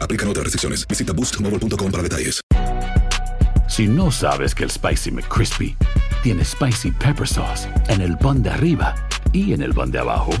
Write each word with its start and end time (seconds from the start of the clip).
Aplican 0.00 0.28
otras 0.28 0.44
restricciones. 0.44 0.86
Visita 0.86 1.12
boostmobile.com 1.12 1.90
para 1.90 2.02
detalles. 2.02 2.40
Si 3.68 3.86
no 3.86 4.10
sabes 4.10 4.54
que 4.54 4.64
el 4.64 4.70
Spicy 4.70 5.12
McCrispy 5.12 5.76
tiene 6.22 6.44
Spicy 6.44 6.90
Pepper 6.90 7.26
Sauce 7.26 7.68
en 7.88 8.00
el 8.00 8.18
pan 8.18 8.42
de 8.42 8.50
arriba 8.50 8.94
y 9.32 9.52
en 9.52 9.62
el 9.62 9.72
pan 9.72 9.90
de 9.90 10.00
abajo, 10.00 10.32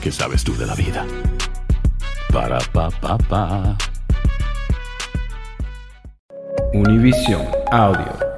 ¿qué 0.00 0.12
sabes 0.12 0.44
tú 0.44 0.56
de 0.56 0.64
la 0.64 0.74
vida? 0.74 1.04
Para, 2.32 2.58
pa, 2.72 2.90
pa, 2.90 3.18
pa. 3.18 3.76
Univision 6.72 7.42
Audio. 7.72 8.28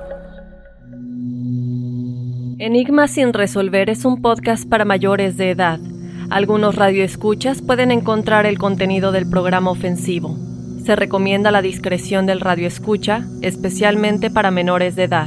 Enigma 2.59 3.07
sin 3.07 3.33
resolver 3.33 3.91
es 3.91 4.05
un 4.05 4.23
podcast 4.23 4.69
para 4.69 4.85
mayores 4.85 5.37
de 5.37 5.51
edad. 5.51 5.79
Algunos 6.31 6.77
radioescuchas 6.77 7.61
pueden 7.61 7.91
encontrar 7.91 8.47
el 8.47 8.57
contenido 8.57 9.11
del 9.11 9.29
programa 9.29 9.73
ofensivo. 9.73 10.39
Se 10.85 10.95
recomienda 10.95 11.51
la 11.51 11.61
discreción 11.61 12.25
del 12.25 12.41
radioescucha, 12.41 13.27
especialmente 13.43 14.31
para 14.31 14.53
menores 14.53 14.95
de 14.95 15.05
edad. 15.05 15.27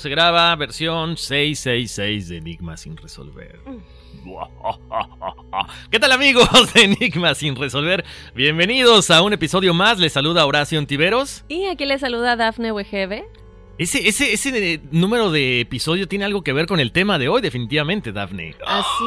Se 0.00 0.08
graba 0.08 0.54
versión 0.54 1.16
666 1.16 2.28
de 2.28 2.36
Enigma 2.36 2.76
sin 2.76 2.96
resolver. 2.96 3.58
¿Qué 5.90 5.98
tal 5.98 6.12
amigos 6.12 6.48
de 6.72 6.84
Enigma 6.84 7.34
sin 7.34 7.56
resolver? 7.56 8.04
Bienvenidos 8.32 9.10
a 9.10 9.22
un 9.22 9.32
episodio 9.32 9.74
más, 9.74 9.98
les 9.98 10.12
saluda 10.12 10.46
Horacio 10.46 10.78
Antiveros. 10.78 11.44
Y 11.48 11.64
aquí 11.64 11.84
le 11.84 11.98
saluda 11.98 12.36
Dafne 12.36 12.70
Wegebe. 12.70 13.26
Ese, 13.78 14.08
ese, 14.08 14.32
ese 14.32 14.80
número 14.90 15.30
de 15.30 15.60
episodio 15.60 16.08
tiene 16.08 16.24
algo 16.24 16.42
que 16.42 16.52
ver 16.52 16.66
con 16.66 16.80
el 16.80 16.90
tema 16.90 17.16
de 17.16 17.28
hoy, 17.28 17.40
definitivamente, 17.40 18.10
Daphne. 18.10 18.56
Así 18.66 19.04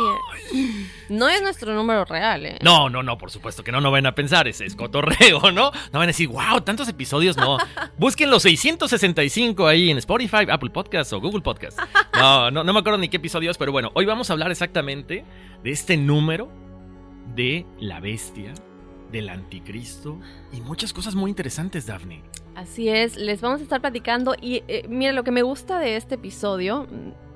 es. 0.53 1.09
No 1.09 1.27
es 1.27 1.41
nuestro 1.41 1.73
número 1.73 2.05
real, 2.05 2.45
¿eh? 2.45 2.57
No, 2.61 2.89
no, 2.89 3.03
no, 3.03 3.17
por 3.17 3.31
supuesto 3.31 3.65
que 3.65 3.73
no, 3.73 3.81
no 3.81 3.91
van 3.91 4.05
a 4.05 4.15
pensar, 4.15 4.47
ese 4.47 4.65
es 4.65 4.75
cotorreo, 4.75 5.41
¿no? 5.51 5.71
No 5.71 5.99
van 5.99 6.03
a 6.03 6.07
decir, 6.07 6.29
wow, 6.29 6.61
tantos 6.61 6.87
episodios, 6.87 7.35
no. 7.35 7.57
Busquen 7.97 8.29
los 8.29 8.43
665 8.43 9.67
ahí 9.67 9.91
en 9.91 9.97
Spotify, 9.97 10.45
Apple 10.49 10.69
Podcasts 10.69 11.11
o 11.11 11.19
Google 11.19 11.41
Podcasts. 11.41 11.81
No, 12.13 12.49
no, 12.49 12.63
no 12.63 12.71
me 12.71 12.79
acuerdo 12.79 12.97
ni 12.97 13.09
qué 13.09 13.17
episodios, 13.17 13.57
pero 13.57 13.73
bueno, 13.73 13.91
hoy 13.93 14.05
vamos 14.05 14.29
a 14.29 14.33
hablar 14.33 14.51
exactamente 14.51 15.25
de 15.63 15.71
este 15.71 15.97
número 15.97 16.49
de 17.35 17.65
la 17.81 17.99
bestia, 17.99 18.53
del 19.11 19.27
anticristo 19.27 20.17
y 20.53 20.61
muchas 20.61 20.93
cosas 20.93 21.13
muy 21.13 21.29
interesantes, 21.29 21.87
Daphne. 21.87 22.23
Así 22.55 22.89
es, 22.89 23.15
les 23.15 23.41
vamos 23.41 23.61
a 23.61 23.63
estar 23.63 23.79
platicando 23.81 24.35
y 24.39 24.63
eh, 24.67 24.85
mira, 24.89 25.13
lo 25.13 25.23
que 25.23 25.31
me 25.31 25.41
gusta 25.41 25.79
de 25.79 25.95
este 25.95 26.15
episodio, 26.15 26.85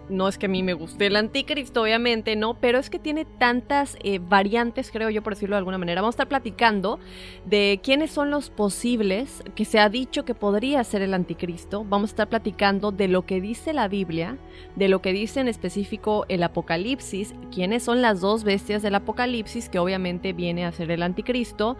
no 0.09 0.27
es 0.27 0.37
que 0.37 0.45
a 0.45 0.49
mí 0.49 0.63
me 0.63 0.73
guste 0.73 1.07
el 1.07 1.15
anticristo, 1.15 1.81
obviamente, 1.81 2.35
no, 2.35 2.55
pero 2.55 2.79
es 2.79 2.89
que 2.89 2.99
tiene 2.99 3.25
tantas 3.25 3.97
eh, 4.03 4.19
variantes, 4.19 4.91
creo 4.91 5.09
yo, 5.09 5.23
por 5.23 5.33
decirlo 5.33 5.55
de 5.55 5.59
alguna 5.59 5.77
manera. 5.77 6.01
Vamos 6.01 6.13
a 6.13 6.17
estar 6.17 6.27
platicando 6.27 6.99
de 7.45 7.79
quiénes 7.83 8.11
son 8.11 8.29
los 8.29 8.49
posibles 8.49 9.43
que 9.55 9.65
se 9.65 9.79
ha 9.79 9.89
dicho 9.89 10.25
que 10.25 10.35
podría 10.35 10.83
ser 10.83 11.01
el 11.01 11.13
anticristo. 11.13 11.83
Vamos 11.83 12.09
a 12.09 12.13
estar 12.13 12.29
platicando 12.29 12.91
de 12.91 13.07
lo 13.07 13.25
que 13.25 13.41
dice 13.41 13.73
la 13.73 13.87
Biblia, 13.87 14.37
de 14.75 14.89
lo 14.89 15.01
que 15.01 15.13
dice 15.13 15.39
en 15.39 15.47
específico 15.47 16.25
el 16.29 16.43
Apocalipsis, 16.43 17.33
quiénes 17.53 17.83
son 17.83 18.01
las 18.01 18.21
dos 18.21 18.43
bestias 18.43 18.81
del 18.81 18.95
Apocalipsis, 18.95 19.69
que 19.69 19.79
obviamente 19.79 20.33
viene 20.33 20.65
a 20.65 20.71
ser 20.71 20.91
el 20.91 21.03
anticristo. 21.03 21.77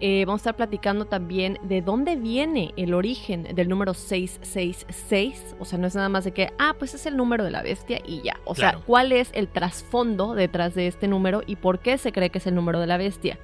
Eh, 0.00 0.24
vamos 0.26 0.40
a 0.40 0.42
estar 0.42 0.56
platicando 0.56 1.06
también 1.06 1.58
de 1.62 1.82
dónde 1.82 2.16
viene 2.16 2.72
el 2.76 2.94
origen 2.94 3.44
del 3.54 3.68
número 3.68 3.94
666. 3.94 5.56
O 5.58 5.64
sea, 5.64 5.78
no 5.78 5.86
es 5.86 5.94
nada 5.94 6.08
más 6.08 6.24
de 6.24 6.32
que, 6.32 6.52
ah, 6.58 6.74
pues 6.78 6.94
es 6.94 7.06
el 7.06 7.16
número 7.16 7.44
de 7.44 7.50
la 7.50 7.62
bestia 7.68 8.00
y 8.06 8.22
ya. 8.22 8.38
O 8.44 8.54
Claro. 8.54 8.78
sea, 8.78 8.86
¿cuál 8.86 9.12
es 9.12 9.30
el 9.34 9.48
trasfondo 9.48 10.34
detrás 10.34 10.74
de 10.74 10.86
este 10.86 11.08
número 11.08 11.42
y 11.46 11.56
por 11.56 11.78
qué 11.80 11.98
se 11.98 12.12
cree 12.12 12.30
que 12.30 12.38
es 12.38 12.46
el 12.46 12.54
número 12.54 12.80
de 12.80 12.86
la 12.86 12.96
bestia? 12.96 13.38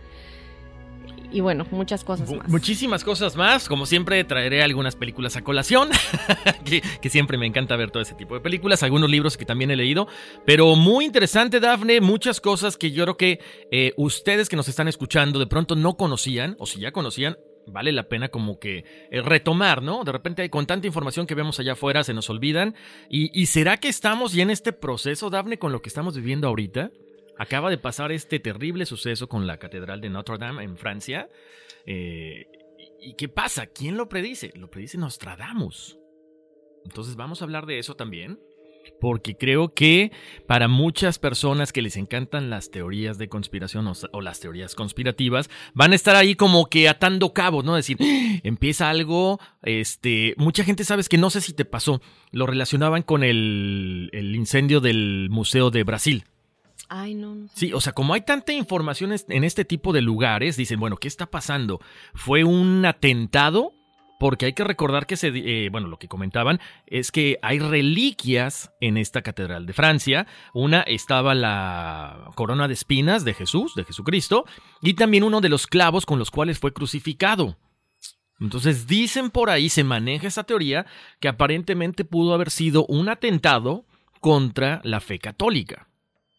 Y 1.33 1.41
bueno, 1.41 1.67
muchas 1.73 2.05
cosas 2.05 2.31
más. 2.33 2.49
Muchísimas 2.49 3.03
cosas 3.03 3.35
más. 3.35 3.69
Como 3.69 3.87
siempre, 3.87 4.23
traeré 4.23 4.63
algunas 4.63 4.95
películas 4.95 5.37
a 5.37 5.43
colación. 5.43 5.89
que, 6.65 6.81
que 7.01 7.11
siempre 7.11 7.37
me 7.39 7.47
encanta 7.47 7.75
ver 7.75 7.91
todo 7.91 8.03
ese 8.05 8.15
tipo 8.15 8.35
de 8.35 8.41
películas. 8.41 8.85
Algunos 8.85 9.11
libros 9.11 9.37
que 9.37 9.45
también 9.45 9.73
he 9.73 9.77
leído. 9.77 10.07
Pero 10.47 10.77
muy 10.77 11.05
interesante, 11.05 11.59
Dafne. 11.59 12.01
Muchas 12.01 12.41
cosas 12.41 12.77
que 12.77 12.93
yo 12.93 13.03
creo 13.05 13.17
que 13.17 13.41
eh, 13.73 13.95
ustedes 13.97 14.49
que 14.49 14.55
nos 14.55 14.69
están 14.69 14.87
escuchando 14.87 15.41
de 15.41 15.49
pronto 15.49 15.75
no 15.75 15.97
conocían. 15.97 16.55
O 16.61 16.67
si 16.67 16.79
ya 16.79 16.93
conocían, 16.93 17.37
vale 17.67 17.93
la 17.93 18.09
pena 18.09 18.29
como 18.29 18.59
que 18.59 18.85
eh, 19.11 19.23
retomar, 19.23 19.83
¿no? 19.83 20.05
De 20.05 20.13
repente 20.13 20.49
con 20.51 20.67
tanta 20.67 20.87
información 20.87 21.27
que 21.27 21.35
vemos 21.35 21.59
allá 21.61 21.73
afuera 21.73 22.05
se 22.05 22.15
nos 22.15 22.31
olvidan. 22.31 22.75
¿Y, 23.09 23.31
y 23.39 23.47
será 23.47 23.79
que 23.79 23.89
estamos 23.89 24.33
ya 24.33 24.43
en 24.43 24.51
este 24.51 24.73
proceso, 24.73 25.31
Dafne, 25.31 25.59
con 25.59 25.73
lo 25.73 25.83
que 25.83 25.89
estamos 25.89 26.17
viviendo 26.17 26.49
ahorita? 26.49 26.91
Acaba 27.39 27.71
de 27.71 27.79
pasar 27.79 28.13
este 28.13 28.39
terrible 28.39 28.87
suceso 28.87 29.29
con 29.29 29.47
la 29.47 29.59
Catedral 29.59 30.01
de 30.01 30.11
Notre 30.11 30.39
Dame 30.39 30.63
en 30.63 30.77
Francia. 30.77 31.29
Eh, 31.87 32.47
¿Y 32.79 33.11
y 33.11 33.15
qué 33.15 33.29
pasa? 33.29 33.67
¿Quién 33.67 33.99
lo 33.99 34.09
predice? 34.09 34.53
Lo 34.57 34.71
predice 34.71 34.97
Nostradamus. 34.97 35.99
Entonces 36.85 37.17
vamos 37.17 37.41
a 37.41 37.45
hablar 37.45 37.67
de 37.67 37.79
eso 37.79 37.97
también. 37.97 38.41
Porque 39.01 39.37
creo 39.37 39.75
que 39.75 40.13
para 40.47 40.69
muchas 40.69 41.19
personas 41.19 41.73
que 41.73 41.83
les 41.83 41.97
encantan 41.97 42.51
las 42.51 42.71
teorías 42.71 43.19
de 43.19 43.29
conspiración 43.29 43.87
o, 43.87 43.93
o, 44.13 44.21
las 44.21 44.41
teorías 44.41 44.75
conspirativas, 44.75 45.51
van 45.75 45.93
a 45.93 45.95
estar 45.95 46.17
ahí 46.17 46.35
como 46.35 46.67
que 46.67 46.89
atando 46.89 47.33
cabos, 47.33 47.65
¿no? 47.65 47.75
Decir, 47.75 47.97
¡Ah! 48.01 48.41
empieza 48.43 48.91
algo, 48.91 49.41
este, 49.63 50.35
mucha 50.37 50.65
gente 50.65 50.85
sabes 50.85 51.09
que 51.09 51.19
no 51.19 51.31
sé 51.31 51.41
si 51.41 51.53
te 51.53 51.65
pasó, 51.65 52.01
lo 52.31 52.47
relacionaban 52.47 53.03
con 53.03 53.23
el, 53.23 54.11
el 54.13 54.35
incendio 54.35 54.81
del 54.81 55.29
Museo 55.31 55.71
de 55.71 55.85
Brasil. 55.85 56.25
Ay, 56.89 57.15
no, 57.15 57.35
no. 57.35 57.49
Sí, 57.55 57.73
o 57.73 57.81
sea, 57.81 57.93
como 57.93 58.15
hay 58.15 58.21
tanta 58.21 58.53
información 58.53 59.15
en 59.29 59.45
este 59.45 59.65
tipo 59.65 59.93
de 59.93 60.03
lugares, 60.03 60.57
dicen, 60.57 60.79
bueno, 60.79 60.97
¿qué 60.97 61.09
está 61.09 61.27
pasando? 61.27 61.81
¿Fue 62.15 62.45
un 62.45 62.85
atentado? 62.85 63.73
Porque 64.19 64.47
hay 64.47 64.53
que 64.53 64.65
recordar 64.65 65.07
que 65.07 65.17
se, 65.17 65.29
eh, 65.29 65.69
bueno, 65.71 65.89
lo 65.89 65.99
que 65.99 66.09
comentaban 66.09 66.61
es 66.87 67.11
que 67.11 67.39
hay 67.43 67.59
reliquias 67.59 68.71
en 68.81 68.97
esta 68.97 69.23
catedral 69.23 69.67
de 69.67 69.73
Francia. 69.73 70.27
Una 70.53 70.83
estaba 70.83 71.35
la 71.35 72.31
corona 72.35 72.69
de 72.69 72.75
espinas 72.75 73.25
de 73.25 73.35
Jesús, 73.35 73.75
de 73.75 73.85
Jesucristo, 73.85 74.45
y 74.81 74.95
también 74.95 75.25
uno 75.25 75.41
de 75.41 75.49
los 75.49 75.67
clavos 75.67 76.07
con 76.07 76.19
los 76.19 76.31
cuales 76.31 76.59
fue 76.59 76.73
crucificado. 76.73 77.57
Entonces 78.41 78.87
dicen 78.87 79.31
por 79.31 79.51
ahí, 79.51 79.69
se 79.69 79.85
maneja 79.85 80.27
esa 80.27 80.45
teoría, 80.45 80.87
que 81.21 81.29
aparentemente 81.29 82.05
pudo 82.05 82.35
haber 82.35 82.51
sido 82.51 82.87
un 82.87 83.09
atentado 83.09 83.87
contra 84.21 84.81
la 84.85 85.01
fe 85.01 85.19
católica. 85.19 85.89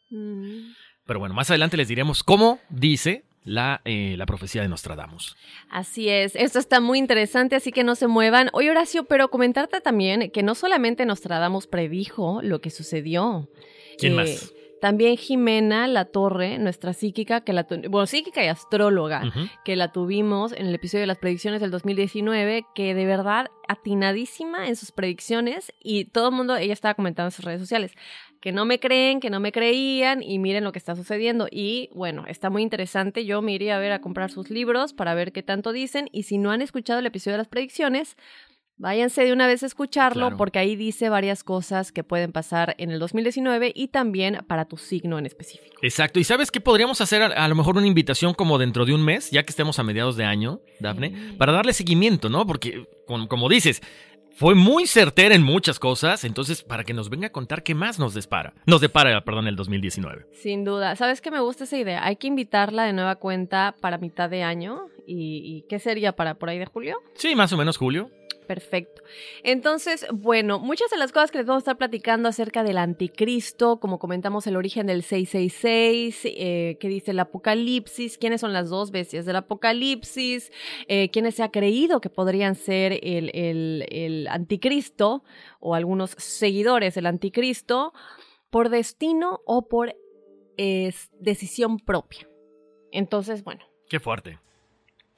Mm. 0.10 0.74
Pero 1.06 1.20
bueno, 1.20 1.36
más 1.36 1.50
adelante 1.50 1.78
les 1.78 1.88
diremos 1.88 2.24
cómo 2.24 2.60
dice 2.70 3.25
la, 3.46 3.82
eh, 3.86 4.16
la, 4.18 4.26
profecía 4.26 4.62
de 4.64 4.68
Nostradamus. 4.68 5.38
Así 5.70 6.10
es, 6.10 6.36
esto 6.36 6.60
está 6.60 6.82
muy 6.82 7.00
interesante, 7.00 7.56
así 7.56 7.72
que 7.72 7.84
no 7.84 7.96
se 7.96 8.08
muevan. 8.08 8.50
Oye, 8.52 8.72
Horacio, 8.72 9.06
pero 9.06 9.30
comentarte 9.30 9.80
también 9.80 10.32
que 10.32 10.44
no 10.44 10.56
solamente 10.56 11.06
Nostradamus 11.06 11.68
predijo 11.68 12.42
lo 12.42 12.60
que 12.60 12.72
sucedió. 12.72 13.48
¿Quién 13.98 14.14
eh, 14.14 14.16
más? 14.16 14.55
También 14.86 15.18
Jimena 15.18 15.88
La 15.88 16.06
Torre, 16.06 16.60
nuestra 16.60 16.94
psíquica, 16.94 17.42
que 17.42 17.54
la 17.54 17.66
bueno, 17.90 18.06
psíquica 18.06 18.46
y 18.46 18.50
astróloga, 18.50 19.24
uh 19.24 19.30
-huh. 19.30 19.52
que 19.66 19.76
la 19.76 19.92
tuvimos 19.92 20.52
en 20.52 20.68
el 20.68 20.76
episodio 20.76 21.02
de 21.02 21.08
las 21.08 21.18
predicciones 21.18 21.60
del 21.60 21.72
2019, 21.72 22.68
que 22.76 22.94
de 22.94 23.06
verdad 23.08 23.48
atinadísima 23.68 24.68
en 24.68 24.76
sus 24.76 24.92
predicciones 24.92 25.74
y 25.80 26.06
todo 26.06 26.30
el 26.30 26.36
mundo, 26.36 26.56
ella 26.56 26.74
estaba 26.74 26.94
comentando 26.94 27.30
en 27.30 27.32
sus 27.32 27.44
redes 27.44 27.62
sociales, 27.62 27.94
que 28.42 28.52
no 28.52 28.66
me 28.66 28.80
creen, 28.80 29.22
que 29.22 29.32
no 29.32 29.40
me 29.40 29.52
creían 29.52 30.22
y 30.22 30.38
miren 30.38 30.64
lo 30.64 30.72
que 30.72 30.78
está 30.78 30.96
sucediendo. 30.96 31.48
Y 31.50 31.90
bueno, 31.96 32.26
está 32.28 32.52
muy 32.52 32.62
interesante. 32.62 33.26
Yo 33.26 33.42
me 33.42 33.54
iría 33.54 33.78
a 33.78 33.80
ver 33.80 33.92
a 33.92 34.02
comprar 34.02 34.30
sus 34.30 34.52
libros 34.52 34.94
para 34.94 35.16
ver 35.16 35.32
qué 35.32 35.42
tanto 35.42 35.72
dicen. 35.72 36.10
Y 36.12 36.24
si 36.24 36.38
no 36.38 36.52
han 36.52 36.62
escuchado 36.62 37.00
el 37.00 37.08
episodio 37.08 37.34
de 37.34 37.40
las 37.40 37.48
predicciones, 37.48 38.18
váyanse 38.78 39.24
de 39.24 39.34
una 39.34 39.48
vez 39.48 39.64
a 39.64 39.66
escucharlo 39.66 40.22
Claro. 40.28 40.38
porque 40.38 40.60
ahí 40.60 40.76
dice 40.76 41.10
varias 41.10 41.44
cosas 41.44 41.92
que 41.92 42.04
pueden 42.04 42.32
pasar 42.32 42.76
en 42.78 42.92
el 42.92 43.00
2019 43.00 43.72
y 43.74 43.88
también 43.88 44.40
para 44.48 44.66
tu 44.66 44.78
signo 44.78 45.18
en 45.18 45.26
específico. 45.26 45.76
Exacto. 45.82 46.20
¿Y 46.20 46.24
sabes 46.24 46.52
qué 46.52 46.62
podríamos 46.62 47.02
hacer? 47.02 47.22
A, 47.22 47.48
lo 47.48 47.56
mejor 47.56 47.78
una 47.78 47.88
invitación 47.88 48.34
como 48.34 48.58
dentro 48.58 48.86
de 48.86 48.94
un 48.94 49.04
mes, 49.04 49.32
ya 49.32 49.44
que 49.44 49.52
estemos 49.52 49.80
a 49.80 49.84
mediados 49.84 50.18
de 50.18 50.26
año, 50.26 50.60
Dafne, 50.80 51.36
para 51.38 51.52
darle 51.54 51.74
seguimiento, 51.74 52.30
¿no? 52.30 52.46
Porque, 52.46 52.86
como, 53.08 53.50
dices, 53.50 53.82
fue 54.36 54.56
muy 54.56 54.86
certera 54.88 55.34
en 55.36 55.44
muchas 55.44 55.80
cosas, 55.80 56.26
entonces 56.26 56.62
para 56.62 56.84
que 56.84 56.94
nos 56.94 57.10
venga 57.10 57.28
a 57.28 57.32
contar 57.32 57.64
qué 57.64 57.74
más 57.74 58.00
nos 58.00 58.14
depara. 58.14 58.54
Nos 58.66 58.82
depara, 58.82 59.24
perdón, 59.24 59.48
el 59.48 59.56
2019. 59.56 60.26
Sin 60.34 60.66
duda. 60.66 60.96
¿Sabes 60.98 61.22
qué 61.22 61.32
me 61.32 61.40
gusta 61.40 61.64
esa 61.64 61.78
idea? 61.78 62.04
Hay 62.06 62.18
que 62.18 62.28
invitarla 62.28 62.84
de 62.84 62.94
nueva 62.94 63.16
cuenta 63.16 63.76
para 63.80 63.98
mitad 63.98 64.30
de 64.30 64.44
año. 64.44 64.88
¿Y, 65.08 65.42
y 65.46 65.66
qué 65.70 65.78
sería 65.80 66.14
para 66.16 66.34
por 66.34 66.50
ahí 66.50 66.58
de 66.58 66.66
julio? 66.66 66.98
Sí, 67.14 67.36
más 67.36 67.54
o 67.54 67.58
menos 67.58 67.78
julio. 67.78 68.10
Perfecto. 68.48 69.02
Entonces, 69.44 70.06
bueno, 70.14 70.60
muchas 70.60 70.90
de 70.90 70.98
las 70.98 71.12
cosas 71.12 71.32
que 71.32 71.38
les 71.40 71.48
vamos 71.48 71.62
a 71.62 71.64
estar 71.64 71.78
platicando 71.78 72.30
acerca 72.30 72.64
del 72.64 72.78
anticristo, 72.78 73.80
como 73.80 74.00
comentamos 74.00 74.48
el 74.48 74.56
origen 74.56 74.88
del 74.88 75.04
666, 75.04 76.22
eh, 76.26 76.78
dice 76.82 77.12
el 77.12 77.20
apocalipsis, 77.20 78.18
quiénes 78.18 78.42
son 78.42 78.54
las 78.54 78.70
dos 78.70 78.92
bestias 78.92 79.26
del 79.26 79.38
apocalipsis, 79.38 80.52
eh, 80.88 81.10
quiénes 81.10 81.36
se 81.36 81.44
ha 81.44 81.50
creído 81.50 82.02
que 82.02 82.10
podrían 82.10 82.56
ser 82.56 83.00
el, 83.02 83.32
el, 83.34 84.28
anticristo 84.30 85.24
o 85.60 85.76
algunos 85.76 86.12
seguidores 86.18 86.96
del 86.96 87.08
anticristo 87.08 87.94
por 88.50 88.70
destino 88.70 89.42
o 89.46 89.68
por 89.68 89.96
decisión 91.20 91.80
propia. 91.80 92.30
Entonces, 92.92 93.44
bueno, 93.44 93.66
Qué 93.90 94.00
fuerte. 94.00 94.40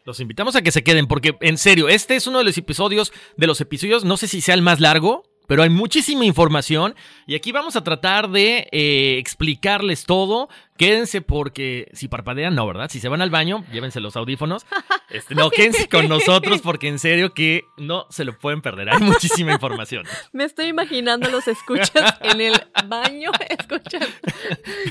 Los 0.07 0.21
invitamos 0.21 0.55
a 0.55 0.61
que 0.61 0.71
se 0.71 0.85
queden 0.85 1.05
porque, 1.05 1.35
en 1.41 1.57
serio, 1.57 1.89
este 1.89 2.15
es 2.15 2.27
uno 2.27 2.37
de 2.37 2.45
los 2.45 2.57
episodios, 2.57 3.11
de 3.35 3.45
los 3.45 3.59
episodios, 3.59 4.05
no 4.05 4.15
sé 4.15 4.29
si 4.29 4.39
sea 4.39 4.55
el 4.55 4.61
más 4.61 4.79
largo, 4.79 5.23
pero 5.47 5.63
hay 5.63 5.69
muchísima 5.69 6.23
información 6.23 6.95
y 7.25 7.35
aquí 7.35 7.51
vamos 7.51 7.75
a 7.75 7.83
tratar 7.83 8.29
de 8.29 8.69
eh, 8.71 9.17
explicarles 9.17 10.05
todo. 10.05 10.47
Quédense 10.77 11.19
porque 11.19 11.89
si 11.91 12.07
parpadean, 12.07 12.55
no, 12.55 12.65
¿verdad? 12.65 12.89
Si 12.89 13.01
se 13.01 13.09
van 13.09 13.21
al 13.21 13.31
baño, 13.31 13.65
llévense 13.69 13.99
los 13.99 14.15
audífonos. 14.15 14.65
Este, 15.09 15.35
no, 15.35 15.49
quédense 15.49 15.87
con 15.87 16.09
nosotros 16.09 16.59
porque 16.59 16.89
en 16.89 16.99
serio 16.99 17.33
que 17.33 17.63
no 17.77 18.07
se 18.09 18.25
lo 18.25 18.37
pueden 18.37 18.61
perder. 18.61 18.89
Hay 18.89 18.99
muchísima 18.99 19.53
información. 19.53 20.03
Me 20.33 20.43
estoy 20.43 20.67
imaginando 20.67 21.29
los 21.29 21.47
escuchas 21.47 22.17
en 22.21 22.41
el 22.41 22.53
baño, 22.87 23.31
escuchando. 23.49 24.07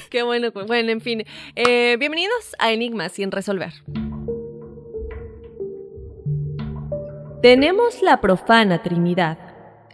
Qué 0.09 0.23
bueno. 0.23 0.53
Bueno, 0.53 0.91
en 0.91 1.03
fin. 1.03 1.25
Eh, 1.55 1.97
bienvenidos 1.99 2.57
a 2.59 2.73
Enigmas 2.73 3.13
sin 3.13 3.31
resolver. 3.31 3.75
Tenemos 7.43 8.01
la 8.01 8.23
profana 8.23 8.83
Trinidad, 8.83 9.37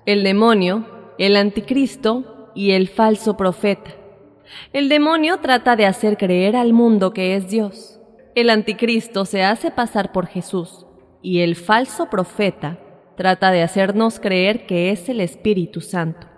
el 0.06 0.22
demonio, 0.22 0.86
el 1.18 1.34
anticristo 1.36 2.50
y 2.54 2.70
el 2.70 2.88
falso 2.88 3.36
profeta. 3.36 3.90
El 4.72 4.88
demonio 4.88 5.38
trata 5.40 5.74
de 5.74 5.86
hacer 5.86 6.16
creer 6.16 6.54
al 6.54 6.72
mundo 6.72 7.12
que 7.12 7.34
es 7.34 7.50
Dios. 7.50 7.98
El 8.36 8.48
anticristo 8.48 9.24
se 9.24 9.42
hace 9.42 9.72
pasar 9.72 10.12
por 10.12 10.28
Jesús 10.28 10.86
y 11.20 11.40
el 11.40 11.56
falso 11.56 12.08
profeta 12.08 12.78
trata 13.16 13.50
de 13.50 13.62
hacernos 13.62 14.20
creer 14.20 14.64
que 14.64 14.90
es 14.90 15.08
el 15.08 15.20
Espíritu 15.20 15.80
Santo. 15.80 16.28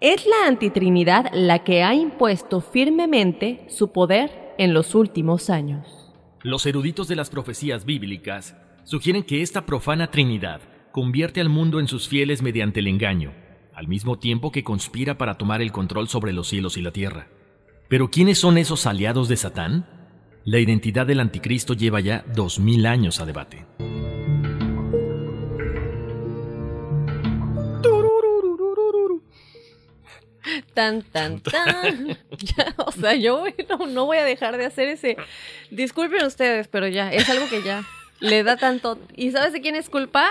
Es 0.00 0.24
la 0.24 0.46
antitrinidad 0.46 1.30
la 1.32 1.64
que 1.64 1.82
ha 1.82 1.94
impuesto 1.94 2.60
firmemente 2.60 3.64
su 3.68 3.90
poder 3.90 4.54
en 4.58 4.72
los 4.72 4.94
últimos 4.94 5.50
años. 5.50 6.12
Los 6.42 6.64
eruditos 6.64 7.08
de 7.08 7.16
las 7.16 7.28
profecías 7.28 7.84
bíblicas 7.84 8.56
sugieren 8.84 9.22
que 9.22 9.42
esta 9.42 9.66
profana 9.66 10.10
Trinidad 10.10 10.60
convierte 10.92 11.40
al 11.40 11.48
mundo 11.48 11.80
en 11.80 11.88
sus 11.88 12.06
fieles 12.06 12.42
mediante 12.42 12.80
el 12.80 12.86
engaño, 12.86 13.32
al 13.74 13.88
mismo 13.88 14.18
tiempo 14.18 14.52
que 14.52 14.62
conspira 14.62 15.18
para 15.18 15.34
tomar 15.34 15.62
el 15.62 15.72
control 15.72 16.08
sobre 16.08 16.32
los 16.32 16.48
cielos 16.48 16.76
y 16.76 16.82
la 16.82 16.92
tierra. 16.92 17.28
Pero 17.88 18.10
¿quiénes 18.10 18.38
son 18.38 18.58
esos 18.58 18.86
aliados 18.86 19.28
de 19.28 19.36
Satán? 19.36 19.86
La 20.44 20.58
identidad 20.58 21.06
del 21.06 21.20
anticristo 21.20 21.74
lleva 21.74 22.00
ya 22.00 22.24
dos 22.34 22.60
mil 22.60 22.86
años 22.86 23.20
a 23.20 23.26
debate. 23.26 23.66
Tan, 30.74 31.02
tan, 31.02 31.40
tan. 31.40 32.18
Ya, 32.38 32.74
o 32.76 32.92
sea, 32.92 33.14
yo 33.14 33.44
no, 33.70 33.86
no 33.86 34.04
voy 34.04 34.18
a 34.18 34.24
dejar 34.24 34.58
de 34.58 34.66
hacer 34.66 34.88
ese. 34.88 35.16
Disculpen 35.70 36.24
ustedes, 36.26 36.68
pero 36.68 36.86
ya, 36.86 37.10
es 37.10 37.28
algo 37.30 37.48
que 37.48 37.62
ya 37.62 37.82
le 38.20 38.42
da 38.42 38.56
tanto. 38.56 38.98
¿Y 39.16 39.30
sabes 39.32 39.52
de 39.52 39.60
quién 39.60 39.76
es 39.76 39.88
culpa? 39.88 40.30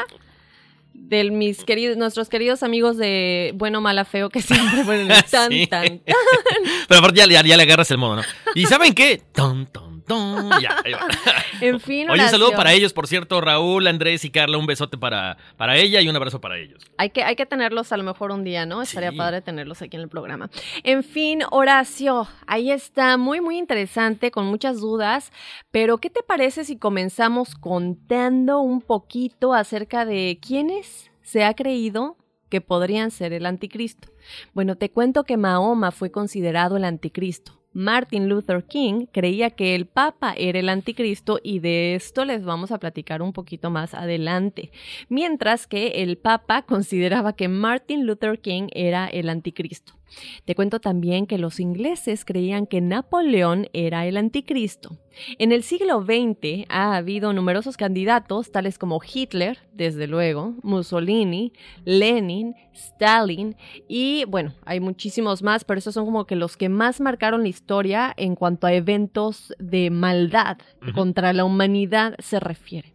De 0.93 1.29
mis 1.31 1.63
queridos, 1.63 1.97
nuestros 1.97 2.29
queridos 2.29 2.61
amigos 2.63 2.97
de 2.97 3.51
Bueno, 3.55 3.81
Mala, 3.81 4.05
Feo, 4.05 4.29
que 4.29 4.41
siempre 4.41 4.83
ponen 4.85 5.09
el 5.11 5.23
tan, 5.25 5.51
Sí. 5.51 5.67
tan, 5.67 5.99
tan. 5.99 6.01
Pero 6.87 6.99
aparte 6.99 7.17
ya, 7.19 7.25
ya- 7.27 7.41
ya 7.43 7.57
le 7.57 7.63
agarras 7.63 7.89
el 7.91 7.97
modo, 7.97 8.17
¿no? 8.17 8.21
¿Y 8.55 8.65
saben 8.67 8.93
qué? 8.93 9.21
Ton, 9.33 9.65
ton, 9.65 9.83
ton. 9.91 9.92
Ya, 10.61 10.77
ahí 10.83 10.93
va. 10.93 11.07
En 11.61 11.79
fin, 11.79 12.09
Oye, 12.09 12.23
un 12.23 12.29
saludo 12.29 12.51
para 12.51 12.73
ellos, 12.73 12.91
por 12.93 13.07
cierto, 13.07 13.39
Raúl, 13.39 13.87
Andrés 13.87 14.25
y 14.25 14.29
Carla, 14.31 14.57
un 14.57 14.65
besote 14.65 14.97
para, 14.97 15.37
para 15.55 15.77
ella 15.77 16.01
y 16.01 16.09
un 16.09 16.15
abrazo 16.15 16.41
para 16.41 16.57
ellos. 16.57 16.83
Hay 16.97 17.11
que, 17.11 17.23
hay 17.23 17.35
que 17.35 17.45
tenerlos 17.45 17.91
a 17.93 17.97
lo 17.97 18.03
mejor 18.03 18.31
un 18.31 18.43
día, 18.43 18.65
¿no? 18.65 18.81
Estaría 18.81 19.11
Sí. 19.11 19.17
padre 19.17 19.41
tenerlos 19.41 19.81
aquí 19.81 19.95
en 19.95 20.01
el 20.03 20.09
programa. 20.09 20.49
En 20.83 21.03
fin, 21.03 21.41
Horacio, 21.51 22.27
ahí 22.47 22.71
está, 22.71 23.15
muy, 23.17 23.39
muy 23.39 23.57
interesante, 23.57 24.31
con 24.31 24.45
muchas 24.45 24.79
dudas, 24.81 25.31
pero 25.71 25.99
¿qué 25.99 26.09
te 26.09 26.21
parece 26.23 26.65
si 26.65 26.77
comenzamos 26.77 27.55
contando 27.55 28.59
un 28.59 28.81
poquito 28.81 29.53
acerca 29.53 30.05
de 30.05 30.39
quiénes 30.45 31.11
se 31.21 31.43
ha 31.45 31.53
creído 31.53 32.17
que 32.49 32.59
podrían 32.61 33.09
ser 33.11 33.31
el 33.33 33.45
anticristo? 33.45 34.09
Bueno, 34.53 34.75
te 34.75 34.89
cuento 34.91 35.23
que 35.23 35.37
Mahoma 35.37 35.91
fue 35.91 36.11
considerado 36.11 36.77
el 36.77 36.83
anticristo. 36.83 37.59
Martin 37.73 38.29
Luther 38.29 38.63
King 38.63 39.07
creía 39.11 39.49
que 39.49 39.75
el 39.75 39.85
Papa 39.85 40.33
era 40.37 40.59
el 40.59 40.69
anticristo 40.69 41.39
y 41.43 41.59
de 41.59 41.95
esto 41.95 42.23
les 42.25 42.45
vamos 42.45 42.71
a 42.71 42.77
platicar 42.77 43.21
un 43.21 43.33
poquito 43.33 43.69
más 43.69 43.93
adelante 43.93 44.71
mientras 45.09 45.67
que 45.67 46.03
el 46.03 46.17
Papa 46.17 46.61
consideraba 46.61 47.33
que 47.33 47.47
Martin 47.47 48.05
Luther 48.05 48.39
King 48.39 48.67
era 48.73 49.07
el 49.07 49.29
anticristo. 49.29 49.93
Te 50.45 50.55
cuento 50.55 50.79
también 50.79 51.27
que 51.27 51.37
los 51.37 51.59
ingleses 51.59 52.25
creían 52.25 52.67
que 52.67 52.81
Napoleón 52.81 53.67
era 53.73 54.05
el 54.05 54.17
anticristo. 54.17 54.97
En 55.37 55.51
el 55.51 55.63
siglo 55.63 56.03
XX 56.03 56.65
ha 56.69 56.95
habido 56.95 57.33
numerosos 57.33 57.77
candidatos, 57.77 58.51
tales 58.51 58.77
como 58.77 58.99
Hitler, 59.01 59.59
desde 59.71 60.07
luego, 60.07 60.55
Mussolini, 60.63 61.53
Lenin, 61.85 62.55
Stalin 62.73 63.55
y 63.87 64.25
bueno, 64.25 64.53
hay 64.65 64.79
muchísimos 64.79 65.43
más, 65.43 65.63
pero 65.63 65.77
esos 65.79 65.93
son 65.93 66.05
como 66.05 66.25
que 66.25 66.35
los 66.35 66.57
que 66.57 66.69
más 66.69 66.99
marcaron 66.99 67.43
la 67.43 67.49
historia 67.49 68.13
en 68.17 68.35
cuanto 68.35 68.67
a 68.67 68.73
eventos 68.73 69.53
de 69.59 69.89
maldad 69.89 70.57
contra 70.95 71.33
la 71.33 71.45
humanidad 71.45 72.15
se 72.19 72.39
refiere. 72.39 72.92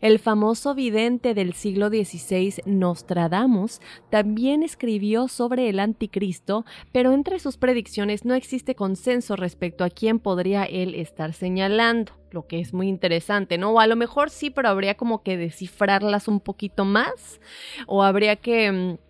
El 0.00 0.18
famoso 0.18 0.74
vidente 0.74 1.34
del 1.34 1.52
siglo 1.52 1.88
XVI, 1.88 2.62
Nostradamus, 2.66 3.80
también 4.10 4.62
escribió 4.62 5.28
sobre 5.28 5.68
el 5.68 5.80
anticristo, 5.80 6.64
pero 6.92 7.12
entre 7.12 7.38
sus 7.38 7.56
predicciones 7.56 8.24
no 8.24 8.34
existe 8.34 8.74
consenso 8.74 9.36
respecto 9.36 9.84
a 9.84 9.90
quién 9.90 10.18
podría 10.18 10.64
él 10.64 10.94
estar 10.94 11.32
señalando 11.32 12.12
lo 12.30 12.46
que 12.46 12.60
es 12.60 12.74
muy 12.74 12.88
interesante, 12.88 13.56
¿no? 13.56 13.70
O 13.70 13.80
a 13.80 13.86
lo 13.86 13.96
mejor 13.96 14.30
sí, 14.30 14.50
pero 14.50 14.68
habría 14.68 14.96
como 14.96 15.22
que 15.22 15.36
descifrarlas 15.36 16.28
un 16.28 16.40
poquito 16.40 16.84
más, 16.84 17.40
o 17.86 18.02
habría 18.02 18.36
que 18.36 18.70
mm, 18.70 19.05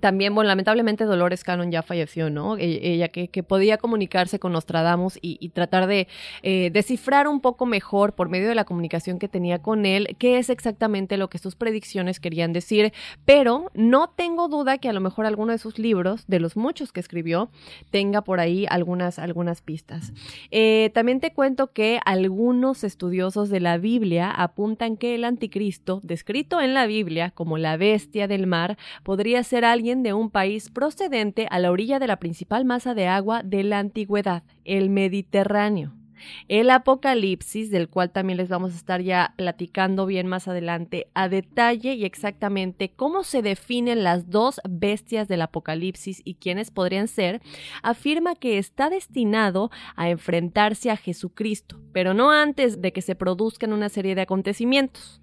también, 0.00 0.34
bueno, 0.34 0.48
lamentablemente 0.48 1.04
Dolores 1.04 1.44
Cannon 1.44 1.70
ya 1.70 1.82
falleció, 1.82 2.30
¿no? 2.30 2.56
E-, 2.56 2.92
ella 2.92 3.08
que, 3.08 3.42
podía 3.42 3.76
comunicarse 3.78 4.38
con 4.38 4.52
Nostradamus 4.52 5.18
y, 5.20 5.48
tratar 5.50 5.86
de 5.86 6.08
eh, 6.42 6.70
descifrar 6.72 7.28
un 7.28 7.40
poco 7.40 7.66
mejor 7.66 8.14
por 8.14 8.28
medio 8.28 8.48
de 8.48 8.54
la 8.54 8.64
comunicación 8.64 9.18
que 9.18 9.28
tenía 9.28 9.60
con 9.60 9.84
él 9.84 10.16
qué 10.18 10.38
es 10.38 10.48
exactamente 10.48 11.16
lo 11.16 11.28
que 11.28 11.38
sus 11.38 11.56
predicciones 11.56 12.20
querían 12.20 12.52
decir, 12.52 12.92
pero 13.24 13.70
no 13.74 14.08
tengo 14.08 14.48
duda 14.48 14.78
que 14.78 14.88
a 14.88 14.92
lo 14.92 15.00
mejor 15.00 15.26
alguno 15.26 15.52
de 15.52 15.58
sus 15.58 15.78
libros, 15.78 16.26
de 16.26 16.40
los 16.40 16.56
muchos 16.56 16.92
que 16.92 17.00
escribió, 17.00 17.50
tenga 17.90 18.22
por 18.22 18.40
ahí 18.40 18.66
algunas, 18.68 19.18
algunas 19.18 19.62
pistas. 19.62 20.12
Eh, 20.50 20.90
también 20.94 21.20
te 21.20 21.32
cuento 21.32 21.72
que 21.72 22.00
algunos 22.04 22.84
estudiosos 22.84 23.50
de 23.50 23.60
la 23.60 23.78
Biblia 23.78 24.30
apuntan 24.30 24.96
que 24.96 25.14
el 25.14 25.24
anticristo, 25.24 26.00
descrito 26.02 26.60
en 26.60 26.74
la 26.74 26.86
Biblia 26.86 27.30
como 27.30 27.58
la 27.58 27.76
bestia 27.76 28.28
del 28.28 28.46
mar, 28.46 28.76
podría 29.02 29.42
ser 29.42 29.64
alguien 29.72 30.02
de 30.02 30.12
un 30.12 30.30
país 30.30 30.70
procedente 30.70 31.46
a 31.50 31.58
la 31.58 31.70
orilla 31.70 31.98
de 31.98 32.06
la 32.06 32.18
principal 32.18 32.64
masa 32.64 32.94
de 32.94 33.06
agua 33.06 33.42
de 33.42 33.64
la 33.64 33.78
antigüedad, 33.78 34.42
el 34.64 34.90
Mediterráneo. 34.90 35.94
El 36.48 36.70
Apocalipsis, 36.70 37.70
del 37.70 37.88
cual 37.88 38.10
también 38.10 38.36
les 38.36 38.48
vamos 38.48 38.72
a 38.72 38.76
estar 38.76 39.00
ya 39.00 39.34
platicando 39.36 40.06
bien 40.06 40.26
más 40.26 40.48
adelante, 40.48 41.08
a 41.14 41.28
detalle 41.28 41.94
y 41.94 42.04
exactamente 42.04 42.92
cómo 42.94 43.24
se 43.24 43.42
definen 43.42 44.04
las 44.04 44.30
dos 44.30 44.60
bestias 44.68 45.28
del 45.28 45.42
Apocalipsis 45.42 46.22
y 46.24 46.34
quiénes 46.34 46.70
podrían 46.70 47.08
ser, 47.08 47.40
afirma 47.82 48.34
que 48.34 48.58
está 48.58 48.90
destinado 48.90 49.70
a 49.96 50.10
enfrentarse 50.10 50.90
a 50.90 50.96
Jesucristo, 50.96 51.80
pero 51.92 52.14
no 52.14 52.30
antes 52.30 52.80
de 52.80 52.92
que 52.92 53.02
se 53.02 53.14
produzcan 53.14 53.72
una 53.72 53.88
serie 53.88 54.14
de 54.14 54.22
acontecimientos. 54.22 55.20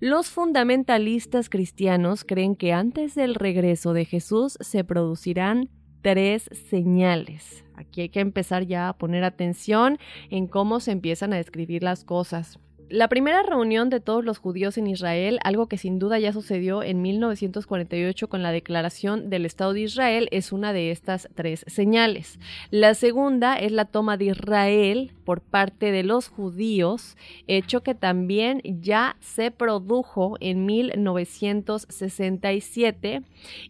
Los 0.00 0.30
fundamentalistas 0.30 1.48
cristianos 1.48 2.24
creen 2.24 2.56
que 2.56 2.72
antes 2.72 3.14
del 3.14 3.34
regreso 3.34 3.92
de 3.92 4.04
Jesús 4.04 4.56
se 4.60 4.84
producirán 4.84 5.70
tres 6.02 6.48
señales. 6.70 7.64
Aquí 7.74 8.02
hay 8.02 8.08
que 8.08 8.20
empezar 8.20 8.66
ya 8.66 8.88
a 8.88 8.96
poner 8.96 9.24
atención 9.24 9.98
en 10.30 10.46
cómo 10.46 10.80
se 10.80 10.92
empiezan 10.92 11.32
a 11.32 11.36
describir 11.36 11.82
las 11.82 12.04
cosas. 12.04 12.58
La 12.88 13.08
primera 13.08 13.42
reunión 13.42 13.90
de 13.90 13.98
todos 13.98 14.24
los 14.24 14.38
judíos 14.38 14.78
en 14.78 14.86
Israel, 14.86 15.40
algo 15.42 15.66
que 15.66 15.76
sin 15.76 15.98
duda 15.98 16.20
ya 16.20 16.32
sucedió 16.32 16.84
en 16.84 17.02
1948 17.02 18.28
con 18.28 18.44
la 18.44 18.52
declaración 18.52 19.28
del 19.28 19.44
Estado 19.44 19.72
de 19.72 19.80
Israel, 19.80 20.28
es 20.30 20.52
una 20.52 20.72
de 20.72 20.92
estas 20.92 21.28
tres 21.34 21.64
señales. 21.66 22.38
La 22.70 22.94
segunda 22.94 23.56
es 23.56 23.72
la 23.72 23.86
toma 23.86 24.16
de 24.16 24.26
Israel 24.26 25.10
por 25.24 25.40
parte 25.40 25.90
de 25.90 26.04
los 26.04 26.28
judíos, 26.28 27.16
hecho 27.48 27.82
que 27.82 27.96
también 27.96 28.60
ya 28.62 29.16
se 29.18 29.50
produjo 29.50 30.36
en 30.38 30.64
1967. 30.64 33.22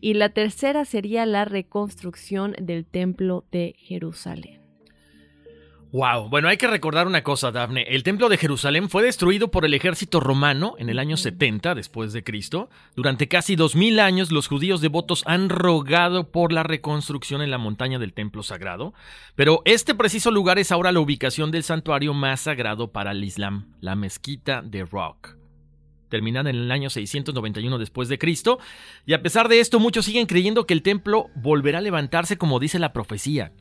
Y 0.02 0.12
la 0.12 0.28
tercera 0.28 0.84
sería 0.84 1.24
la 1.24 1.46
reconstrucción 1.46 2.54
del 2.60 2.84
Templo 2.84 3.46
de 3.50 3.76
Jerusalén. 3.78 4.55
Wow, 5.96 6.28
bueno, 6.28 6.48
hay 6.48 6.58
que 6.58 6.66
recordar 6.66 7.06
una 7.06 7.22
cosa, 7.22 7.50
Dafne. 7.50 7.84
El 7.88 8.02
templo 8.02 8.28
de 8.28 8.36
Jerusalén 8.36 8.90
fue 8.90 9.02
destruido 9.02 9.50
por 9.50 9.64
el 9.64 9.72
ejército 9.72 10.20
romano 10.20 10.74
en 10.78 10.90
el 10.90 10.98
año 10.98 11.16
70 11.16 11.74
después 11.74 12.12
de 12.12 12.22
Cristo. 12.22 12.68
Durante 12.94 13.28
casi 13.28 13.56
2000 13.56 14.00
años 14.00 14.30
los 14.30 14.46
judíos 14.46 14.82
devotos 14.82 15.22
han 15.24 15.48
rogado 15.48 16.30
por 16.30 16.52
la 16.52 16.64
reconstrucción 16.64 17.40
en 17.40 17.50
la 17.50 17.56
montaña 17.56 17.98
del 17.98 18.12
templo 18.12 18.42
sagrado, 18.42 18.92
pero 19.36 19.62
este 19.64 19.94
preciso 19.94 20.30
lugar 20.30 20.58
es 20.58 20.70
ahora 20.70 20.92
la 20.92 21.00
ubicación 21.00 21.50
del 21.50 21.62
santuario 21.62 22.12
más 22.12 22.40
sagrado 22.40 22.92
para 22.92 23.12
el 23.12 23.24
Islam, 23.24 23.72
la 23.80 23.96
mezquita 23.96 24.60
de 24.60 24.84
Rock 24.84 25.38
terminada 26.10 26.50
en 26.50 26.56
el 26.56 26.70
año 26.70 26.90
691 26.90 27.78
después 27.78 28.10
de 28.10 28.18
Cristo, 28.18 28.58
y 29.06 29.14
a 29.14 29.22
pesar 29.22 29.48
de 29.48 29.60
esto 29.60 29.80
muchos 29.80 30.04
siguen 30.04 30.26
creyendo 30.26 30.66
que 30.66 30.74
el 30.74 30.82
templo 30.82 31.30
volverá 31.34 31.78
a 31.78 31.80
levantarse 31.80 32.36
como 32.36 32.60
dice 32.60 32.78
la 32.78 32.92
profecía. 32.92 33.52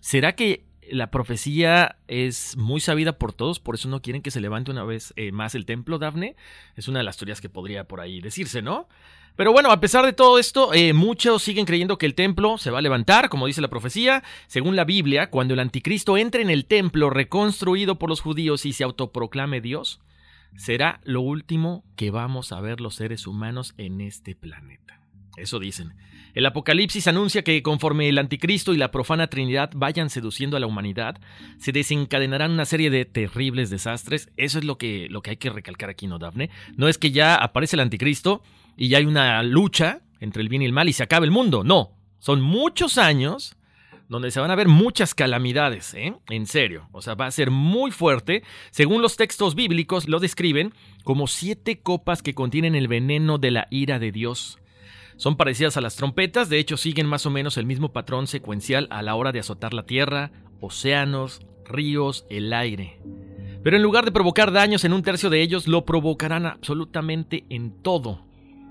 ¿Será 0.00 0.34
que 0.34 0.69
la 0.90 1.10
profecía 1.10 1.96
es 2.08 2.56
muy 2.56 2.80
sabida 2.80 3.12
por 3.12 3.32
todos, 3.32 3.60
por 3.60 3.74
eso 3.74 3.88
no 3.88 4.02
quieren 4.02 4.22
que 4.22 4.30
se 4.30 4.40
levante 4.40 4.70
una 4.70 4.84
vez 4.84 5.12
eh, 5.16 5.32
más 5.32 5.54
el 5.54 5.66
templo, 5.66 5.98
Dafne. 5.98 6.36
Es 6.76 6.88
una 6.88 6.98
de 6.98 7.04
las 7.04 7.16
teorías 7.16 7.40
que 7.40 7.48
podría 7.48 7.84
por 7.84 8.00
ahí 8.00 8.20
decirse, 8.20 8.62
¿no? 8.62 8.88
Pero 9.36 9.52
bueno, 9.52 9.70
a 9.70 9.80
pesar 9.80 10.04
de 10.04 10.12
todo 10.12 10.38
esto, 10.38 10.74
eh, 10.74 10.92
muchos 10.92 11.42
siguen 11.42 11.64
creyendo 11.64 11.98
que 11.98 12.06
el 12.06 12.14
templo 12.14 12.58
se 12.58 12.70
va 12.70 12.78
a 12.78 12.82
levantar, 12.82 13.28
como 13.28 13.46
dice 13.46 13.62
la 13.62 13.68
profecía. 13.68 14.22
Según 14.48 14.76
la 14.76 14.84
Biblia, 14.84 15.30
cuando 15.30 15.54
el 15.54 15.60
anticristo 15.60 16.16
entre 16.18 16.42
en 16.42 16.50
el 16.50 16.66
templo 16.66 17.08
reconstruido 17.10 17.98
por 17.98 18.10
los 18.10 18.20
judíos 18.20 18.66
y 18.66 18.72
se 18.72 18.84
autoproclame 18.84 19.60
Dios, 19.60 20.00
será 20.56 21.00
lo 21.04 21.20
último 21.22 21.84
que 21.96 22.10
vamos 22.10 22.52
a 22.52 22.60
ver 22.60 22.80
los 22.80 22.96
seres 22.96 23.26
humanos 23.26 23.74
en 23.78 24.00
este 24.00 24.34
planeta. 24.34 24.99
Eso 25.40 25.58
dicen. 25.58 25.94
El 26.34 26.46
Apocalipsis 26.46 27.08
anuncia 27.08 27.42
que 27.42 27.62
conforme 27.62 28.08
el 28.08 28.18
anticristo 28.18 28.72
y 28.72 28.76
la 28.76 28.90
profana 28.90 29.26
Trinidad 29.26 29.70
vayan 29.74 30.10
seduciendo 30.10 30.56
a 30.56 30.60
la 30.60 30.66
humanidad, 30.66 31.18
se 31.58 31.72
desencadenarán 31.72 32.52
una 32.52 32.64
serie 32.64 32.90
de 32.90 33.04
terribles 33.04 33.70
desastres. 33.70 34.30
Eso 34.36 34.58
es 34.58 34.64
lo 34.64 34.78
que, 34.78 35.08
lo 35.10 35.22
que 35.22 35.30
hay 35.30 35.36
que 35.36 35.50
recalcar 35.50 35.90
aquí, 35.90 36.06
¿no, 36.06 36.18
Dafne? 36.18 36.50
No 36.76 36.88
es 36.88 36.98
que 36.98 37.10
ya 37.10 37.34
aparece 37.34 37.76
el 37.76 37.80
anticristo 37.80 38.42
y 38.76 38.88
ya 38.88 38.98
hay 38.98 39.06
una 39.06 39.42
lucha 39.42 40.02
entre 40.20 40.42
el 40.42 40.48
bien 40.48 40.62
y 40.62 40.66
el 40.66 40.72
mal 40.72 40.88
y 40.88 40.92
se 40.92 41.02
acaba 41.02 41.24
el 41.24 41.32
mundo. 41.32 41.64
No, 41.64 41.96
son 42.18 42.40
muchos 42.40 42.98
años 42.98 43.56
donde 44.08 44.32
se 44.32 44.40
van 44.40 44.50
a 44.50 44.56
ver 44.56 44.66
muchas 44.66 45.14
calamidades, 45.14 45.94
¿eh? 45.94 46.14
En 46.28 46.46
serio, 46.46 46.88
o 46.90 47.00
sea, 47.00 47.14
va 47.14 47.26
a 47.26 47.30
ser 47.30 47.50
muy 47.52 47.92
fuerte. 47.92 48.42
Según 48.72 49.02
los 49.02 49.16
textos 49.16 49.54
bíblicos, 49.54 50.08
lo 50.08 50.18
describen 50.18 50.74
como 51.04 51.28
siete 51.28 51.78
copas 51.80 52.20
que 52.20 52.34
contienen 52.34 52.74
el 52.74 52.88
veneno 52.88 53.38
de 53.38 53.52
la 53.52 53.68
ira 53.70 54.00
de 54.00 54.10
Dios. 54.10 54.59
Son 55.20 55.36
parecidas 55.36 55.76
a 55.76 55.82
las 55.82 55.96
trompetas, 55.96 56.48
de 56.48 56.58
hecho 56.58 56.78
siguen 56.78 57.06
más 57.06 57.26
o 57.26 57.30
menos 57.30 57.58
el 57.58 57.66
mismo 57.66 57.92
patrón 57.92 58.26
secuencial 58.26 58.86
a 58.88 59.02
la 59.02 59.14
hora 59.16 59.32
de 59.32 59.40
azotar 59.40 59.74
la 59.74 59.84
tierra, 59.84 60.30
océanos, 60.62 61.42
ríos, 61.66 62.24
el 62.30 62.50
aire. 62.54 63.02
Pero 63.62 63.76
en 63.76 63.82
lugar 63.82 64.06
de 64.06 64.12
provocar 64.12 64.50
daños 64.50 64.82
en 64.84 64.94
un 64.94 65.02
tercio 65.02 65.28
de 65.28 65.42
ellos, 65.42 65.68
lo 65.68 65.84
provocarán 65.84 66.46
absolutamente 66.46 67.44
en 67.50 67.82
todo. 67.82 68.24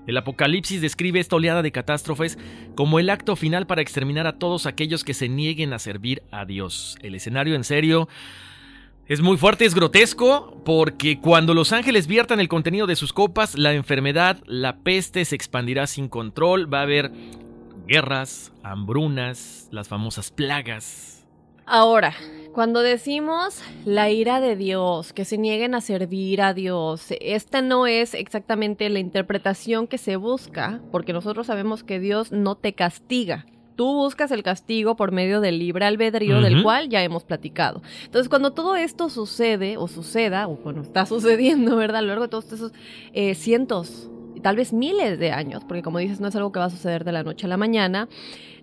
El 0.08 0.16
Apocalipsis 0.16 0.80
describe 0.80 1.20
esta 1.20 1.36
oleada 1.36 1.62
de 1.62 1.70
catástrofes 1.70 2.36
como 2.74 2.98
el 2.98 3.10
acto 3.10 3.36
final 3.36 3.68
para 3.68 3.82
exterminar 3.82 4.26
a 4.26 4.40
todos 4.40 4.66
aquellos 4.66 5.04
que 5.04 5.14
se 5.14 5.28
nieguen 5.28 5.72
a 5.72 5.78
servir 5.78 6.24
a 6.32 6.46
Dios. 6.46 6.96
El 7.00 7.14
escenario 7.14 7.54
en 7.54 7.62
serio 7.62 8.08
es 9.10 9.20
muy 9.20 9.36
fuerte, 9.36 9.64
es 9.64 9.74
grotesco, 9.74 10.54
porque 10.64 11.18
cuando 11.18 11.52
los 11.52 11.72
ángeles 11.72 12.06
viertan 12.06 12.38
el 12.38 12.46
contenido 12.46 12.86
de 12.86 12.94
sus 12.94 13.12
copas, 13.12 13.58
la 13.58 13.72
enfermedad, 13.72 14.38
la 14.46 14.76
peste 14.76 15.24
se 15.24 15.34
expandirá 15.34 15.88
sin 15.88 16.08
control, 16.08 16.72
va 16.72 16.78
a 16.78 16.82
haber 16.82 17.10
guerras, 17.88 18.52
hambrunas, 18.62 19.66
las 19.72 19.88
famosas 19.88 20.30
plagas. 20.30 21.26
Ahora, 21.66 22.14
cuando 22.52 22.82
decimos 22.82 23.60
la 23.84 24.10
ira 24.10 24.40
de 24.40 24.54
Dios, 24.54 25.12
que 25.12 25.24
se 25.24 25.38
nieguen 25.38 25.74
a 25.74 25.80
servir 25.80 26.40
a 26.40 26.54
Dios, 26.54 27.06
esta 27.20 27.62
no 27.62 27.88
es 27.88 28.14
exactamente 28.14 28.88
la 28.90 29.00
interpretación 29.00 29.88
que 29.88 29.98
se 29.98 30.14
busca, 30.14 30.80
porque 30.92 31.12
nosotros 31.12 31.48
sabemos 31.48 31.82
que 31.82 31.98
Dios 31.98 32.30
no 32.30 32.54
te 32.54 32.74
castiga, 32.74 33.44
tú 33.80 33.94
buscas 33.94 34.30
el 34.30 34.42
castigo 34.42 34.94
por 34.94 35.10
medio 35.10 35.40
del 35.40 35.58
libre 35.58 35.86
albedrío 35.86 36.42
del 36.42 36.62
cual 36.62 36.90
ya 36.90 37.02
hemos 37.02 37.24
platicado. 37.24 37.80
Entonces, 38.04 38.28
cuando 38.28 38.52
todo 38.52 38.76
esto 38.76 39.08
sucede 39.08 39.78
o 39.78 39.88
suceda, 39.88 40.48
o 40.48 40.56
bueno, 40.56 40.82
está 40.82 41.06
sucediendo, 41.14 41.76
¿verdad? 41.76 42.00
A 42.00 42.02
lo 42.02 42.08
largo 42.08 42.24
de 42.24 42.28
todos 42.28 42.52
esos 42.52 42.72
eh, 43.14 43.34
cientos, 43.34 44.10
tal 44.42 44.56
vez 44.56 44.74
miles 44.74 45.18
de 45.18 45.32
años, 45.32 45.64
porque 45.64 45.80
como 45.80 45.98
dices, 45.98 46.20
no 46.20 46.28
es 46.28 46.36
algo 46.36 46.52
que 46.52 46.58
va 46.58 46.66
a 46.66 46.70
suceder 46.70 47.04
de 47.04 47.12
la 47.12 47.22
noche 47.22 47.46
a 47.46 47.48
la 47.48 47.56
mañana, 47.56 48.10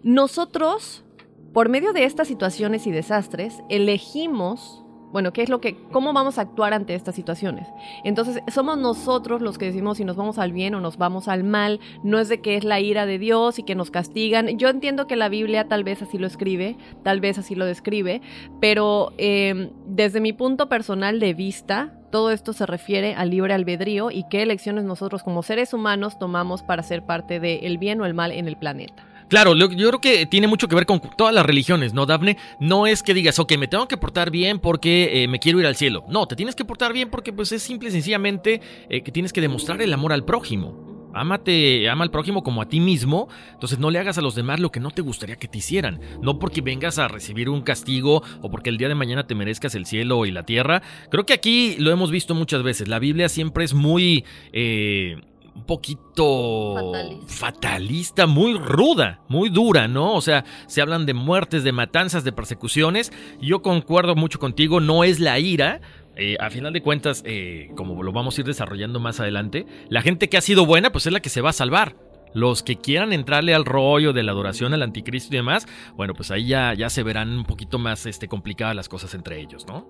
nosotros, 0.03 1.03
por 1.51 1.67
medio 1.67 1.93
de 1.93 2.03
estas 2.03 2.27
situaciones 2.27 2.85
y 2.85 2.91
desastres, 2.91 3.55
elegimos 3.69 4.83
bueno, 5.11 5.33
qué 5.33 5.41
es 5.41 5.49
lo 5.49 5.61
que, 5.61 5.77
cómo 5.91 6.13
vamos 6.13 6.37
a 6.37 6.41
actuar 6.41 6.73
ante 6.73 6.95
estas 6.95 7.15
situaciones. 7.15 7.67
Entonces, 8.03 8.41
somos 8.53 8.77
nosotros 8.77 9.41
los 9.41 9.57
que 9.57 9.65
decimos 9.65 9.97
si 9.97 10.05
nos 10.05 10.15
vamos 10.15 10.37
al 10.37 10.51
bien 10.51 10.75
o 10.75 10.81
nos 10.81 10.97
vamos 10.97 11.27
al 11.27 11.43
mal, 11.43 11.79
no 12.03 12.19
es 12.19 12.29
de 12.29 12.41
que 12.41 12.57
es 12.57 12.63
la 12.63 12.79
ira 12.79 13.05
de 13.05 13.17
Dios 13.17 13.59
y 13.59 13.63
que 13.63 13.75
nos 13.75 13.91
castigan. 13.91 14.57
Yo 14.57 14.69
entiendo 14.69 15.07
que 15.07 15.15
la 15.15 15.29
Biblia 15.29 15.67
tal 15.67 15.83
vez 15.83 16.01
así 16.01 16.17
lo 16.17 16.27
escribe, 16.27 16.77
tal 17.03 17.21
vez 17.21 17.37
así 17.37 17.55
lo 17.55 17.65
describe, 17.65 18.21
pero 18.59 19.13
eh, 19.17 19.71
desde 19.85 20.19
mi 20.19 20.33
punto 20.33 20.69
personal 20.69 21.19
de 21.19 21.33
vista, 21.33 21.93
todo 22.11 22.31
esto 22.31 22.53
se 22.53 22.65
refiere 22.65 23.15
al 23.15 23.29
libre 23.29 23.53
albedrío 23.53 24.11
y 24.11 24.25
qué 24.29 24.41
elecciones 24.41 24.83
nosotros 24.85 25.23
como 25.23 25.43
seres 25.43 25.73
humanos 25.73 26.19
tomamos 26.19 26.63
para 26.63 26.83
ser 26.83 27.03
parte 27.03 27.39
del 27.39 27.77
bien 27.77 28.01
o 28.01 28.05
el 28.05 28.13
mal 28.13 28.31
en 28.31 28.47
el 28.47 28.57
planeta. 28.57 29.05
Claro, 29.29 29.55
yo 29.55 29.69
creo 29.69 29.99
que 29.99 30.25
tiene 30.25 30.47
mucho 30.47 30.69
que 30.69 30.75
ver 30.75 30.85
con 30.85 31.01
todas 31.17 31.33
las 31.33 31.45
religiones, 31.45 31.93
¿no, 31.93 32.05
Dafne? 32.05 32.37
No 32.61 32.87
es 32.87 33.03
que 33.03 33.13
digas, 33.13 33.39
ok, 33.39 33.57
me 33.57 33.67
tengo 33.67 33.87
que 33.87 33.97
portar 33.97 34.31
bien 34.31 34.59
porque 34.59 35.23
eh, 35.23 35.27
me 35.27 35.39
quiero 35.39 35.59
ir 35.59 35.65
al 35.65 35.75
cielo. 35.75 36.05
No, 36.07 36.27
te 36.27 36.37
tienes 36.37 36.55
que 36.55 36.63
portar 36.63 36.93
bien 36.93 37.09
porque 37.09 37.33
pues 37.33 37.51
es 37.51 37.61
simple 37.61 37.89
y 37.89 37.91
sencillamente 37.91 38.61
eh, 38.89 39.01
que 39.01 39.11
tienes 39.11 39.33
que 39.33 39.41
demostrar 39.41 39.81
el 39.81 39.91
amor 39.91 40.13
al 40.13 40.23
prójimo. 40.23 40.87
Ámate, 41.13 41.89
ama 41.89 42.03
al 42.03 42.11
prójimo 42.11 42.43
como 42.43 42.61
a 42.61 42.69
ti 42.69 42.79
mismo, 42.79 43.27
entonces 43.51 43.79
no 43.79 43.89
le 43.89 43.97
hagas 43.99 44.17
a 44.17 44.21
los 44.21 44.35
demás 44.35 44.59
lo 44.59 44.71
que 44.71 44.79
no 44.79 44.91
te 44.91 45.01
gustaría 45.01 45.35
que 45.35 45.47
te 45.47 45.57
hicieran. 45.57 45.99
No 46.21 46.39
porque 46.39 46.61
vengas 46.61 46.97
a 46.99 47.07
recibir 47.07 47.49
un 47.49 47.63
castigo 47.63 48.23
o 48.41 48.49
porque 48.49 48.69
el 48.69 48.77
día 48.77 48.87
de 48.87 48.95
mañana 48.95 49.27
te 49.27 49.35
merezcas 49.35 49.75
el 49.75 49.85
cielo 49.85 50.25
y 50.25 50.31
la 50.31 50.43
tierra. 50.43 50.83
Creo 51.09 51.25
que 51.25 51.33
aquí 51.33 51.75
lo 51.79 51.91
hemos 51.91 52.11
visto 52.11 52.33
muchas 52.35 52.63
veces. 52.63 52.87
La 52.87 52.99
Biblia 52.99 53.27
siempre 53.27 53.65
es 53.65 53.73
muy... 53.73 54.23
Eh, 54.53 55.17
un 55.57 55.63
poquito 55.65 56.75
Fatalista. 56.75 57.27
fatalista. 57.27 58.27
muy 58.27 58.53
ruda, 58.57 59.21
muy 59.27 59.49
dura, 59.49 59.87
¿no? 59.87 60.13
O 60.13 60.21
sea, 60.21 60.45
se 60.67 60.81
hablan 60.81 61.05
de 61.05 61.13
muertes, 61.13 61.63
de 61.63 61.71
matanzas, 61.71 62.23
de 62.23 62.31
persecuciones. 62.31 63.11
Yo 63.41 63.61
concuerdo 63.61 64.15
mucho 64.15 64.39
contigo, 64.39 64.79
no 64.79 65.03
es 65.03 65.19
la 65.19 65.39
ira. 65.39 65.81
Eh, 66.15 66.35
a 66.39 66.49
final 66.49 66.73
de 66.73 66.81
cuentas, 66.81 67.23
eh, 67.25 67.69
como 67.75 68.01
lo 68.01 68.11
vamos 68.11 68.37
a 68.37 68.41
ir 68.41 68.47
desarrollando 68.47 68.99
más 68.99 69.19
adelante, 69.19 69.65
la 69.89 70.01
gente 70.01 70.29
que 70.29 70.37
ha 70.37 70.41
sido 70.41 70.65
buena, 70.65 70.91
pues 70.91 71.05
es 71.07 71.13
la 71.13 71.19
que 71.19 71.29
se 71.29 71.41
va 71.41 71.49
a 71.49 71.53
salvar. 71.53 71.95
Los 72.33 72.61
que 72.61 72.75
quieran 72.75 73.13
entrarle 73.13 73.55
al 73.55 73.65
rollo 73.65 74.13
de 74.13 74.21
la 74.21 74.31
adoración 74.31 74.73
al 74.73 74.83
anticristo 74.83 75.33
y 75.33 75.37
demás, 75.37 75.65
bueno, 75.95 76.13
pues 76.13 76.29
ahí 76.29 76.47
ya, 76.47 76.73
ya 76.73 76.89
se 76.89 77.01
verán 77.01 77.29
un 77.29 77.45
poquito 77.45 77.79
más 77.79 78.05
este, 78.05 78.27
complicadas 78.27 78.75
las 78.75 78.89
cosas 78.89 79.13
entre 79.15 79.39
ellos, 79.39 79.65
¿no? 79.65 79.87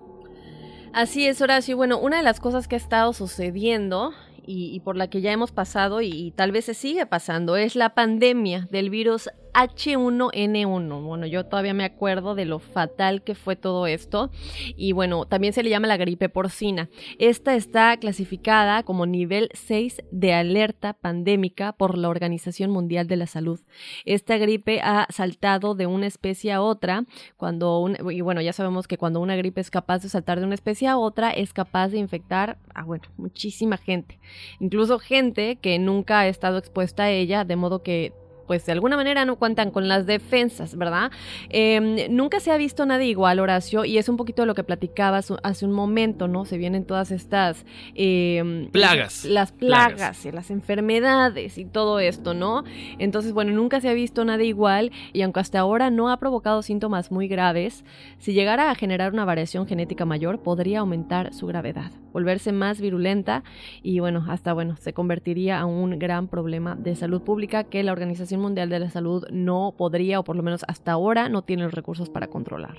Así 0.94 1.26
es, 1.26 1.40
Horacio. 1.42 1.76
Bueno, 1.76 1.98
una 1.98 2.18
de 2.18 2.22
las 2.22 2.40
cosas 2.40 2.68
que 2.68 2.76
ha 2.76 2.78
estado 2.78 3.12
sucediendo 3.12 4.12
y, 4.48 4.74
y 4.74 4.80
por 4.80 4.96
la 4.96 5.08
que 5.08 5.20
ya 5.20 5.30
hemos 5.30 5.52
pasado 5.52 6.00
y, 6.00 6.08
y 6.08 6.30
tal 6.30 6.52
vez 6.52 6.64
se 6.64 6.74
sigue 6.74 7.04
pasando 7.04 7.56
es 7.56 7.76
la 7.76 7.94
pandemia 7.94 8.66
del 8.70 8.88
virus 8.88 9.28
H1N1. 9.54 11.02
Bueno, 11.02 11.26
yo 11.26 11.44
todavía 11.46 11.74
me 11.74 11.84
acuerdo 11.84 12.34
de 12.34 12.44
lo 12.44 12.58
fatal 12.58 13.22
que 13.22 13.34
fue 13.34 13.56
todo 13.56 13.86
esto. 13.86 14.30
Y 14.76 14.92
bueno, 14.92 15.26
también 15.26 15.52
se 15.52 15.62
le 15.62 15.70
llama 15.70 15.86
la 15.86 15.96
gripe 15.96 16.28
porcina. 16.28 16.88
Esta 17.18 17.54
está 17.54 17.96
clasificada 17.98 18.82
como 18.82 19.06
nivel 19.06 19.48
6 19.54 20.02
de 20.10 20.34
alerta 20.34 20.92
pandémica 20.94 21.72
por 21.72 21.96
la 21.98 22.08
Organización 22.08 22.70
Mundial 22.70 23.06
de 23.06 23.16
la 23.16 23.26
Salud. 23.26 23.60
Esta 24.04 24.36
gripe 24.38 24.80
ha 24.82 25.06
saltado 25.10 25.74
de 25.74 25.86
una 25.86 26.06
especie 26.06 26.52
a 26.52 26.62
otra. 26.62 27.04
Cuando 27.36 27.80
un- 27.80 27.96
y 28.10 28.20
bueno, 28.20 28.40
ya 28.40 28.52
sabemos 28.52 28.86
que 28.86 28.98
cuando 28.98 29.20
una 29.20 29.36
gripe 29.36 29.60
es 29.60 29.70
capaz 29.70 30.02
de 30.02 30.08
saltar 30.08 30.40
de 30.40 30.46
una 30.46 30.54
especie 30.54 30.88
a 30.88 30.98
otra, 30.98 31.30
es 31.30 31.52
capaz 31.52 31.88
de 31.88 31.98
infectar 31.98 32.58
a 32.74 32.84
bueno, 32.84 33.04
muchísima 33.16 33.76
gente. 33.76 34.18
Incluso 34.60 34.98
gente 34.98 35.56
que 35.56 35.78
nunca 35.78 36.20
ha 36.20 36.28
estado 36.28 36.58
expuesta 36.58 37.04
a 37.04 37.10
ella, 37.10 37.44
de 37.44 37.56
modo 37.56 37.82
que 37.82 38.12
pues 38.48 38.66
de 38.66 38.72
alguna 38.72 38.96
manera 38.96 39.24
no 39.24 39.36
cuentan 39.36 39.70
con 39.70 39.86
las 39.86 40.06
defensas, 40.06 40.76
¿verdad? 40.76 41.12
Eh, 41.50 42.08
nunca 42.10 42.40
se 42.40 42.50
ha 42.50 42.56
visto 42.56 42.84
nada 42.84 43.04
igual, 43.04 43.38
Horacio, 43.38 43.84
y 43.84 43.98
es 43.98 44.08
un 44.08 44.16
poquito 44.16 44.42
de 44.42 44.46
lo 44.46 44.56
que 44.56 44.64
platicabas 44.64 45.32
hace 45.44 45.64
un 45.64 45.72
momento, 45.72 46.26
¿no? 46.26 46.44
Se 46.44 46.58
vienen 46.58 46.84
todas 46.84 47.12
estas... 47.12 47.64
eh, 47.94 48.68
Plagas. 48.72 49.24
Las 49.24 49.52
plagas, 49.52 49.92
Plagas. 49.94 50.26
y 50.26 50.32
las 50.32 50.50
enfermedades 50.50 51.58
y 51.58 51.64
todo 51.64 52.00
esto, 52.00 52.34
¿no? 52.34 52.64
Entonces, 52.98 53.32
bueno, 53.32 53.52
nunca 53.52 53.80
se 53.80 53.88
ha 53.88 53.92
visto 53.94 54.24
nada 54.24 54.42
igual 54.42 54.90
y 55.12 55.22
aunque 55.22 55.40
hasta 55.40 55.60
ahora 55.60 55.90
no 55.90 56.10
ha 56.10 56.16
provocado 56.18 56.62
síntomas 56.62 57.12
muy 57.12 57.28
graves, 57.28 57.84
si 58.18 58.32
llegara 58.32 58.70
a 58.70 58.74
generar 58.74 59.12
una 59.12 59.24
variación 59.26 59.66
genética 59.66 60.06
mayor, 60.06 60.40
podría 60.42 60.80
aumentar 60.80 61.34
su 61.34 61.46
gravedad, 61.46 61.90
volverse 62.18 62.50
más 62.50 62.80
virulenta 62.80 63.44
y 63.80 64.00
bueno, 64.00 64.24
hasta 64.28 64.52
bueno, 64.52 64.76
se 64.76 64.92
convertiría 64.92 65.60
a 65.60 65.66
un 65.66 66.00
gran 66.00 66.26
problema 66.26 66.74
de 66.74 66.96
salud 66.96 67.22
pública 67.22 67.64
que 67.64 67.84
la 67.84 67.92
Organización 67.92 68.40
Mundial 68.40 68.68
de 68.70 68.80
la 68.80 68.90
Salud 68.90 69.24
no 69.30 69.72
podría 69.78 70.18
o 70.18 70.24
por 70.24 70.34
lo 70.34 70.42
menos 70.42 70.64
hasta 70.66 70.90
ahora 70.92 71.28
no 71.28 71.42
tiene 71.42 71.62
los 71.62 71.72
recursos 71.72 72.10
para 72.10 72.26
controlar. 72.26 72.76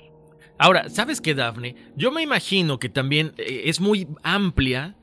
Ahora, 0.58 0.90
¿sabes 0.90 1.22
qué, 1.22 1.34
Dafne? 1.34 1.74
Yo 1.96 2.12
me 2.12 2.20
imagino 2.20 2.78
que 2.78 2.90
también 2.90 3.32
eh, 3.38 3.62
es 3.64 3.80
muy 3.80 4.06
amplia 4.22 4.94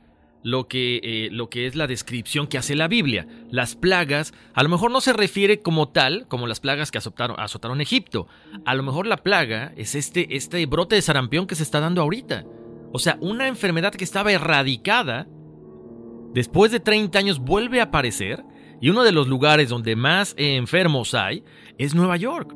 lo 0.43 0.67
que, 0.67 1.01
eh, 1.03 1.29
lo 1.31 1.49
que 1.49 1.65
es 1.65 1.75
la 1.75 1.87
descripción 1.87 2.45
que 2.45 2.59
hace 2.59 2.75
la 2.75 2.87
Biblia. 2.87 3.27
Las 3.49 3.75
plagas, 3.75 4.35
a 4.53 4.61
lo 4.61 4.69
mejor 4.69 4.91
no 4.91 5.01
se 5.01 5.13
refiere 5.13 5.61
como 5.61 5.89
tal, 5.89 6.27
como 6.27 6.45
las 6.45 6.59
plagas 6.59 6.91
que 6.91 6.99
azotaron, 6.99 7.39
azotaron 7.39 7.81
Egipto. 7.81 8.27
A 8.65 8.75
lo 8.75 8.83
mejor 8.83 9.07
la 9.07 9.17
plaga 9.17 9.73
es 9.77 9.95
este, 9.95 10.37
este 10.37 10.63
brote 10.67 10.93
de 10.93 11.01
sarampión 11.01 11.47
que 11.47 11.55
se 11.55 11.63
está 11.63 11.79
dando 11.79 12.03
ahorita. 12.03 12.45
O 12.93 12.99
sea, 12.99 13.17
una 13.21 13.47
enfermedad 13.47 13.93
que 13.93 14.03
estaba 14.03 14.31
erradicada, 14.31 15.27
después 16.33 16.71
de 16.71 16.79
30 16.79 17.17
años 17.19 17.39
vuelve 17.39 17.79
a 17.79 17.85
aparecer, 17.85 18.43
y 18.79 18.89
uno 18.89 19.03
de 19.03 19.11
los 19.11 19.27
lugares 19.27 19.69
donde 19.69 19.95
más 19.95 20.35
enfermos 20.37 21.13
hay 21.13 21.43
es 21.77 21.95
Nueva 21.95 22.17
York. 22.17 22.55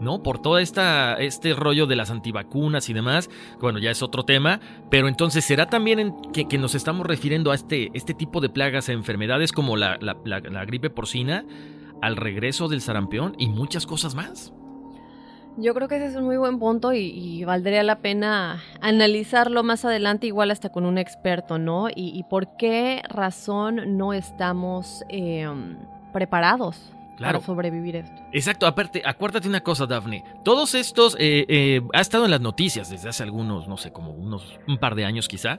¿no? 0.00 0.22
Por 0.22 0.40
todo 0.40 0.58
esta, 0.60 1.14
este 1.14 1.54
rollo 1.54 1.86
de 1.88 1.96
las 1.96 2.10
antivacunas 2.10 2.88
y 2.88 2.92
demás, 2.92 3.28
bueno, 3.60 3.80
ya 3.80 3.90
es 3.90 4.00
otro 4.00 4.24
tema, 4.24 4.60
pero 4.92 5.08
entonces 5.08 5.44
será 5.44 5.66
también 5.66 6.14
que, 6.32 6.46
nos 6.56 6.76
estamos 6.76 7.04
refiriendo 7.04 7.50
a 7.50 7.56
este, 7.56 7.90
este 7.94 8.14
tipo 8.14 8.40
de 8.40 8.48
plagas 8.48 8.88
e 8.88 8.92
enfermedades 8.92 9.50
como 9.50 9.76
la- 9.76 9.98
la 10.00 10.64
gripe 10.64 10.88
porcina, 10.88 11.44
al 12.00 12.14
regreso 12.16 12.68
del 12.68 12.80
sarampión 12.80 13.34
y 13.38 13.48
muchas 13.48 13.86
cosas 13.86 14.14
más. 14.14 14.52
Yo 15.60 15.74
creo 15.74 15.88
que 15.88 15.96
ese 15.96 16.06
es 16.06 16.14
un 16.16 16.24
muy 16.24 16.36
buen 16.36 16.60
punto 16.60 16.92
y, 16.92 17.00
y 17.00 17.44
valdría 17.44 17.82
la 17.82 17.98
pena 17.98 18.62
analizarlo 18.80 19.64
más 19.64 19.84
adelante, 19.84 20.28
igual 20.28 20.52
hasta 20.52 20.68
con 20.70 20.84
un 20.84 20.98
experto, 20.98 21.58
¿no? 21.58 21.88
Y, 21.88 22.16
y 22.16 22.22
por 22.22 22.56
qué 22.56 23.02
razón 23.08 23.96
no 23.98 24.12
estamos 24.12 25.04
eh, 25.08 25.48
preparados 26.12 26.92
Claro. 27.16 27.40
para 27.40 27.46
sobrevivir 27.46 27.96
esto. 27.96 28.22
Exacto, 28.32 28.64
aparte, 28.68 29.02
acuérdate 29.04 29.48
una 29.48 29.60
cosa, 29.60 29.86
Daphne. 29.86 30.22
Todos 30.44 30.76
estos, 30.76 31.16
eh, 31.18 31.44
eh, 31.48 31.80
ha 31.92 32.00
estado 32.00 32.26
en 32.26 32.30
las 32.30 32.40
noticias 32.40 32.90
desde 32.90 33.08
hace 33.08 33.24
algunos, 33.24 33.66
no 33.66 33.76
sé, 33.76 33.90
como 33.90 34.12
unos, 34.12 34.56
un 34.68 34.78
par 34.78 34.94
de 34.94 35.04
años 35.04 35.26
quizá. 35.26 35.58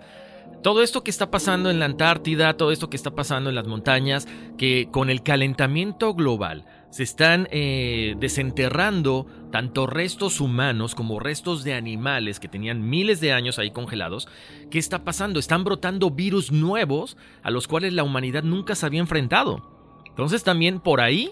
Todo 0.64 0.82
esto 0.82 1.04
que 1.04 1.12
está 1.12 1.30
pasando 1.30 1.70
en 1.70 1.80
la 1.80 1.86
Antártida, 1.86 2.54
todo 2.56 2.72
esto 2.72 2.90
que 2.90 2.96
está 2.96 3.12
pasando 3.12 3.50
en 3.50 3.56
las 3.56 3.68
montañas, 3.68 4.26
que 4.58 4.88
con 4.90 5.10
el 5.10 5.22
calentamiento 5.22 6.14
global 6.14 6.64
se 6.92 7.04
están 7.04 7.50
eh, 7.52 8.16
desenterrando 8.20 9.26
tanto 9.52 9.88
restos 9.88 10.42
humanos 10.42 10.96
como 10.96 11.20
restos 11.20 11.64
de 11.64 11.74
animales 11.74 12.40
que 12.40 12.48
tenían 12.48 12.90
miles 12.90 13.20
de 13.20 13.34
años 13.34 13.60
ahí 13.60 13.72
congelados. 13.72 14.28
¿Qué 14.70 14.80
está 14.80 15.04
pasando? 15.04 15.40
Están 15.40 15.64
brotando 15.64 16.12
virus 16.12 16.52
nuevos 16.52 17.18
a 17.42 17.52
los 17.52 17.68
cuales 17.68 17.94
la 17.94 18.04
humanidad 18.04 18.44
nunca 18.44 18.76
se 18.76 18.86
había 18.86 19.00
enfrentado. 19.00 20.02
Entonces 20.08 20.44
también 20.44 20.80
por 20.80 21.02
ahí 21.02 21.32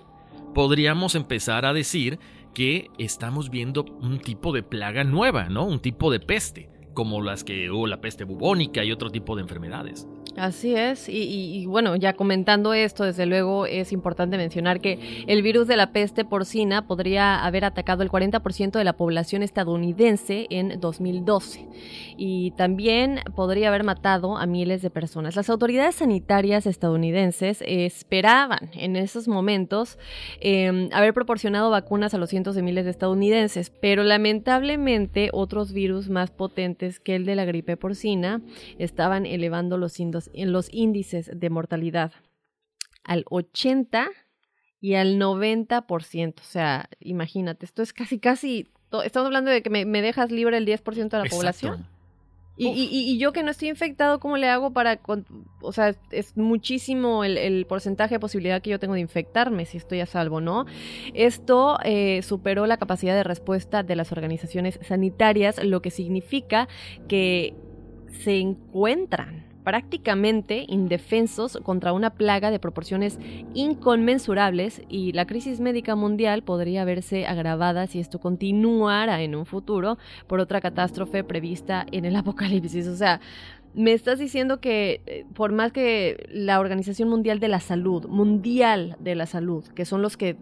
podríamos 0.53 1.15
empezar 1.15 1.65
a 1.65 1.73
decir 1.73 2.19
que 2.53 2.89
estamos 2.97 3.49
viendo 3.49 3.85
un 4.01 4.19
tipo 4.19 4.51
de 4.51 4.63
plaga 4.63 5.03
nueva, 5.03 5.49
¿no? 5.49 5.65
Un 5.65 5.79
tipo 5.79 6.11
de 6.11 6.19
peste, 6.19 6.69
como 6.97 7.21
las 7.21 7.43
que 7.43 7.69
hubo 7.69 7.85
la 7.85 8.01
peste 8.01 8.23
bubónica 8.23 8.83
y 8.83 8.91
otro 8.91 9.11
tipo 9.11 9.35
de 9.35 9.43
enfermedades. 9.43 10.07
Así 10.35 10.75
es, 10.75 11.09
y, 11.09 11.65
bueno, 11.65 11.95
ya 11.95 12.13
comentando 12.13 12.75
esto, 12.75 13.03
desde 13.03 13.25
luego 13.25 13.65
es 13.65 13.91
importante 13.91 14.37
mencionar 14.37 14.81
que 14.81 15.25
el 15.25 15.41
virus 15.41 15.67
de 15.67 15.77
la 15.77 15.91
peste 15.91 16.25
porcina 16.25 16.85
podría 16.85 17.43
haber 17.43 17.65
atacado 17.65 18.03
el 18.03 18.11
40% 18.11 18.71
de 18.71 18.83
la 18.83 18.93
población 18.93 19.41
estadounidense 19.41 20.45
en 20.51 20.79
2012 20.79 21.67
y 22.17 22.51
también 22.51 23.21
podría 23.35 23.69
haber 23.69 23.83
matado 23.83 24.37
a 24.37 24.45
miles 24.45 24.83
de 24.83 24.91
personas. 24.91 25.35
Las 25.35 25.49
autoridades 25.49 25.95
sanitarias 25.95 26.67
estadounidenses 26.67 27.63
esperaban 27.65 28.69
en 28.73 28.95
esos 28.95 29.27
momentos 29.27 29.97
eh, 30.39 30.89
haber 30.93 31.15
proporcionado 31.15 31.71
vacunas 31.71 32.13
a 32.13 32.19
los 32.19 32.29
cientos 32.29 32.53
de 32.53 32.61
miles 32.61 32.85
de 32.85 32.91
estadounidenses, 32.91 33.71
pero 33.71 34.03
lamentablemente 34.03 35.29
otros 35.33 35.73
virus 35.73 36.09
más 36.09 36.29
potentes 36.29 36.86
que 36.99 37.15
el 37.15 37.25
de 37.25 37.35
la 37.35 37.45
gripe 37.45 37.77
porcina 37.77 38.41
estaban 38.77 39.25
elevando 39.25 39.77
los, 39.77 39.99
indos- 39.99 40.29
los 40.33 40.67
índices 40.73 41.29
de 41.33 41.49
mortalidad 41.49 42.11
al 43.03 43.23
80 43.29 44.07
y 44.79 44.95
al 44.95 45.17
90%. 45.19 46.33
O 46.39 46.43
sea, 46.43 46.89
imagínate, 46.99 47.65
esto 47.65 47.81
es 47.81 47.93
casi, 47.93 48.19
casi, 48.19 48.67
estamos 49.03 49.27
hablando 49.27 49.49
de 49.51 49.61
que 49.61 49.69
me, 49.69 49.85
me 49.85 50.01
dejas 50.01 50.31
libre 50.31 50.57
el 50.57 50.65
10% 50.65 50.83
de 51.09 51.17
la 51.17 51.23
Exacto. 51.23 51.35
población. 51.37 51.87
Y, 52.57 52.67
y- 52.69 53.11
y 53.11 53.17
yo 53.19 53.31
que 53.33 53.43
no 53.43 53.51
estoy 53.51 53.69
infectado, 53.69 54.19
¿cómo 54.19 54.35
le 54.37 54.47
hago 54.49 54.71
para... 54.73 54.99
o 55.61 55.71
sea, 55.71 55.95
es 56.11 56.35
muchísimo 56.35 57.23
el, 57.23 57.37
el 57.37 57.65
porcentaje 57.67 58.15
de 58.15 58.19
posibilidad 58.19 58.61
que 58.61 58.71
yo 58.71 58.79
tengo 58.79 58.95
de 58.95 58.99
infectarme 59.01 59.65
si 59.65 59.77
estoy 59.77 59.99
a 60.01 60.05
salvo, 60.05 60.41
¿no? 60.41 60.65
Esto 61.13 61.77
eh, 61.83 62.21
superó 62.23 62.65
la 62.65 62.77
capacidad 62.77 63.15
de 63.15 63.23
respuesta 63.23 63.83
de 63.83 63.95
las 63.95 64.11
organizaciones 64.11 64.79
sanitarias, 64.81 65.63
lo 65.63 65.81
que 65.81 65.91
significa 65.91 66.67
que 67.07 67.53
se 68.23 68.37
encuentran 68.39 69.46
prácticamente 69.67 70.63
indefensos 70.69 71.59
contra 71.61 71.91
una 71.91 72.11
plaga 72.11 72.51
de 72.51 72.57
proporciones 72.57 73.19
inconmensurables 73.53 74.81
y 74.87 75.11
la 75.11 75.27
crisis 75.27 75.59
médica 75.59 75.93
mundial 75.97 76.41
podría 76.41 76.85
verse 76.85 77.27
agravada 77.27 77.85
si 77.85 77.99
esto 77.99 78.17
continuara 78.17 79.21
en 79.23 79.35
un 79.35 79.45
futuro 79.45 79.97
por 80.25 80.39
otra 80.39 80.61
catástrofe 80.61 81.25
prevista 81.25 81.85
en 81.91 82.05
el 82.05 82.15
apocalipsis. 82.15 82.87
O 82.87 82.95
sea, 82.95 83.19
me 83.73 83.91
estás 83.91 84.19
diciendo 84.19 84.61
que 84.61 85.01
eh, 85.05 85.25
por 85.33 85.51
más 85.51 85.73
que 85.73 86.25
la 86.31 86.61
Organización 86.61 87.09
Mundial 87.09 87.41
de 87.41 87.49
la 87.49 87.59
Salud, 87.59 88.07
Mundial 88.07 88.95
de 89.01 89.15
la 89.15 89.25
Salud, 89.25 89.67
que 89.67 89.83
son 89.83 90.01
los 90.01 90.15
que 90.15 90.37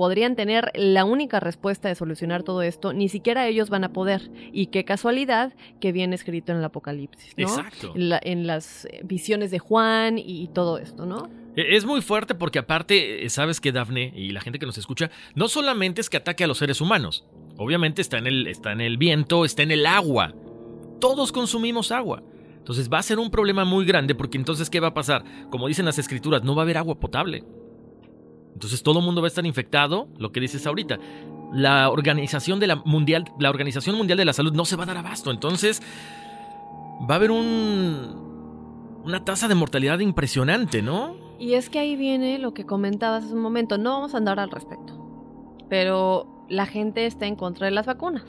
podrían 0.00 0.34
tener 0.34 0.70
la 0.74 1.04
única 1.04 1.40
respuesta 1.40 1.88
de 1.90 1.94
solucionar 1.94 2.42
todo 2.42 2.62
esto, 2.62 2.94
ni 2.94 3.10
siquiera 3.10 3.46
ellos 3.46 3.68
van 3.68 3.84
a 3.84 3.92
poder. 3.92 4.30
Y 4.50 4.68
qué 4.68 4.86
casualidad 4.86 5.52
que 5.78 5.92
viene 5.92 6.14
escrito 6.14 6.52
en 6.52 6.58
el 6.58 6.64
Apocalipsis, 6.64 7.34
¿no? 7.36 7.42
Exacto. 7.46 7.92
En, 7.94 8.08
la- 8.08 8.20
en 8.22 8.46
las 8.46 8.86
eh, 8.86 9.02
visiones 9.04 9.50
de 9.50 9.58
Juan 9.58 10.16
y, 10.16 10.22
y 10.44 10.48
todo 10.48 10.78
esto, 10.78 11.04
¿no? 11.04 11.28
E- 11.54 11.76
Es 11.76 11.84
muy 11.84 12.00
fuerte 12.00 12.34
porque 12.34 12.58
aparte, 12.58 13.26
eh, 13.26 13.28
sabes 13.28 13.60
que 13.60 13.72
Dafne 13.72 14.10
y 14.16 14.30
la 14.30 14.40
gente 14.40 14.58
que 14.58 14.64
nos 14.64 14.78
escucha, 14.78 15.10
no 15.34 15.48
solamente 15.48 16.00
es 16.00 16.08
que 16.08 16.16
ataque 16.16 16.44
a 16.44 16.46
los 16.46 16.56
seres 16.56 16.80
humanos, 16.80 17.26
obviamente 17.58 18.00
está 18.00 18.16
en 18.16 18.26
el, 18.26 18.46
está 18.46 18.72
en 18.72 18.80
el 18.80 18.96
viento, 18.96 19.44
está 19.44 19.62
en 19.64 19.70
el 19.70 19.84
agua. 19.84 20.32
Todos 20.98 21.30
consumimos 21.30 21.92
agua. 21.92 22.22
Entonces 22.56 22.88
va 22.90 23.00
a 23.00 23.02
ser 23.02 23.18
un 23.18 23.30
problema 23.30 23.66
muy 23.66 23.84
grande 23.84 24.14
porque 24.14 24.38
entonces 24.38 24.70
¿qué 24.70 24.80
va 24.80 24.88
a 24.88 24.94
pasar? 24.94 25.24
Como 25.50 25.68
dicen 25.68 25.84
las 25.84 25.98
escrituras, 25.98 26.42
no 26.42 26.54
va 26.54 26.62
a 26.62 26.64
haber 26.64 26.78
agua 26.78 26.98
potable. 26.98 27.44
Entonces 28.60 28.82
todo 28.82 28.98
el 28.98 29.06
mundo 29.06 29.22
va 29.22 29.26
a 29.26 29.28
estar 29.28 29.46
infectado, 29.46 30.06
lo 30.18 30.32
que 30.32 30.40
dices 30.40 30.66
ahorita. 30.66 30.98
La 31.50 31.88
organización 31.88 32.60
de 32.60 32.66
la 32.66 32.76
mundial, 32.76 33.24
la 33.38 33.48
organización 33.48 33.96
mundial 33.96 34.18
de 34.18 34.26
la 34.26 34.34
salud 34.34 34.52
no 34.52 34.66
se 34.66 34.76
va 34.76 34.82
a 34.82 34.86
dar 34.86 34.98
abasto. 34.98 35.30
Entonces 35.30 35.80
va 37.08 37.14
a 37.14 37.16
haber 37.16 37.30
un 37.30 39.00
una 39.02 39.24
tasa 39.24 39.48
de 39.48 39.54
mortalidad 39.54 39.98
impresionante, 40.00 40.82
¿no? 40.82 41.16
Y 41.38 41.54
es 41.54 41.70
que 41.70 41.78
ahí 41.78 41.96
viene 41.96 42.38
lo 42.38 42.52
que 42.52 42.66
comentabas 42.66 43.24
hace 43.24 43.32
un 43.32 43.40
momento. 43.40 43.78
No 43.78 43.92
vamos 43.92 44.12
a 44.12 44.18
andar 44.18 44.38
al 44.38 44.50
respecto. 44.50 44.92
Pero 45.70 46.39
la 46.50 46.66
gente 46.66 47.06
está 47.06 47.26
en 47.26 47.36
contra 47.36 47.64
de 47.66 47.70
las 47.70 47.86
vacunas. 47.86 48.24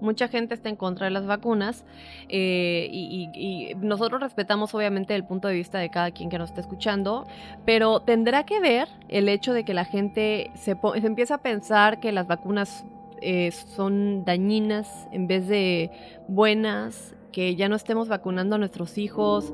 Mucha 0.00 0.28
gente 0.28 0.54
está 0.54 0.68
en 0.70 0.76
contra 0.76 1.04
de 1.06 1.10
las 1.10 1.26
vacunas 1.26 1.84
eh, 2.30 2.88
y, 2.90 3.28
y- 3.34 3.70
y 3.70 3.74
nosotros 3.76 4.20
respetamos 4.20 4.74
obviamente 4.74 5.14
el 5.14 5.24
punto 5.24 5.46
de 5.46 5.54
vista 5.54 5.78
de 5.78 5.90
cada 5.90 6.10
quien 6.10 6.30
que 6.30 6.38
nos 6.38 6.48
está 6.48 6.62
escuchando, 6.62 7.26
pero 7.66 8.00
tendrá 8.00 8.44
que 8.46 8.60
ver 8.60 8.88
el 9.08 9.28
hecho 9.28 9.52
de 9.52 9.64
que 9.64 9.74
la 9.74 9.84
gente 9.84 10.50
se, 10.54 10.74
se 10.74 11.06
empieza 11.06 11.34
a 11.36 11.38
pensar 11.42 12.00
que 12.00 12.12
las 12.12 12.26
vacunas 12.26 12.84
eh, 13.20 13.50
son 13.50 14.24
dañinas 14.24 15.06
en 15.12 15.26
vez 15.26 15.46
de 15.46 15.90
buenas, 16.28 17.14
que 17.32 17.56
ya 17.56 17.68
no 17.68 17.76
estemos 17.76 18.08
vacunando 18.08 18.56
a 18.56 18.58
nuestros 18.58 18.98
hijos 18.98 19.52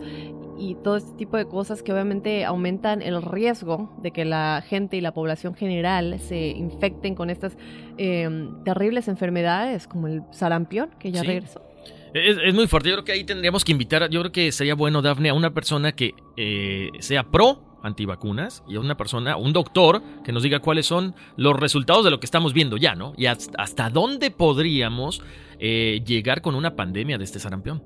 y 0.59 0.75
todo 0.77 0.97
este 0.97 1.13
tipo 1.17 1.37
de 1.37 1.47
cosas 1.47 1.83
que 1.83 1.93
obviamente 1.93 2.45
aumentan 2.45 3.03
el 3.03 3.21
riesgo 3.23 3.95
de 4.03 4.11
que 4.11 4.25
la 4.25 4.63
gente 4.67 4.97
y 4.97 5.01
la 5.01 5.13
población 5.13 5.55
general 5.55 6.19
se 6.21 6.49
infecten 6.49 7.15
con 7.15 7.31
estas 7.31 7.57
eh, 7.99 8.29
terribles 8.65 9.09
enfermedades 9.09 9.87
como 9.87 10.07
el 10.09 10.23
sarampión, 10.31 10.91
que 10.99 11.11
ya 11.13 11.21
Sí. 11.21 11.27
regresó. 11.27 11.63
Es, 12.15 12.39
es 12.43 12.55
muy 12.55 12.67
fuerte. 12.67 12.89
Yo 12.89 12.95
creo 12.95 13.05
que 13.05 13.13
ahí 13.13 13.25
tendríamos 13.25 13.65
que 13.65 13.73
invitar, 13.73 14.09
yo 14.09 14.21
creo 14.21 14.33
que 14.33 14.51
sería 14.53 14.75
bueno, 14.75 15.03
Dafne, 15.03 15.29
a 15.29 15.35
una 15.35 15.53
persona 15.53 15.93
que 15.93 16.15
eh, 16.39 16.89
sea 17.01 17.25
pro 17.25 17.63
antivacunas 17.87 18.63
y 18.69 18.77
a 18.77 18.81
una 18.81 18.97
persona, 18.97 19.37
un 19.37 19.53
doctor, 19.53 20.03
que 20.25 20.33
nos 20.33 20.43
diga 20.43 20.61
cuáles 20.61 20.87
son 20.87 21.15
los 21.37 21.57
resultados 21.57 22.05
de 22.05 22.11
lo 22.11 22.21
que 22.21 22.27
estamos 22.27 22.53
viendo 22.53 22.77
ya, 22.77 22.95
¿no? 22.95 23.13
Y 23.17 23.27
hasta, 23.27 23.91
dónde 23.91 24.31
podríamos 24.31 25.23
eh, 25.59 26.03
llegar 26.07 26.43
con 26.43 26.55
una 26.55 26.77
pandemia 26.77 27.19
de 27.19 27.25
este 27.25 27.39
sarampión. 27.39 27.83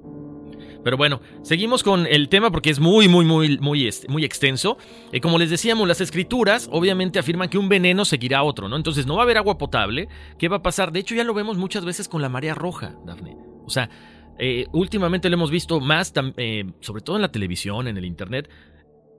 Pero 0.83 0.97
bueno, 0.97 1.21
seguimos 1.43 1.83
con 1.83 2.07
el 2.07 2.29
tema 2.29 2.51
porque 2.51 2.71
es 2.71 2.81
muy, 2.81 3.09
muy, 3.09 3.25
muy, 3.25 3.59
muy, 3.59 3.91
muy 4.09 4.25
extenso. 4.25 4.79
Eh, 5.13 5.21
como 5.21 5.39
les 5.39 5.51
decíamos, 5.51 5.87
las 5.87 6.01
escrituras 6.01 6.69
obviamente 6.73 7.19
afirman 7.19 7.49
que 7.49 7.59
un 7.59 7.69
veneno 7.69 8.05
seguirá 8.05 8.43
otro, 8.43 8.69
¿no? 8.69 8.77
Entonces 8.77 9.07
no 9.07 9.17
va 9.17 9.23
a 9.23 9.25
haber 9.25 9.39
agua 9.39 9.59
potable. 9.59 10.09
¿Qué 10.39 10.49
va 10.49 10.57
a 10.57 10.63
pasar? 10.63 10.93
De 10.93 11.01
hecho, 11.01 11.15
ya 11.15 11.25
lo 11.25 11.35
vemos 11.35 11.59
muchas 11.59 11.85
veces 11.85 12.09
con 12.09 12.23
la 12.23 12.29
marea 12.29 12.55
roja, 12.55 12.95
Dafne. 13.05 13.37
O 13.67 13.71
sea, 13.71 13.91
eh, 14.39 14.67
últimamente 14.73 15.29
lo 15.29 15.35
hemos 15.35 15.51
visto 15.51 15.81
más, 15.81 16.13
eh, 16.37 16.65
sobre 16.81 17.03
todo 17.03 17.17
en 17.17 17.23
la 17.23 17.31
televisión, 17.31 17.89
en 17.89 17.99
el 17.99 18.07
internet, 18.07 18.49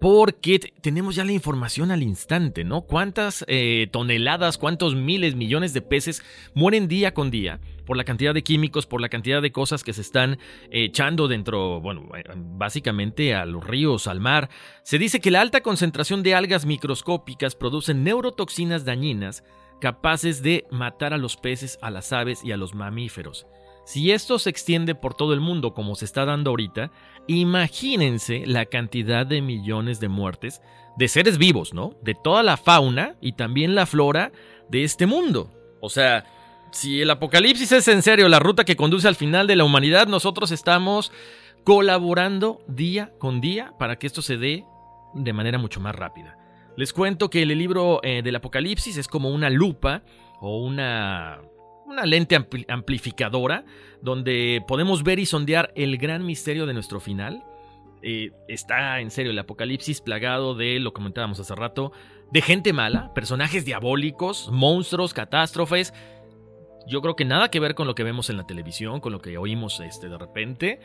porque 0.02 0.58
tenemos 0.82 1.14
ya 1.14 1.24
la 1.24 1.32
información 1.32 1.92
al 1.92 2.02
instante, 2.02 2.64
¿no? 2.64 2.82
¿Cuántas 2.82 3.46
eh, 3.48 3.88
toneladas, 3.92 4.58
cuántos 4.58 4.96
miles, 4.96 5.36
millones 5.36 5.76
de 5.76 5.84
peces 5.84 6.24
mueren 6.56 6.88
día 6.88 7.14
con 7.14 7.30
día 7.30 7.60
por 7.86 7.98
la 7.98 8.04
cantidad 8.04 8.34
de 8.34 8.42
químicos, 8.42 8.88
por 8.88 9.00
la 9.00 9.10
cantidad 9.10 9.44
de 9.44 9.52
cosas 9.52 9.84
que 9.84 9.94
se 9.94 10.02
están 10.02 10.40
eh, 10.72 10.86
echando 10.86 11.28
dentro, 11.28 11.82
bueno, 11.82 12.10
eh, 12.18 12.24
básicamente 12.36 13.36
a 13.36 13.46
los 13.46 13.64
ríos, 13.64 14.08
al 14.08 14.20
mar? 14.20 14.50
Se 14.82 14.98
dice 14.98 15.20
que 15.20 15.30
la 15.30 15.42
alta 15.42 15.62
concentración 15.62 16.24
de 16.24 16.34
algas 16.34 16.66
microscópicas 16.66 17.54
produce 17.54 17.94
neurotoxinas 17.94 18.86
dañinas 18.86 19.44
capaces 19.80 20.42
de 20.42 20.66
matar 20.72 21.14
a 21.14 21.20
los 21.20 21.38
peces, 21.38 21.78
a 21.84 21.92
las 21.92 22.12
aves 22.12 22.44
y 22.44 22.52
a 22.54 22.58
los 22.58 22.74
mamíferos. 22.74 23.46
Si 23.86 24.12
esto 24.12 24.40
se 24.40 24.50
extiende 24.50 24.96
por 24.96 25.16
todo 25.16 25.34
el 25.34 25.42
mundo 25.42 25.74
como 25.74 25.96
se 25.96 26.06
está 26.06 26.26
dando 26.26 26.52
ahorita, 26.52 26.92
imagínense 27.28 28.46
la 28.46 28.66
cantidad 28.66 29.26
de 29.26 29.42
millones 29.42 30.00
de 30.00 30.08
muertes 30.08 30.62
de 30.98 31.08
seres 31.08 31.38
vivos, 31.38 31.74
¿no? 31.74 31.96
De 32.02 32.16
toda 32.16 32.44
la 32.44 32.58
fauna 32.58 33.16
y 33.22 33.34
también 33.34 33.76
la 33.76 33.86
flora 33.86 34.32
de 34.70 34.84
este 34.84 35.06
mundo. 35.06 35.50
O 35.80 35.90
sea, 35.90 36.26
si 36.72 37.02
el 37.02 37.10
apocalipsis 37.10 37.72
es 37.72 37.88
en 37.88 38.02
serio 38.02 38.30
la 38.30 38.40
ruta 38.40 38.64
que 38.64 38.76
conduce 38.76 39.08
al 39.08 39.16
final 39.16 39.48
de 39.48 39.56
la 39.56 39.64
humanidad, 39.64 40.08
nosotros 40.08 40.52
estamos 40.52 41.12
colaborando 41.64 42.62
día 42.68 43.14
con 43.20 43.42
día 43.42 43.74
para 43.78 43.98
que 43.98 44.08
esto 44.08 44.22
se 44.22 44.38
dé 44.38 44.66
de 45.14 45.34
manera 45.34 45.58
mucho 45.58 45.80
más 45.80 45.96
rápida. 45.96 46.38
Les 46.78 46.94
cuento 46.94 47.30
que 47.30 47.42
el 47.42 47.50
libro 47.50 48.00
eh, 48.04 48.22
del 48.24 48.38
Apocalipsis 48.38 48.98
es 48.98 49.08
como 49.08 49.30
una 49.30 49.50
lupa 49.50 50.04
o 50.40 50.64
una, 50.64 51.42
una 51.92 52.06
lente 52.06 52.38
ampli- 52.38 52.66
amplificadora 52.68 53.66
donde 54.02 54.64
podemos 54.68 55.04
ver 55.04 55.20
y 55.20 55.26
sondear 55.26 55.72
el 55.76 55.98
gran 55.98 56.26
misterio 56.26 56.66
de 56.66 56.74
nuestro 56.74 57.00
final. 57.00 57.44
Eh, 58.02 58.32
está 58.48 59.00
en 59.00 59.12
serio 59.12 59.32
el 59.32 59.38
Apocalipsis 59.40 60.02
plagado 60.02 60.56
de, 60.56 60.80
lo 60.80 60.94
comentábamos 60.94 61.40
hace 61.40 61.54
rato, 61.54 61.92
de 62.32 62.42
gente 62.42 62.74
mala, 62.74 63.14
personajes 63.14 63.66
diabólicos, 63.66 64.50
monstruos, 64.52 65.14
catástrofes. 65.14 65.94
Yo 66.88 67.02
creo 67.02 67.16
que 67.16 67.26
nada 67.26 67.52
que 67.52 67.60
ver 67.60 67.76
con 67.76 67.86
lo 67.86 67.94
que 67.94 68.04
vemos 68.04 68.30
en 68.30 68.38
la 68.38 68.48
televisión, 68.48 69.02
con 69.02 69.12
lo 69.12 69.20
que 69.20 69.38
oímos 69.38 69.80
este, 69.82 70.10
de 70.10 70.18
repente. 70.18 70.80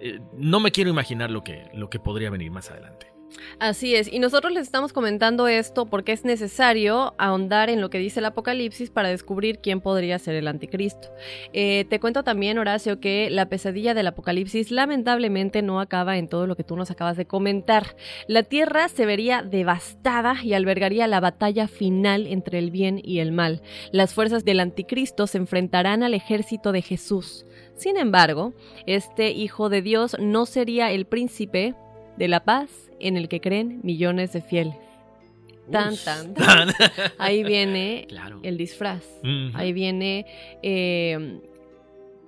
Eh, 0.00 0.20
no 0.36 0.60
me 0.60 0.72
quiero 0.72 0.90
imaginar 0.90 1.30
lo 1.30 1.42
que, 1.42 1.70
lo 1.72 1.88
que 1.88 1.98
podría 1.98 2.28
venir 2.30 2.50
más 2.50 2.70
adelante. 2.70 3.11
Así 3.58 3.94
es, 3.94 4.12
y 4.12 4.18
nosotros 4.18 4.52
les 4.52 4.64
estamos 4.64 4.92
comentando 4.92 5.46
esto 5.48 5.86
porque 5.86 6.12
es 6.12 6.24
necesario 6.24 7.14
ahondar 7.18 7.70
en 7.70 7.80
lo 7.80 7.90
que 7.90 7.98
dice 7.98 8.20
el 8.20 8.26
Apocalipsis 8.26 8.90
para 8.90 9.08
descubrir 9.08 9.58
quién 9.58 9.80
podría 9.80 10.18
ser 10.18 10.34
el 10.34 10.48
anticristo. 10.48 11.08
Eh, 11.52 11.86
te 11.88 12.00
cuento 12.00 12.24
también, 12.24 12.58
Horacio, 12.58 13.00
que 13.00 13.28
la 13.30 13.48
pesadilla 13.48 13.94
del 13.94 14.08
Apocalipsis 14.08 14.70
lamentablemente 14.70 15.62
no 15.62 15.80
acaba 15.80 16.18
en 16.18 16.28
todo 16.28 16.46
lo 16.46 16.56
que 16.56 16.64
tú 16.64 16.76
nos 16.76 16.90
acabas 16.90 17.16
de 17.16 17.26
comentar. 17.26 17.96
La 18.26 18.42
tierra 18.42 18.88
se 18.88 19.06
vería 19.06 19.42
devastada 19.42 20.36
y 20.42 20.54
albergaría 20.54 21.06
la 21.06 21.20
batalla 21.20 21.68
final 21.68 22.26
entre 22.26 22.58
el 22.58 22.70
bien 22.70 23.00
y 23.02 23.20
el 23.20 23.32
mal. 23.32 23.62
Las 23.92 24.14
fuerzas 24.14 24.44
del 24.44 24.60
anticristo 24.60 25.26
se 25.26 25.38
enfrentarán 25.38 26.02
al 26.02 26.14
ejército 26.14 26.72
de 26.72 26.82
Jesús. 26.82 27.46
Sin 27.74 27.96
embargo, 27.96 28.52
este 28.86 29.30
Hijo 29.30 29.68
de 29.68 29.82
Dios 29.82 30.16
no 30.20 30.46
sería 30.46 30.90
el 30.90 31.06
príncipe 31.06 31.74
de 32.16 32.28
la 32.28 32.44
paz 32.44 32.70
en 33.00 33.16
el 33.16 33.28
que 33.28 33.40
creen 33.40 33.80
millones 33.82 34.32
de 34.32 34.42
fieles. 34.42 34.76
Tan, 35.70 35.96
tan, 35.96 36.34
tan. 36.34 36.68
Ahí 37.18 37.44
viene 37.44 38.06
Claro. 38.08 38.40
el 38.42 38.56
disfraz. 38.56 39.04
Ahí 39.54 39.72
viene 39.72 40.26
eh, 40.62 41.40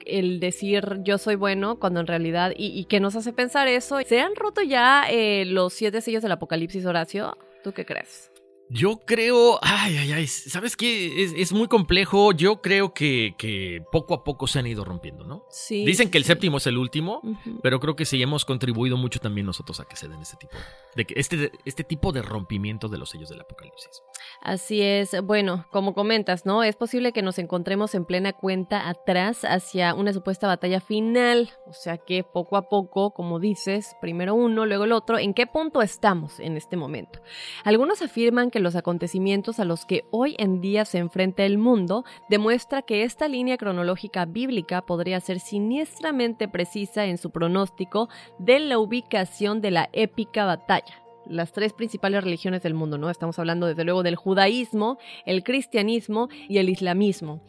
el 0.07 0.39
decir 0.41 0.99
yo 1.03 1.19
soy 1.19 1.35
bueno 1.35 1.79
cuando 1.79 2.01
en 2.01 2.07
realidad, 2.07 2.53
y, 2.57 2.67
y 2.79 2.85
que 2.85 3.01
nos 3.01 3.17
hace 3.17 3.33
pensar 3.33 3.69
eso. 3.69 3.99
¿Se 4.07 4.21
han 4.21 4.37
roto 4.37 4.63
ya 4.63 5.05
eh, 5.11 5.45
los 5.47 5.73
siete 5.73 6.01
sellos 6.01 6.23
del 6.23 6.33
apocalipsis, 6.33 6.87
Horacio? 6.87 7.37
¿Tú 7.63 7.73
qué 7.73 7.85
crees? 7.85 8.31
Yo 8.71 9.01
creo, 9.05 9.59
ay, 9.63 9.97
ay, 9.97 10.13
ay, 10.13 10.27
¿sabes 10.27 10.77
qué? 10.77 11.23
Es, 11.23 11.33
es 11.37 11.53
muy 11.53 11.69
complejo. 11.69 12.33
Yo 12.33 12.63
creo 12.63 12.95
que, 12.95 13.35
que, 13.39 13.83
poco 13.93 14.15
a 14.15 14.25
poco 14.25 14.47
se 14.47 14.59
han 14.59 14.67
ido 14.67 14.85
rompiendo, 14.85 15.25
¿no? 15.25 15.45
Sí. 15.51 15.85
Dicen 15.85 16.11
que 16.11 16.19
el 16.19 16.25
sí. 16.25 16.29
séptimo 16.29 16.57
es 16.57 16.67
el 16.67 16.79
último, 16.79 17.21
pero 17.63 17.81
creo 17.81 17.95
que 17.97 18.05
sí 18.05 18.21
hemos 18.23 18.45
contribuido 18.45 18.97
mucho 18.97 19.21
también 19.21 19.47
nosotros 19.47 19.81
a 19.81 19.85
que 19.85 19.97
se 19.97 20.09
den 20.09 20.21
este 20.21 20.37
tipo 20.37 20.57
de 20.95 21.05
que 21.05 21.15
este, 21.17 21.53
este 21.65 21.85
tipo 21.85 22.13
de 22.13 22.23
rompimiento 22.23 22.89
de 22.89 22.99
los 22.99 23.11
sellos 23.11 23.29
del 23.29 23.41
apocalipsis. 23.41 24.03
Así 24.41 24.81
es. 24.83 25.17
Bueno, 25.23 25.67
como 25.71 25.95
comentas, 25.95 26.47
¿no? 26.47 26.63
Es 26.63 26.77
posible 26.77 27.13
que 27.13 27.23
nos 27.23 27.39
encontremos 27.39 27.95
en 27.95 28.05
plena 28.05 28.33
cuenta 28.33 28.89
atrás 28.89 29.45
hacia 29.45 29.95
una 29.95 30.13
supuesta 30.13 30.47
batalla 30.47 30.81
final. 30.81 31.51
O 31.67 31.73
sea 31.73 31.99
que 31.99 32.25
poco 32.25 32.57
a 32.57 32.69
poco, 32.69 33.13
como 33.13 33.41
dices, 33.41 33.97
primero 34.01 34.35
uno, 34.35 34.67
luego 34.67 34.85
el 34.85 34.93
otro, 34.93 35.19
¿en 35.19 35.35
qué 35.35 35.47
punto 35.47 35.83
estamos 35.83 36.41
en 36.41 36.57
este 36.57 36.77
momento? 36.77 37.21
Algunos 37.65 38.03
afirman 38.03 38.51
que 38.55 38.61
los 38.61 38.77
acontecimientos 38.77 39.59
a 39.59 39.65
los 39.65 39.85
que 39.85 40.05
hoy 40.13 40.37
en 40.39 40.61
día 40.61 40.85
se 40.85 40.99
enfrenta 40.99 41.45
el 41.45 41.59
mundo 41.59 42.05
demuestra 42.29 42.83
que 42.83 43.03
esta 43.03 43.27
línea 43.27 43.59
cronológica 43.59 44.27
bíblica 44.27 44.83
podría 44.83 45.19
ser 45.19 45.41
siniestramente 45.41 46.47
precisa 46.47 47.07
en 47.07 47.19
su 47.19 47.31
pronóstico 47.31 48.09
de 48.39 48.61
la 48.61 48.79
ubicación 48.79 49.61
de 49.61 49.73
la 49.73 49.91
épica 49.93 50.45
batalla 50.45 51.03
las 51.27 51.53
tres 51.53 51.73
principales 51.73 52.23
religiones 52.23 52.63
del 52.63 52.75
mundo, 52.75 52.99
¿no? 52.99 53.09
Estamos 53.09 53.39
hablando 53.39 53.67
desde 53.67 53.83
luego 53.83 54.03
del 54.03 54.15
judaísmo, 54.15 54.99
el 55.25 55.43
cristianismo 55.43 56.29
y 56.51 56.59
el 56.59 56.69
islamismo, 56.69 57.41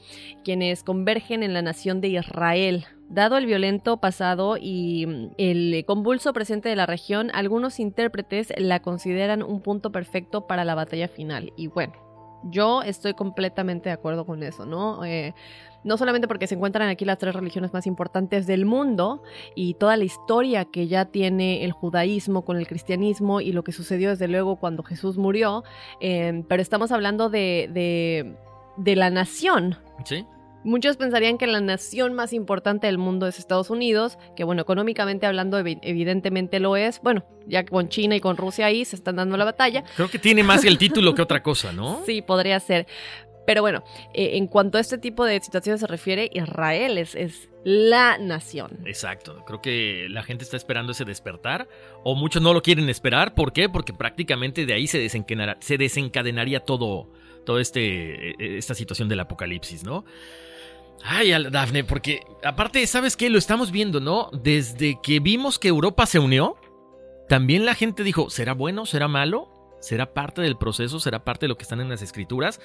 quienes 0.45 0.81
convergen 0.81 1.43
en 1.43 1.53
la 1.53 1.61
nación 1.61 1.99
de 1.99 2.07
Israel. 2.07 2.85
Dado 3.09 3.37
el 3.37 3.45
violento 3.45 3.97
pasado 3.97 4.57
y 4.59 5.05
mm, 5.05 5.31
el 5.37 5.85
convulso 5.85 6.33
presente 6.33 6.69
de 6.69 6.75
la 6.75 6.85
región, 6.85 7.29
algunos 7.33 7.79
intérpretes 7.79 8.51
la 8.57 8.81
consideran 8.81 9.43
un 9.43 9.61
punto 9.61 9.91
perfecto 9.91 10.47
para 10.47 10.65
la 10.65 10.75
batalla 10.75 11.07
final. 11.07 11.53
Y 11.55 11.67
bueno, 11.67 11.93
yo 12.45 12.81
estoy 12.81 13.13
completamente 13.13 13.89
de 13.89 13.93
acuerdo 13.93 14.25
con 14.25 14.43
eso, 14.43 14.65
¿no? 14.65 15.03
Eh, 15.05 15.33
no 15.83 15.97
solamente 15.97 16.27
porque 16.27 16.47
se 16.47 16.55
encuentran 16.55 16.89
aquí 16.89 17.05
las 17.05 17.19
tres 17.19 17.35
religiones 17.35 17.73
más 17.73 17.85
importantes 17.85 18.47
del 18.47 18.65
mundo 18.65 19.21
y 19.53 19.75
toda 19.75 19.97
la 19.97 20.03
historia 20.03 20.65
que 20.65 20.87
ya 20.87 21.05
tiene 21.05 21.63
el 21.63 21.71
judaísmo 21.71 22.43
con 22.43 22.57
el 22.57 22.67
cristianismo 22.67 23.39
y 23.39 23.51
lo 23.51 23.63
que 23.63 23.71
sucedió 23.71 24.09
desde 24.09 24.27
luego 24.27 24.55
cuando 24.55 24.81
Jesús 24.81 25.17
murió, 25.17 25.63
eh, 25.99 26.43
pero 26.47 26.61
estamos 26.61 26.91
hablando 26.91 27.29
de, 27.29 27.69
de, 27.71 28.35
de 28.77 28.95
la 28.95 29.11
nación, 29.11 29.77
¿Sí? 30.03 30.25
Muchos 30.65 30.97
pensarían 30.97 31.37
que 31.37 31.47
la 31.47 31.61
nación 31.61 32.13
más 32.13 32.33
importante 32.33 32.87
del 32.87 32.97
mundo 32.97 33.27
es 33.27 33.39
Estados 33.39 33.69
Unidos, 33.69 34.17
que 34.35 34.43
bueno, 34.43 34.63
económicamente 34.63 35.25
hablando 35.27 35.59
evi- 35.59 35.79
evidentemente 35.83 36.59
lo 36.59 36.75
es. 36.75 36.99
Bueno, 37.01 37.23
ya 37.47 37.63
con 37.63 37.87
China 37.87 38.15
y 38.15 38.19
con 38.19 38.35
Rusia 38.35 38.65
ahí 38.65 38.83
se 38.83 38.95
están 38.95 39.15
dando 39.17 39.37
la 39.37 39.45
batalla. 39.45 39.83
Creo 39.95 40.09
que 40.09 40.19
tiene 40.19 40.43
más 40.43 40.65
el 40.65 40.77
título 40.77 41.13
que 41.15 41.21
otra 41.21 41.41
cosa, 41.43 41.71
¿no? 41.71 42.01
Sí, 42.05 42.21
podría 42.21 42.59
ser. 42.59 42.87
Pero 43.45 43.61
bueno, 43.61 43.83
eh, 44.15 44.37
en 44.37 44.47
cuanto 44.47 44.79
a 44.79 44.81
este 44.81 44.97
tipo 44.97 45.23
de 45.23 45.39
situaciones 45.39 45.79
se 45.79 45.85
refiere, 45.85 46.31
Israel 46.33 46.97
es, 46.97 47.13
es 47.13 47.47
la 47.63 48.17
nación. 48.17 48.79
Exacto, 48.87 49.43
creo 49.45 49.61
que 49.61 50.07
la 50.09 50.23
gente 50.23 50.43
está 50.43 50.57
esperando 50.57 50.93
ese 50.93 51.05
despertar 51.05 51.67
o 52.03 52.15
muchos 52.15 52.41
no 52.41 52.53
lo 52.55 52.63
quieren 52.63 52.89
esperar, 52.89 53.35
¿por 53.35 53.53
qué? 53.53 53.69
Porque 53.69 53.93
prácticamente 53.93 54.65
de 54.65 54.73
ahí 54.73 54.87
se 54.87 54.97
desencadenará- 54.99 55.57
se 55.59 55.77
desencadenaría 55.77 56.61
todo, 56.61 57.11
todo 57.45 57.59
este, 57.59 58.31
eh, 58.31 58.57
esta 58.57 58.73
situación 58.73 59.09
del 59.09 59.19
apocalipsis, 59.19 59.83
¿no? 59.83 60.05
Ay, 61.03 61.31
Dafne, 61.51 61.83
porque 61.83 62.25
aparte, 62.43 62.85
¿sabes 62.87 63.15
qué? 63.15 63.29
Lo 63.29 63.37
estamos 63.37 63.71
viendo, 63.71 63.99
¿no? 63.99 64.29
Desde 64.33 64.99
que 65.01 65.19
vimos 65.19 65.59
que 65.59 65.67
Europa 65.67 66.05
se 66.05 66.19
unió, 66.19 66.57
también 67.27 67.65
la 67.65 67.75
gente 67.75 68.03
dijo, 68.03 68.29
¿será 68.29 68.53
bueno? 68.53 68.85
¿Será 68.85 69.07
malo? 69.07 69.49
¿Será 69.81 70.13
parte 70.13 70.41
del 70.41 70.57
proceso? 70.57 70.99
¿Será 70.99 71.23
parte 71.23 71.45
de 71.45 71.49
lo 71.49 71.57
que 71.57 71.63
están 71.63 71.79
en 71.79 71.89
las 71.89 72.01
escrituras? 72.01 72.59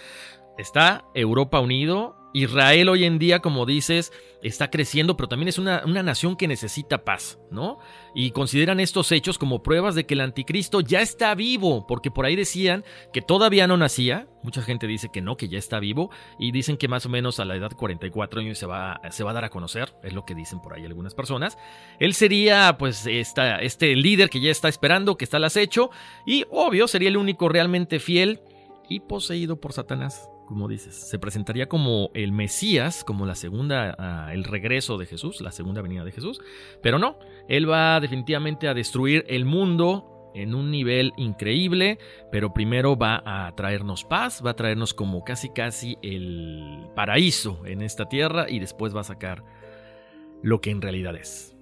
Está 0.58 1.04
Europa 1.14 1.60
unido. 1.60 2.16
Israel 2.32 2.88
hoy 2.88 3.04
en 3.04 3.18
día, 3.18 3.40
como 3.40 3.66
dices, 3.66 4.12
está 4.42 4.70
creciendo, 4.70 5.16
pero 5.16 5.28
también 5.28 5.48
es 5.48 5.58
una, 5.58 5.82
una 5.84 6.02
nación 6.02 6.36
que 6.36 6.46
necesita 6.46 7.04
paz, 7.04 7.40
¿no? 7.50 7.78
Y 8.14 8.30
consideran 8.30 8.78
estos 8.78 9.10
hechos 9.10 9.36
como 9.36 9.62
pruebas 9.62 9.94
de 9.94 10.06
que 10.06 10.14
el 10.14 10.20
anticristo 10.20 10.80
ya 10.80 11.00
está 11.00 11.34
vivo, 11.34 11.86
porque 11.88 12.10
por 12.10 12.26
ahí 12.26 12.36
decían 12.36 12.84
que 13.12 13.20
todavía 13.20 13.66
no 13.66 13.76
nacía. 13.76 14.28
Mucha 14.42 14.62
gente 14.62 14.86
dice 14.86 15.10
que 15.12 15.20
no, 15.20 15.36
que 15.36 15.48
ya 15.48 15.58
está 15.58 15.80
vivo, 15.80 16.10
y 16.38 16.52
dicen 16.52 16.76
que 16.76 16.88
más 16.88 17.04
o 17.04 17.08
menos 17.08 17.40
a 17.40 17.44
la 17.44 17.56
edad 17.56 17.70
de 17.70 17.76
44 17.76 18.40
años 18.40 18.58
se 18.58 18.66
va, 18.66 19.00
se 19.10 19.24
va 19.24 19.32
a 19.32 19.34
dar 19.34 19.44
a 19.44 19.50
conocer, 19.50 19.92
es 20.02 20.12
lo 20.12 20.24
que 20.24 20.34
dicen 20.34 20.60
por 20.60 20.74
ahí 20.74 20.84
algunas 20.84 21.14
personas. 21.14 21.58
Él 21.98 22.14
sería, 22.14 22.76
pues, 22.78 23.06
esta, 23.06 23.56
este 23.56 23.96
líder 23.96 24.30
que 24.30 24.40
ya 24.40 24.50
está 24.50 24.68
esperando, 24.68 25.16
que 25.16 25.24
está 25.24 25.38
al 25.38 25.44
acecho, 25.44 25.90
y 26.24 26.44
obvio, 26.50 26.86
sería 26.86 27.08
el 27.08 27.16
único 27.16 27.48
realmente 27.48 27.98
fiel 27.98 28.40
y 28.88 29.00
poseído 29.00 29.60
por 29.60 29.72
Satanás 29.72 30.28
como 30.50 30.66
dices, 30.66 30.96
se 30.96 31.20
presentaría 31.20 31.68
como 31.68 32.10
el 32.12 32.32
Mesías, 32.32 33.04
como 33.04 33.24
la 33.24 33.36
segunda, 33.36 33.94
ah, 33.96 34.34
el 34.34 34.42
regreso 34.42 34.98
de 34.98 35.06
Jesús, 35.06 35.40
la 35.40 35.52
segunda 35.52 35.80
venida 35.80 36.02
de 36.02 36.10
Jesús, 36.10 36.40
pero 36.82 36.98
no, 36.98 37.20
él 37.48 37.70
va 37.70 38.00
definitivamente 38.00 38.66
a 38.66 38.74
destruir 38.74 39.24
el 39.28 39.44
mundo 39.44 40.32
en 40.34 40.56
un 40.56 40.72
nivel 40.72 41.12
increíble, 41.16 42.00
pero 42.32 42.52
primero 42.52 42.96
va 42.96 43.22
a 43.24 43.54
traernos 43.54 44.02
paz, 44.02 44.42
va 44.44 44.50
a 44.50 44.56
traernos 44.56 44.92
como 44.92 45.22
casi 45.22 45.50
casi 45.50 45.98
el 46.02 46.88
paraíso 46.96 47.64
en 47.64 47.80
esta 47.80 48.08
tierra 48.08 48.50
y 48.50 48.58
después 48.58 48.94
va 48.94 49.02
a 49.02 49.04
sacar 49.04 49.44
lo 50.42 50.60
que 50.60 50.72
en 50.72 50.82
realidad 50.82 51.14
es. 51.14 51.56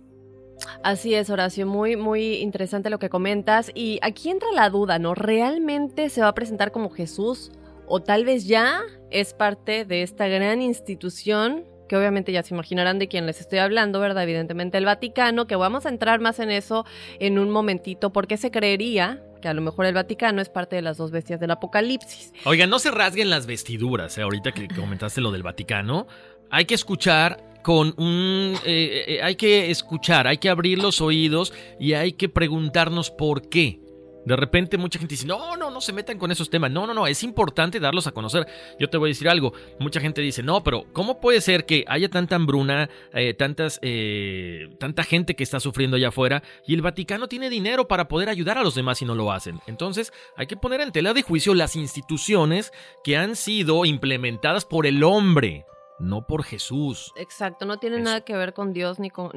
Así 0.83 1.13
es, 1.15 1.29
Horacio, 1.29 1.67
muy, 1.67 1.97
muy 1.97 2.37
interesante 2.37 2.89
lo 2.89 2.99
que 2.99 3.11
comentas. 3.11 3.71
Y 3.75 3.99
aquí 4.01 4.31
entra 4.31 4.49
la 4.55 4.71
duda, 4.71 4.99
¿no? 4.99 5.15
¿Realmente 5.15 6.09
se 6.09 6.23
va 6.23 6.29
a 6.29 6.35
presentar 6.35 6.73
como 6.73 6.89
Jesús? 6.89 7.53
¿O 7.89 8.01
tal 8.01 8.25
vez 8.25 8.47
ya 8.47 8.83
es 9.11 9.33
parte 9.33 9.85
de 9.85 10.03
esta 10.03 10.29
gran 10.29 10.61
institución? 10.61 11.65
Que 11.89 11.97
obviamente 11.97 12.33
ya 12.33 12.43
se 12.43 12.53
imaginarán 12.55 12.99
de 12.99 13.09
quién 13.09 13.25
les 13.25 13.41
estoy 13.41 13.61
hablando, 13.61 13.99
¿verdad? 13.99 14.25
Evidentemente 14.25 14.77
el 14.77 14.85
Vaticano, 14.85 15.47
que 15.47 15.57
vamos 15.57 15.87
a 15.87 15.89
entrar 15.89 16.21
más 16.21 16.39
en 16.39 16.51
eso 16.51 16.85
en 17.19 17.39
un 17.39 17.51
momentito, 17.51 18.13
porque 18.13 18.37
se 18.37 18.51
creería 18.51 19.23
que 19.41 19.49
a 19.49 19.55
lo 19.55 19.63
mejor 19.63 19.87
el 19.87 19.95
Vaticano 19.95 20.43
es 20.43 20.51
parte 20.51 20.77
de 20.77 20.83
las 20.83 20.99
dos 20.99 21.11
bestias 21.11 21.41
del 21.41 21.51
Apocalipsis. 21.51 22.33
Oigan, 22.45 22.69
no 22.69 22.79
se 22.79 22.91
rasguen 22.91 23.31
las 23.31 23.47
vestiduras, 23.47 24.19
¿eh? 24.19 24.23
ahorita 24.23 24.53
que 24.53 24.69
comentaste 24.69 25.23
lo 25.23 25.31
del 25.31 25.43
Vaticano. 25.43 26.07
Hay 26.51 26.67
que 26.67 26.75
escuchar 26.75 27.43
con 27.63 27.95
un... 27.97 28.55
eh, 28.65 29.05
eh, 29.07 29.23
hay 29.23 29.37
que 29.37 29.71
escuchar, 29.71 30.27
hay 30.27 30.39
que 30.39 30.51
abrir 30.51 30.79
los 30.79 31.01
oídos 31.01 31.55
y 31.81 31.95
hay 31.95 32.13
que 32.13 32.29
preguntarnos 32.29 33.11
por 33.11 33.49
qué. 33.49 33.81
De 34.29 34.37
repente 34.37 34.77
mucha 34.77 34.99
gente 34.99 35.15
dice, 35.15 35.27
no, 35.27 35.57
no, 35.57 35.71
no 35.71 35.81
se 35.81 35.95
metan 35.95 36.19
con 36.19 36.31
esos 36.31 36.51
temas. 36.51 36.71
No, 36.71 36.87
no, 36.87 36.93
no, 36.93 37.07
es 37.07 37.23
importante 37.23 37.81
darlos 37.81 38.07
a 38.07 38.13
conocer. 38.13 38.47
Yo 38.79 38.91
te 38.91 38.99
voy 38.99 39.09
a 39.09 39.13
decir 39.13 39.27
algo. 39.27 39.55
Mucha 39.79 40.01
gente 40.01 40.21
dice, 40.21 40.43
no, 40.43 40.63
pero 40.63 40.85
¿cómo 40.93 41.19
puede 41.19 41.41
ser 41.41 41.65
que 41.65 41.87
haya 41.89 42.11
tanta 42.11 42.37
hambruna, 42.37 42.91
eh, 43.15 43.33
tantas, 43.33 43.79
eh, 43.81 44.69
tanta 44.79 45.03
gente 45.03 45.35
que 45.35 45.43
está 45.43 45.61
sufriendo 45.61 45.97
allá 45.97 46.09
afuera 46.09 46.43
y 46.67 46.75
el 46.75 46.83
Vaticano 46.83 47.27
tiene 47.27 47.49
dinero 47.49 47.89
para 47.89 48.07
poder 48.07 48.29
ayudar 48.29 48.59
a 48.59 48.63
los 48.63 48.75
demás 48.75 49.01
y 49.01 49.07
no 49.07 49.15
lo 49.15 49.33
hacen? 49.33 49.61
Entonces 49.67 50.13
hay 50.37 50.47
que 50.47 50.59
poner 50.59 50.83
en 50.83 50.93
tela 50.93 51.15
de 51.15 51.23
juicio 51.23 51.55
las 51.55 51.75
instituciones 51.75 52.71
que 53.03 53.17
han 53.17 53.35
sido 53.35 53.87
implementadas 53.87 54.67
por 54.67 54.87
el 54.87 55.03
hombre, 55.05 55.65
no 55.99 56.27
por 56.27 56.45
Jesús. 56.45 57.13
Exacto, 57.17 57.65
no 57.67 57.79
tiene 57.79 57.97
Eso. 57.97 58.05
nada 58.05 58.21
que 58.21 58.37
ver 58.37 58.55
con 58.55 58.73
Dios 58.73 58.99
ni 59.01 59.11
con, 59.11 59.31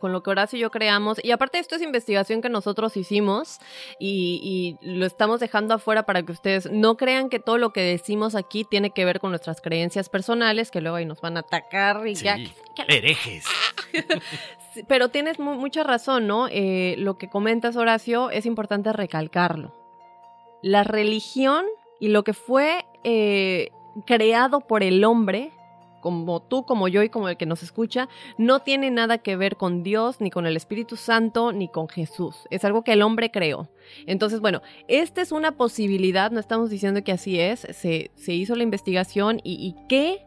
con 0.00 0.12
lo 0.12 0.22
que 0.22 0.30
Horacio 0.30 0.58
y 0.58 0.60
yo 0.62 0.70
creamos. 0.70 1.18
Y 1.24 1.30
aparte 1.30 1.58
esto 1.58 1.74
es 1.76 1.82
investigación 1.82 2.42
que 2.42 2.48
nosotros 2.50 2.96
hicimos 2.96 3.58
y, 3.98 4.78
y 4.82 4.86
lo 4.94 5.06
estamos 5.06 5.40
dejando 5.40 5.74
afuera 5.74 6.04
para 6.04 6.22
que 6.22 6.32
ustedes 6.32 6.70
no 6.70 6.96
crean 6.96 7.28
que 7.30 7.38
todo 7.38 7.56
lo 7.58 7.72
que 7.72 7.80
decimos 7.80 8.34
aquí 8.34 8.64
tiene 8.64 8.90
que 8.90 9.04
ver 9.04 9.20
con 9.20 9.30
nuestras 9.30 9.60
creencias 9.60 10.08
personales, 10.08 10.70
que 10.70 10.80
luego 10.80 10.96
ahí 10.98 11.06
nos 11.06 11.20
van 11.20 11.36
a 11.36 11.40
atacar 11.40 12.06
y 12.06 12.14
ya. 12.14 12.36
Herejes. 12.88 13.44
Pero 14.88 15.08
tienes 15.10 15.38
mu- 15.38 15.54
mucha 15.54 15.82
razón, 15.82 16.26
¿no? 16.26 16.48
Eh, 16.50 16.94
lo 16.98 17.18
que 17.18 17.28
comentas, 17.28 17.76
Horacio, 17.76 18.30
es 18.30 18.46
importante 18.46 18.92
recalcarlo. 18.92 19.72
La 20.62 20.84
religión 20.84 21.64
y 22.00 22.08
lo 22.08 22.24
que 22.24 22.32
fue 22.32 22.86
eh, 23.04 23.70
creado 24.06 24.60
por 24.60 24.82
el 24.82 25.04
hombre, 25.04 25.52
como 26.02 26.42
tú, 26.42 26.66
como 26.66 26.88
yo 26.88 27.02
y 27.02 27.08
como 27.08 27.30
el 27.30 27.38
que 27.38 27.46
nos 27.46 27.62
escucha, 27.62 28.10
no 28.36 28.60
tiene 28.60 28.90
nada 28.90 29.18
que 29.18 29.36
ver 29.36 29.56
con 29.56 29.82
Dios, 29.82 30.20
ni 30.20 30.30
con 30.30 30.44
el 30.44 30.56
Espíritu 30.56 30.96
Santo, 30.96 31.52
ni 31.52 31.68
con 31.68 31.88
Jesús. 31.88 32.36
Es 32.50 32.66
algo 32.66 32.84
que 32.84 32.92
el 32.92 33.00
hombre 33.00 33.30
creó. 33.30 33.70
Entonces, 34.06 34.40
bueno, 34.40 34.60
esta 34.88 35.22
es 35.22 35.32
una 35.32 35.52
posibilidad, 35.52 36.30
no 36.30 36.40
estamos 36.40 36.68
diciendo 36.68 37.02
que 37.02 37.12
así 37.12 37.40
es, 37.40 37.60
se, 37.70 38.10
se 38.14 38.34
hizo 38.34 38.54
la 38.56 38.64
investigación 38.64 39.40
y, 39.42 39.76
qué 39.88 40.26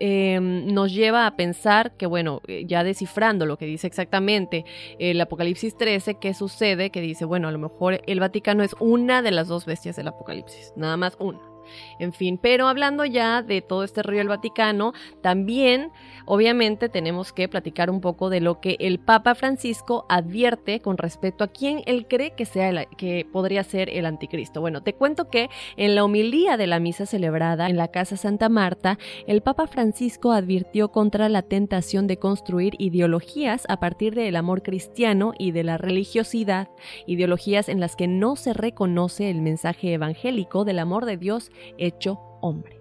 eh, 0.00 0.40
nos 0.40 0.94
lleva 0.94 1.26
a 1.26 1.36
pensar 1.36 1.96
que, 1.96 2.06
bueno, 2.06 2.40
eh, 2.48 2.64
ya 2.66 2.82
descifrando 2.82 3.44
lo 3.44 3.58
que 3.58 3.66
dice 3.66 3.86
exactamente 3.86 4.64
el 4.98 5.20
Apocalipsis 5.20 5.76
13, 5.76 6.14
¿qué 6.14 6.32
sucede? 6.32 6.90
Que 6.90 7.02
dice, 7.02 7.26
bueno, 7.26 7.48
a 7.48 7.52
lo 7.52 7.58
mejor 7.58 8.00
el 8.06 8.18
Vaticano 8.18 8.62
es 8.62 8.74
una 8.80 9.20
de 9.20 9.30
las 9.30 9.48
dos 9.48 9.66
bestias 9.66 9.96
del 9.96 10.08
Apocalipsis, 10.08 10.72
nada 10.74 10.96
más 10.96 11.16
una. 11.20 11.49
En 11.98 12.12
fin, 12.12 12.38
pero 12.38 12.68
hablando 12.68 13.04
ya 13.04 13.42
de 13.42 13.62
todo 13.62 13.84
este 13.84 14.02
río 14.02 14.18
del 14.18 14.28
Vaticano, 14.28 14.92
también 15.22 15.90
obviamente 16.24 16.88
tenemos 16.88 17.32
que 17.32 17.48
platicar 17.48 17.90
un 17.90 18.00
poco 18.00 18.30
de 18.30 18.40
lo 18.40 18.60
que 18.60 18.76
el 18.80 18.98
Papa 18.98 19.34
Francisco 19.34 20.06
advierte 20.08 20.80
con 20.80 20.98
respecto 20.98 21.44
a 21.44 21.48
quién 21.48 21.82
él 21.86 22.06
cree 22.08 22.32
que, 22.32 22.44
sea 22.44 22.84
que 22.86 23.26
podría 23.32 23.64
ser 23.64 23.90
el 23.90 24.06
anticristo. 24.06 24.60
Bueno, 24.60 24.82
te 24.82 24.94
cuento 24.94 25.28
que 25.28 25.50
en 25.76 25.94
la 25.94 26.04
homilía 26.04 26.56
de 26.56 26.66
la 26.66 26.80
misa 26.80 27.06
celebrada 27.06 27.68
en 27.68 27.76
la 27.76 27.88
Casa 27.88 28.16
Santa 28.16 28.48
Marta, 28.48 28.98
el 29.26 29.42
Papa 29.42 29.66
Francisco 29.66 30.32
advirtió 30.32 30.90
contra 30.90 31.28
la 31.28 31.42
tentación 31.42 32.06
de 32.06 32.18
construir 32.18 32.74
ideologías 32.78 33.64
a 33.68 33.78
partir 33.78 34.14
del 34.14 34.36
amor 34.36 34.62
cristiano 34.62 35.32
y 35.38 35.52
de 35.52 35.64
la 35.64 35.78
religiosidad, 35.78 36.68
ideologías 37.06 37.68
en 37.68 37.80
las 37.80 37.96
que 37.96 38.08
no 38.08 38.36
se 38.36 38.52
reconoce 38.52 39.30
el 39.30 39.40
mensaje 39.42 39.92
evangélico 39.94 40.64
del 40.64 40.78
amor 40.78 41.06
de 41.06 41.16
Dios 41.16 41.50
hecho 41.78 42.18
hombre. 42.40 42.80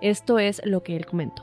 Esto 0.00 0.38
es 0.38 0.60
lo 0.64 0.82
que 0.82 0.96
él 0.96 1.06
comentó. 1.06 1.42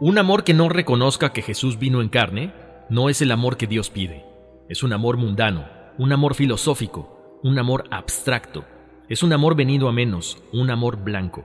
Un 0.00 0.16
amor 0.16 0.44
que 0.44 0.54
no 0.54 0.68
reconozca 0.68 1.32
que 1.32 1.42
Jesús 1.42 1.78
vino 1.78 2.00
en 2.00 2.08
carne 2.08 2.54
no 2.88 3.08
es 3.08 3.20
el 3.20 3.30
amor 3.32 3.56
que 3.56 3.66
Dios 3.66 3.90
pide. 3.90 4.24
Es 4.68 4.82
un 4.82 4.92
amor 4.92 5.16
mundano, 5.18 5.66
un 5.98 6.12
amor 6.12 6.34
filosófico, 6.34 7.38
un 7.42 7.58
amor 7.58 7.84
abstracto. 7.90 8.64
Es 9.08 9.22
un 9.22 9.32
amor 9.32 9.56
venido 9.56 9.88
a 9.88 9.92
menos, 9.92 10.42
un 10.52 10.70
amor 10.70 11.04
blanco. 11.04 11.44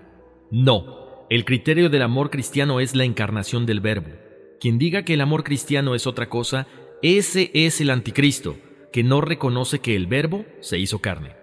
No, 0.52 1.26
el 1.30 1.44
criterio 1.44 1.90
del 1.90 2.04
amor 2.04 2.30
cristiano 2.30 2.80
es 2.80 2.96
la 2.96 3.04
encarnación 3.04 3.66
del 3.66 3.82
verbo. 3.82 4.12
Quien 4.60 4.78
diga 4.78 5.04
que 5.04 5.16
el 5.16 5.22
amor 5.22 5.44
cristiano 5.44 5.96
es 5.96 6.08
otra 6.08 6.30
cosa, 6.30 6.68
ese 7.02 7.52
es 7.54 7.82
el 7.82 7.90
anticristo, 7.90 8.56
que 8.94 9.04
no 9.04 9.22
reconoce 9.22 9.80
que 9.80 9.96
el 9.96 10.08
verbo 10.08 10.46
se 10.62 10.80
hizo 10.80 11.00
carne. 11.00 11.36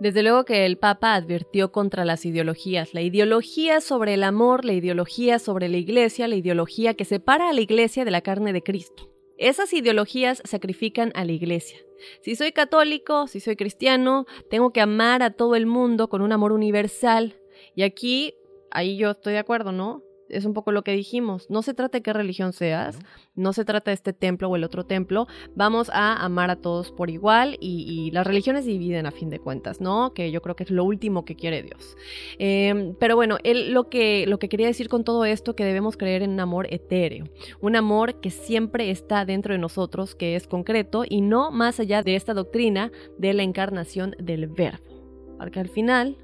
Desde 0.00 0.22
luego 0.22 0.46
que 0.46 0.64
el 0.64 0.78
Papa 0.78 1.14
advirtió 1.14 1.72
contra 1.72 2.06
las 2.06 2.24
ideologías, 2.24 2.94
la 2.94 3.02
ideología 3.02 3.82
sobre 3.82 4.14
el 4.14 4.24
amor, 4.24 4.64
la 4.64 4.72
ideología 4.72 5.38
sobre 5.38 5.68
la 5.68 5.76
iglesia, 5.76 6.26
la 6.26 6.36
ideología 6.36 6.94
que 6.94 7.04
separa 7.04 7.50
a 7.50 7.52
la 7.52 7.60
iglesia 7.60 8.06
de 8.06 8.10
la 8.10 8.22
carne 8.22 8.54
de 8.54 8.62
Cristo. 8.62 9.10
Esas 9.36 9.74
ideologías 9.74 10.40
sacrifican 10.46 11.12
a 11.14 11.26
la 11.26 11.32
iglesia. 11.32 11.78
Si 12.22 12.34
soy 12.34 12.52
católico, 12.52 13.26
si 13.26 13.40
soy 13.40 13.56
cristiano, 13.56 14.24
tengo 14.48 14.72
que 14.72 14.80
amar 14.80 15.22
a 15.22 15.32
todo 15.32 15.54
el 15.54 15.66
mundo 15.66 16.08
con 16.08 16.22
un 16.22 16.32
amor 16.32 16.52
universal. 16.52 17.38
Y 17.74 17.82
aquí, 17.82 18.34
ahí 18.70 18.96
yo 18.96 19.10
estoy 19.10 19.34
de 19.34 19.40
acuerdo, 19.40 19.70
¿no? 19.70 20.02
Es 20.30 20.44
un 20.44 20.54
poco 20.54 20.72
lo 20.72 20.82
que 20.82 20.92
dijimos. 20.92 21.48
No 21.50 21.62
se 21.62 21.74
trata 21.74 21.98
de 21.98 22.02
qué 22.02 22.12
religión 22.12 22.52
seas, 22.52 22.98
no 23.34 23.52
se 23.52 23.64
trata 23.64 23.90
de 23.90 23.94
este 23.94 24.12
templo 24.12 24.48
o 24.48 24.56
el 24.56 24.64
otro 24.64 24.84
templo. 24.84 25.26
Vamos 25.54 25.90
a 25.92 26.24
amar 26.24 26.50
a 26.50 26.56
todos 26.56 26.92
por 26.92 27.10
igual 27.10 27.56
y, 27.60 28.10
las 28.10 28.26
religiones 28.26 28.64
dividen 28.64 29.06
a 29.06 29.10
fin 29.12 29.30
de 29.30 29.38
cuentas, 29.38 29.80
¿no? 29.80 30.12
Que 30.14 30.30
yo 30.30 30.42
creo 30.42 30.56
que 30.56 30.64
es 30.64 30.70
lo 30.70 30.84
último 30.84 31.24
que 31.24 31.36
quiere 31.36 31.62
Dios. 31.62 31.96
Em, 32.38 32.94
pero 32.98 33.14
bueno, 33.14 33.38
él 33.44 33.72
lo 33.72 33.88
que, 33.88 34.24
lo 34.26 34.38
que 34.38 34.48
quería 34.48 34.66
decir 34.66 34.88
con 34.88 35.04
todo 35.04 35.24
esto, 35.24 35.54
que 35.54 35.64
debemos 35.64 35.96
creer 35.96 36.22
en 36.22 36.30
un 36.30 36.40
amor 36.40 36.66
etéreo, 36.70 37.26
un 37.60 37.76
amor 37.76 38.20
que 38.20 38.30
siempre 38.30 38.90
está 38.90 39.24
dentro 39.24 39.52
de 39.52 39.58
nosotros, 39.58 40.14
que 40.14 40.34
es 40.34 40.46
concreto 40.46 41.04
y 41.08 41.20
no 41.20 41.50
más 41.50 41.78
allá 41.78 42.02
de 42.02 42.16
esta 42.16 42.34
doctrina 42.34 42.90
de 43.18 43.34
la 43.34 43.42
encarnación 43.42 44.16
del 44.18 44.46
verbo. 44.46 45.36
Porque 45.38 45.60
al 45.60 45.68
final, 45.68 46.16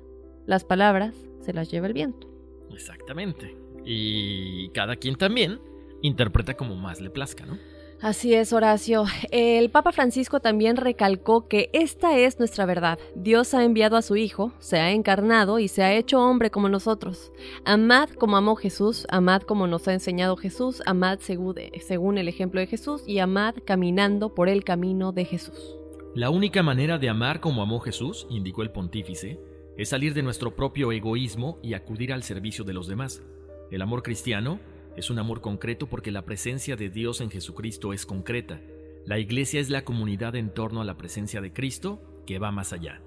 las 0.47 0.65
palabras 0.65 1.15
se 1.41 1.53
las 1.53 1.71
lleva 1.71 1.87
el 1.87 1.93
viento. 1.93 2.29
Exactamente. 2.71 3.66
Y 3.87 4.69
cada 4.71 4.97
quien 4.97 5.15
también 5.15 5.61
interpreta 6.03 6.55
como 6.55 6.75
más 6.75 7.01
le 7.01 7.09
plazca, 7.09 7.47
¿no? 7.47 7.57
Así 8.03 8.35
es, 8.35 8.53
Horacio. 8.53 9.05
El 9.31 9.71
Papa 9.71 9.91
Francisco 9.91 10.41
también 10.41 10.77
recalcó 10.77 11.49
que 11.49 11.71
esta 11.73 12.19
es 12.19 12.39
nuestra 12.39 12.67
verdad. 12.67 12.99
Dios 13.15 13.55
ha 13.55 13.65
enviado 13.65 13.97
a 13.97 14.03
su 14.03 14.17
Hijo, 14.17 14.53
se 14.59 14.79
ha 14.79 14.91
encarnado 14.91 15.59
y 15.59 15.69
se 15.69 15.83
ha 15.83 15.95
hecho 15.95 16.21
hombre 16.21 16.51
como 16.51 16.69
nosotros. 16.69 17.33
Amad 17.65 18.11
como 18.11 18.37
amó 18.37 18.55
Jesús, 18.55 19.07
amad 19.09 19.43
como 19.43 19.67
nos 19.67 19.89
ha 19.89 19.95
enseñado 19.95 20.37
Jesús, 20.37 20.83
amad 20.85 21.21
según 21.21 22.19
el 22.19 22.29
ejemplo 22.29 22.61
de 22.61 22.67
Jesús 22.67 23.03
y 23.07 23.19
amad 23.19 23.55
caminando 23.65 24.35
por 24.35 24.51
el 24.51 24.63
camino 24.63 25.13
de 25.13 25.25
Jesús. 25.25 25.79
La 26.15 26.29
única 26.29 26.63
manera 26.63 26.99
de 26.99 27.09
amar 27.09 27.41
como 27.41 27.63
amó 27.63 27.81
Jesús, 27.81 28.27
indicó 28.29 28.63
el 28.63 28.73
pontífice, 28.73 29.41
es 29.79 29.89
salir 29.89 30.13
de 30.13 30.23
nuestro 30.23 30.55
propio 30.55 30.93
egoísmo 30.93 31.59
y 31.63 31.73
acudir 31.73 32.13
al 32.13 32.23
servicio 32.23 32.65
de 32.65 32.75
los 32.75 32.89
demás. 32.89 33.23
El 33.71 33.83
amor 33.83 34.03
cristiano 34.03 34.61
es 34.97 35.11
un 35.11 35.19
amor 35.19 35.41
concreto 35.41 35.87
porque 35.87 36.11
la 36.11 36.25
presencia 36.25 36.77
de 36.77 36.89
Dios 36.89 37.21
en 37.21 37.31
Jesucristo 37.31 37.93
es 37.93 38.07
concreta. 38.07 38.61
La 39.05 39.19
iglesia 39.19 39.61
es 39.61 39.71
la 39.71 39.85
comunidad 39.85 40.37
en 40.37 40.51
torno 40.53 40.81
a 40.81 40.85
la 40.85 40.97
presencia 40.97 41.41
de 41.41 41.53
Cristo 41.53 42.23
que 42.27 42.39
va 42.39 42.51
más 42.51 42.73
allá. 42.73 43.03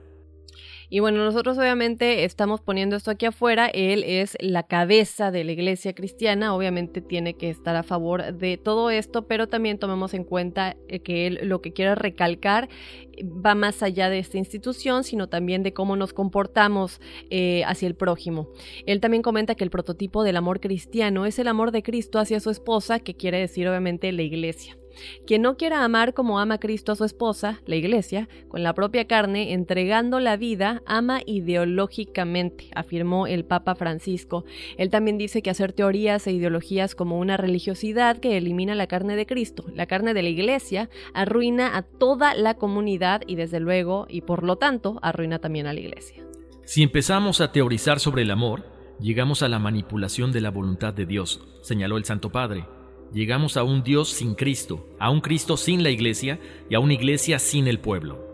Y 0.92 1.02
bueno, 1.02 1.24
nosotros 1.24 1.56
obviamente 1.60 2.24
estamos 2.24 2.62
poniendo 2.62 2.96
esto 2.96 3.12
aquí 3.12 3.28
afuera, 3.28 3.68
él 3.68 4.04
es 4.04 4.36
la 4.40 4.64
cabeza 4.64 5.30
de 5.30 5.44
la 5.44 5.52
iglesia 5.52 5.94
cristiana, 5.94 6.56
obviamente 6.56 7.00
tiene 7.02 7.36
que 7.36 7.52
estar 7.52 7.76
a 7.76 7.84
favor 7.84 8.34
de 8.34 8.58
todo 8.58 8.90
esto, 8.90 9.28
pero 9.28 9.48
también 9.48 9.78
tomemos 9.78 10.16
en 10.16 10.24
cuenta 10.24 10.78
eh, 10.88 11.02
que 11.02 11.28
él 11.28 11.42
lo 11.44 11.62
que 11.62 11.74
quiere 11.74 11.94
recalcar 11.94 12.70
eh, 13.14 13.24
va 13.24 13.54
más 13.54 13.84
allá 13.84 14.10
de 14.10 14.18
esta 14.18 14.40
institución, 14.40 15.04
sino 15.04 15.30
también 15.30 15.62
de 15.62 15.74
cómo 15.74 15.96
nos 15.96 16.12
comportamos 16.12 17.00
eh, 17.30 17.64
hacia 17.66 17.88
el 17.88 17.94
prójimo. 17.94 18.50
Él 18.88 19.00
también 19.00 19.22
comenta 19.22 19.54
que 19.54 19.64
el 19.64 19.70
prototipo 19.70 20.24
del 20.24 20.38
amor 20.38 20.60
cristiano 20.60 21.28
es 21.28 21.38
el 21.38 21.50
amor 21.50 21.72
de 21.72 21.84
Cristo 21.84 22.18
hacia 22.18 22.40
su 22.40 22.50
esposa, 22.50 23.00
que 23.00 23.14
quiere 23.14 23.38
decir 23.38 23.68
obviamente 23.68 24.12
la 24.12 24.24
iglesia. 24.24 24.79
Quien 25.26 25.42
no 25.42 25.58
quiera 25.58 25.84
amar 25.84 26.14
como 26.14 26.40
ama 26.40 26.60
Cristo 26.60 26.92
a 26.92 26.96
su 26.96 27.06
esposa, 27.06 27.62
la 27.66 27.76
iglesia, 27.76 28.28
con 28.48 28.64
la 28.64 28.74
propia 28.74 29.06
carne, 29.06 29.54
entregando 29.54 30.20
la 30.20 30.38
vida, 30.38 30.82
ama 30.86 31.22
ideológicamente, 31.26 32.70
afirmó 32.76 33.28
el 33.28 33.46
Papa 33.46 33.76
Francisco. 33.76 34.46
Él 34.78 34.90
también 34.90 35.18
dice 35.18 35.42
que 35.42 35.50
hacer 35.50 35.74
teorías 35.74 36.26
e 36.28 36.32
ideologías 36.32 36.96
como 36.96 37.20
una 37.20 37.38
religiosidad 37.38 38.18
que 38.18 38.38
elimina 38.38 38.76
la 38.76 38.88
carne 38.88 39.16
de 39.16 39.26
Cristo, 39.26 39.66
la 39.74 39.86
carne 39.86 40.14
de 40.14 40.24
la 40.24 40.30
iglesia, 40.30 40.90
arruina 41.14 41.78
a 41.78 41.84
toda 41.84 42.34
la 42.34 42.56
comunidad 42.56 43.22
y 43.28 43.36
desde 43.36 43.60
luego, 43.60 44.06
y 44.10 44.22
por 44.22 44.44
lo 44.44 44.58
tanto, 44.58 45.00
arruina 45.02 45.40
también 45.40 45.68
a 45.68 45.74
la 45.74 45.80
iglesia. 45.80 46.24
Si 46.66 46.84
empezamos 46.84 47.42
a 47.42 47.52
teorizar 47.52 48.00
sobre 48.00 48.22
el 48.22 48.32
amor, 48.32 48.66
llegamos 49.00 49.42
a 49.42 49.50
la 49.50 49.60
manipulación 49.60 50.32
de 50.32 50.42
la 50.42 50.52
voluntad 50.52 50.94
de 50.94 51.06
Dios, 51.06 51.42
señaló 51.62 51.98
el 51.98 52.06
Santo 52.06 52.32
Padre 52.32 52.66
llegamos 53.14 53.58
a 53.58 53.64
un 53.64 53.84
Dios 53.84 54.10
sin 54.10 54.36
Cristo, 54.36 54.86
a 55.00 55.10
un 55.10 55.22
Cristo 55.22 55.58
sin 55.58 55.84
la 55.84 55.90
iglesia 55.90 56.40
y 56.70 56.76
a 56.76 56.80
una 56.80 56.94
iglesia 56.94 57.40
sin 57.40 57.68
el 57.68 57.80
pueblo. 57.80 58.30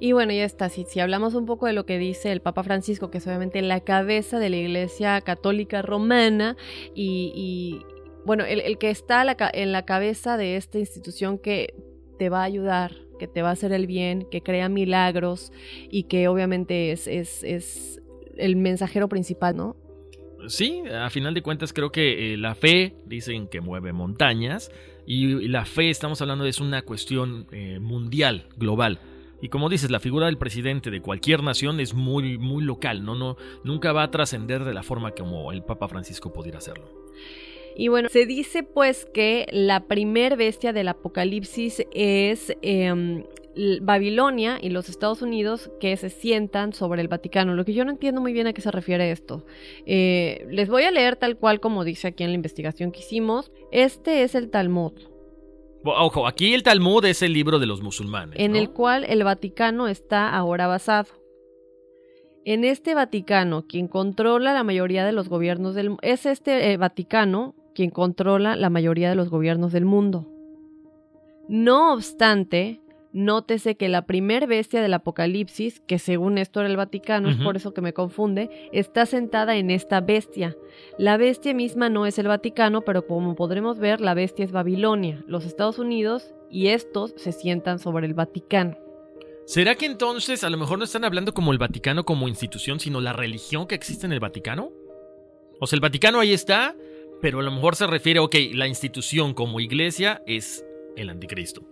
Y 0.00 0.12
bueno, 0.12 0.32
ya 0.32 0.44
está. 0.44 0.70
Si, 0.70 0.84
si, 0.84 0.98
hablamos 0.98 1.34
un 1.34 1.44
poco 1.44 1.66
de 1.66 1.74
lo 1.74 1.84
que 1.84 1.98
dice 1.98 2.32
el 2.32 2.40
Papa 2.40 2.62
Francisco, 2.62 3.10
que 3.10 3.18
es 3.18 3.26
obviamente 3.26 3.60
la 3.60 3.80
cabeza 3.80 4.38
de 4.38 4.48
la 4.48 4.56
Iglesia 4.56 5.20
Católica 5.20 5.82
Romana, 5.82 6.56
y, 6.94 7.82
bueno, 8.24 8.44
el, 8.44 8.78
que 8.78 8.88
está 8.88 9.24
en 9.52 9.72
la 9.72 9.84
cabeza 9.84 10.38
de 10.38 10.56
esta 10.56 10.78
institución 10.78 11.38
que 11.38 11.74
te 12.18 12.30
va 12.30 12.40
a 12.40 12.44
ayudar, 12.44 12.92
que 13.18 13.28
te 13.28 13.42
va 13.42 13.50
a 13.50 13.52
hacer 13.52 13.72
el 13.72 13.86
bien, 13.86 14.26
que 14.30 14.40
crea 14.40 14.70
milagros 14.70 15.52
y 15.90 16.04
que 16.04 16.28
obviamente 16.28 16.92
es, 16.92 17.06
el 18.38 18.56
mensajero 18.56 19.06
principal, 19.10 19.54
¿no? 19.54 19.76
Sí, 20.48 20.82
a 20.88 21.10
final 21.10 21.34
de 21.34 21.42
cuentas 21.42 21.72
creo 21.72 21.92
que 21.92 22.34
eh, 22.34 22.36
la 22.36 22.54
fe, 22.54 22.94
dicen 23.06 23.48
que 23.48 23.60
mueve 23.60 23.92
montañas, 23.92 24.70
y, 25.06 25.48
la 25.48 25.64
fe, 25.64 25.90
estamos 25.90 26.20
hablando, 26.22 26.44
es 26.44 26.60
una 26.60 26.82
cuestión 26.82 27.46
eh, 27.52 27.78
mundial, 27.80 28.46
global. 28.56 29.00
Y 29.42 29.48
como 29.48 29.68
dices, 29.68 29.90
la 29.90 30.00
figura 30.00 30.26
del 30.26 30.38
presidente 30.38 30.90
de 30.90 31.00
cualquier 31.00 31.42
nación 31.42 31.80
es 31.80 31.94
muy, 31.94 32.36
muy 32.38 32.62
local, 32.62 33.04
¿no? 33.04 33.14
no 33.14 33.36
nunca 33.64 33.92
va 33.92 34.02
a 34.02 34.10
trascender 34.10 34.64
de 34.64 34.74
la 34.74 34.82
forma 34.82 35.12
como 35.12 35.50
el 35.52 35.62
Papa 35.62 35.88
Francisco 35.88 36.32
pudiera 36.32 36.58
hacerlo. 36.58 36.84
Y 37.76 37.88
bueno, 37.88 38.08
se 38.08 38.26
dice 38.26 38.62
pues 38.62 39.06
que 39.06 39.46
la 39.52 39.86
primer 39.86 40.36
bestia 40.36 40.72
del 40.72 40.88
apocalipsis 40.88 41.84
es 41.92 42.54
em, 42.62 43.24
Babilonia 43.80 44.58
y 44.60 44.70
los 44.70 44.88
Estados 44.88 45.22
Unidos 45.22 45.70
que 45.80 45.96
se 45.96 46.10
sientan 46.10 46.72
sobre 46.72 47.02
el 47.02 47.08
Vaticano. 47.08 47.54
Lo 47.54 47.64
que 47.64 47.74
yo 47.74 47.84
no 47.84 47.90
entiendo 47.90 48.20
muy 48.20 48.32
bien 48.32 48.46
a 48.46 48.52
qué 48.52 48.60
se 48.60 48.70
refiere 48.70 49.10
esto. 49.10 49.44
Eh, 49.86 50.46
les 50.50 50.68
voy 50.68 50.84
a 50.84 50.90
leer 50.90 51.16
tal 51.16 51.36
cual 51.36 51.60
como 51.60 51.84
dice 51.84 52.08
aquí 52.08 52.24
en 52.24 52.30
la 52.30 52.36
investigación 52.36 52.92
que 52.92 53.00
hicimos. 53.00 53.50
Este 53.72 54.22
es 54.22 54.34
el 54.34 54.50
Talmud. 54.50 54.92
Ojo, 55.82 56.26
aquí 56.26 56.52
el 56.52 56.62
Talmud 56.62 57.04
es 57.06 57.22
el 57.22 57.32
libro 57.32 57.58
de 57.58 57.66
los 57.66 57.82
musulmanes. 57.82 58.38
En 58.38 58.54
el 58.54 58.70
cual 58.70 59.04
el 59.08 59.24
Vaticano 59.24 59.88
está 59.88 60.28
ahora 60.28 60.66
basado. 60.66 61.08
En 62.44 62.64
este 62.64 62.94
Vaticano, 62.94 63.66
quien 63.66 63.88
controla 63.88 64.52
la 64.52 64.64
mayoría 64.64 65.04
de 65.04 65.12
los 65.12 65.28
gobiernos 65.28 65.74
del 65.74 65.90
mundo, 65.90 66.02
es 66.02 66.26
este 66.26 66.72
eh, 66.72 66.76
Vaticano 66.76 67.54
quien 67.80 67.90
controla 67.90 68.56
la 68.56 68.68
mayoría 68.68 69.08
de 69.08 69.14
los 69.14 69.30
gobiernos 69.30 69.72
del 69.72 69.86
mundo. 69.86 70.28
No 71.48 71.94
obstante, 71.94 72.82
Nótese 73.12 73.74
que 73.74 73.88
la 73.88 74.06
primer 74.06 74.46
bestia 74.46 74.82
del 74.82 74.94
Apocalipsis, 74.94 75.80
que 75.80 75.98
según 75.98 76.38
esto 76.38 76.60
era 76.60 76.68
el 76.68 76.76
Vaticano, 76.76 77.28
es 77.28 77.38
por 77.38 77.56
eso 77.56 77.74
que 77.74 77.80
me 77.80 77.92
confunde, 77.92 78.68
está 78.70 79.04
sentada 79.04 79.56
en 79.56 79.72
esta 79.72 80.00
bestia. 80.00 80.56
La 80.96 81.16
bestia 81.16 81.52
misma 81.52 81.88
no 81.88 82.06
es 82.06 82.20
el 82.20 82.28
Vaticano, 82.28 82.82
pero 82.82 83.08
como 83.08 83.34
podremos 83.34 83.80
ver, 83.80 84.00
la 84.00 84.14
bestia 84.14 84.44
es 84.44 84.52
Babilonia, 84.52 85.24
los 85.26 85.44
Estados 85.44 85.80
Unidos, 85.80 86.34
y 86.50 86.68
estos 86.68 87.14
se 87.16 87.32
sientan 87.32 87.80
sobre 87.80 88.06
el 88.06 88.14
Vaticano. 88.14 88.76
¿Será 89.44 89.74
que 89.74 89.86
entonces 89.86 90.44
a 90.44 90.50
lo 90.50 90.58
mejor 90.58 90.78
no 90.78 90.84
están 90.84 91.04
hablando 91.04 91.34
como 91.34 91.50
el 91.50 91.58
Vaticano 91.58 92.04
como 92.04 92.28
institución, 92.28 92.78
sino 92.78 93.00
la 93.00 93.12
religión 93.12 93.66
que 93.66 93.74
existe 93.74 94.06
en 94.06 94.12
el 94.12 94.20
Vaticano? 94.20 94.70
O 95.58 95.66
sea, 95.66 95.76
el 95.76 95.80
Vaticano 95.80 96.20
ahí 96.20 96.32
está, 96.32 96.76
pero 97.20 97.40
a 97.40 97.42
lo 97.42 97.50
mejor 97.50 97.76
se 97.76 97.86
refiere, 97.86 98.20
ok, 98.20 98.34
la 98.52 98.66
institución 98.66 99.34
como 99.34 99.60
iglesia 99.60 100.22
es 100.26 100.64
el 100.96 101.10
anticristo. 101.10 101.62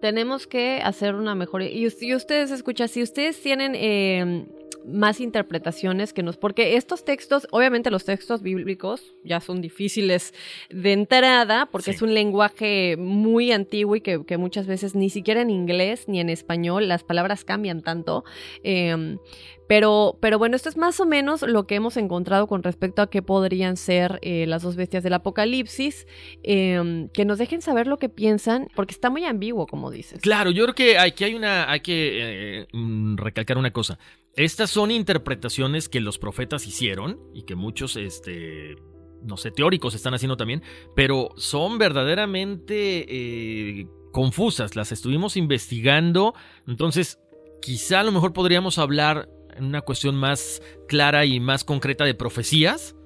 Tenemos 0.00 0.46
que 0.46 0.80
hacer 0.82 1.14
una 1.14 1.34
mejor... 1.34 1.62
Y, 1.62 1.86
ustedes 1.86 2.50
escuchan, 2.50 2.88
si 2.88 3.02
ustedes 3.02 3.40
tienen 3.40 3.74
eh, 3.76 4.46
más 4.86 5.20
interpretaciones 5.20 6.12
que 6.12 6.22
nos... 6.22 6.36
Porque 6.36 6.76
estos 6.76 7.04
textos, 7.04 7.46
obviamente 7.50 7.90
los 7.90 8.04
textos 8.04 8.42
bíblicos 8.42 9.14
ya 9.24 9.40
son 9.40 9.60
difíciles 9.60 10.34
de 10.70 10.92
entrada, 10.92 11.66
porque 11.70 11.90
Sí. 11.92 11.96
es 11.96 12.02
un 12.02 12.14
lenguaje 12.14 12.96
muy 12.98 13.52
antiguo 13.52 13.96
y 13.96 14.00
que, 14.00 14.24
que 14.24 14.36
muchas 14.38 14.66
veces 14.66 14.94
ni 14.94 15.10
siquiera 15.10 15.40
en 15.42 15.50
inglés 15.50 16.04
ni 16.08 16.20
en 16.20 16.28
español 16.30 16.88
las 16.88 17.04
palabras 17.04 17.44
cambian 17.44 17.82
tanto. 17.82 18.24
Eh, 18.62 19.16
pero, 19.68 20.18
pero 20.20 20.38
bueno, 20.38 20.54
esto 20.56 20.68
es 20.68 20.76
más 20.76 21.00
o 21.00 21.06
menos 21.06 21.40
lo 21.42 21.66
que 21.66 21.76
hemos 21.76 21.96
encontrado 21.96 22.46
con 22.46 22.62
respecto 22.62 23.00
a 23.00 23.08
qué 23.08 23.22
podrían 23.22 23.76
ser 23.78 24.18
eh, 24.20 24.44
las 24.46 24.62
dos 24.62 24.76
bestias 24.76 25.02
del 25.02 25.14
apocalipsis. 25.14 26.06
eh, 26.42 27.08
que 27.14 27.24
nos 27.24 27.38
dejen 27.38 27.62
saber 27.62 27.86
lo 27.86 27.98
que 27.98 28.08
piensan, 28.08 28.68
porque 28.74 28.92
está 28.92 29.08
muy 29.10 29.24
ambiguo, 29.24 29.66
como 29.66 29.90
dices. 29.90 30.20
Claro, 30.20 30.50
yo 30.50 30.64
creo 30.64 30.74
que 30.74 30.98
aquí 30.98 31.24
hay 31.24 31.34
una, 31.34 31.70
hay 31.70 31.80
que 31.80 32.60
eh, 32.62 32.66
mm, 32.72 33.16
recalcar 33.16 33.56
una 33.58 33.70
cosa. 33.72 33.98
Estas 34.34 34.70
son 34.70 34.90
interpretaciones 34.90 35.88
que 35.88 36.00
los 36.00 36.18
profetas 36.18 36.66
hicieron 36.66 37.20
y 37.34 37.42
que 37.42 37.54
muchos, 37.54 37.96
este, 37.96 38.76
no 39.22 39.36
sé, 39.36 39.50
teóricos 39.50 39.94
están 39.94 40.14
haciendo 40.14 40.36
también, 40.36 40.62
pero 40.96 41.30
son 41.36 41.76
verdaderamente 41.78 43.04
eh, 43.08 43.86
confusas. 44.10 44.74
Las 44.74 44.90
estuvimos 44.90 45.36
investigando, 45.36 46.34
entonces 46.66 47.18
quizá 47.60 48.00
a 48.00 48.04
lo 48.04 48.12
mejor 48.12 48.32
podríamos 48.32 48.78
hablar 48.78 49.28
en 49.54 49.66
una 49.66 49.82
cuestión 49.82 50.16
más 50.16 50.62
clara 50.88 51.26
y 51.26 51.38
más 51.38 51.62
concreta 51.62 52.04
de 52.04 52.14
profecías, 52.14 52.96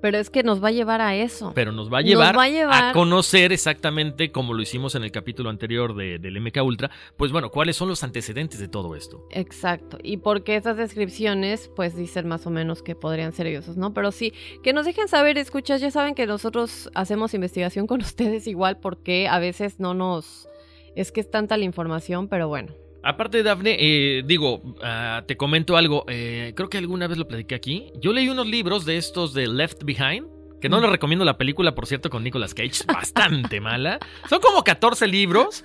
Pero 0.00 0.18
es 0.18 0.30
que 0.30 0.42
nos 0.42 0.62
va 0.62 0.68
a 0.68 0.72
llevar 0.72 1.00
a 1.00 1.14
eso. 1.14 1.52
pero 1.54 1.72
nos 1.72 1.92
va 1.92 1.98
a 1.98 2.02
llevar, 2.02 2.36
va 2.36 2.44
a 2.44 2.48
llevar- 2.48 2.92
conocer 2.94 3.52
exactamente 3.52 4.32
como 4.32 4.54
lo 4.54 4.62
hicimos 4.62 4.94
en 4.94 5.04
el 5.04 5.12
capítulo 5.12 5.50
anterior 5.50 5.94
de, 5.94 6.18
del 6.18 6.40
MK 6.40 6.62
Ultra, 6.64 6.90
pues 7.16 7.32
bueno, 7.32 7.50
cuáles 7.50 7.76
son 7.76 7.88
los 7.88 8.02
antecedentes 8.02 8.58
de 8.60 8.68
todo 8.68 8.96
esto. 8.96 9.26
Exacto. 9.30 9.98
Y 10.02 10.18
porque 10.18 10.56
esas 10.56 10.76
descripciones, 10.76 11.70
pues 11.76 11.96
dicen 11.96 12.28
más 12.28 12.46
o 12.46 12.50
menos 12.50 12.82
que 12.82 12.94
podrían 12.94 13.32
ser 13.32 13.46
ellos, 13.46 13.76
¿no? 13.76 13.92
Pero 13.94 14.12
sí, 14.12 14.32
que 14.62 14.72
nos 14.72 14.86
dejen 14.86 15.08
saber, 15.08 15.38
escuchas, 15.38 15.80
ya 15.80 15.90
saben 15.90 16.14
que 16.14 16.26
nosotros 16.26 16.90
hacemos 16.94 17.34
investigación 17.34 17.86
con 17.86 18.00
ustedes 18.02 18.46
igual 18.46 18.78
porque 18.78 19.28
a 19.28 19.38
veces 19.38 19.80
no 19.80 19.94
nos... 19.94 20.48
Es 20.96 21.12
que 21.12 21.20
es 21.20 21.30
tanta 21.30 21.56
la 21.56 21.64
información, 21.64 22.26
pero 22.28 22.48
bueno. 22.48 22.72
Aparte, 23.02 23.42
Dafne, 23.42 23.76
eh, 23.78 24.22
digo, 24.26 24.62
ah, 24.82 25.24
te 25.26 25.36
comento 25.36 25.76
algo. 25.76 26.04
eh, 26.08 26.52
creo 26.54 26.68
que 26.68 26.78
alguna 26.78 27.06
vez 27.06 27.18
lo 27.18 27.26
platiqué 27.26 27.54
aquí. 27.54 27.92
Yo 28.00 28.12
leí 28.12 28.28
unos 28.28 28.46
libros 28.46 28.84
de 28.84 28.96
estos 28.96 29.32
de 29.34 29.46
Left 29.46 29.84
Behind. 29.84 30.26
Que 30.60 30.68
no 30.68 30.78
les 30.78 30.90
recomiendo 30.90 31.24
la 31.24 31.38
película, 31.38 31.74
por 31.74 31.86
cierto, 31.86 32.10
con 32.10 32.22
Nicolas 32.22 32.52
Cage. 32.52 32.68
es 32.68 32.86
Bastante 32.86 33.60
mala. 33.62 33.98
Son 34.28 34.40
como 34.40 34.62
14 34.62 35.06
libros. 35.06 35.64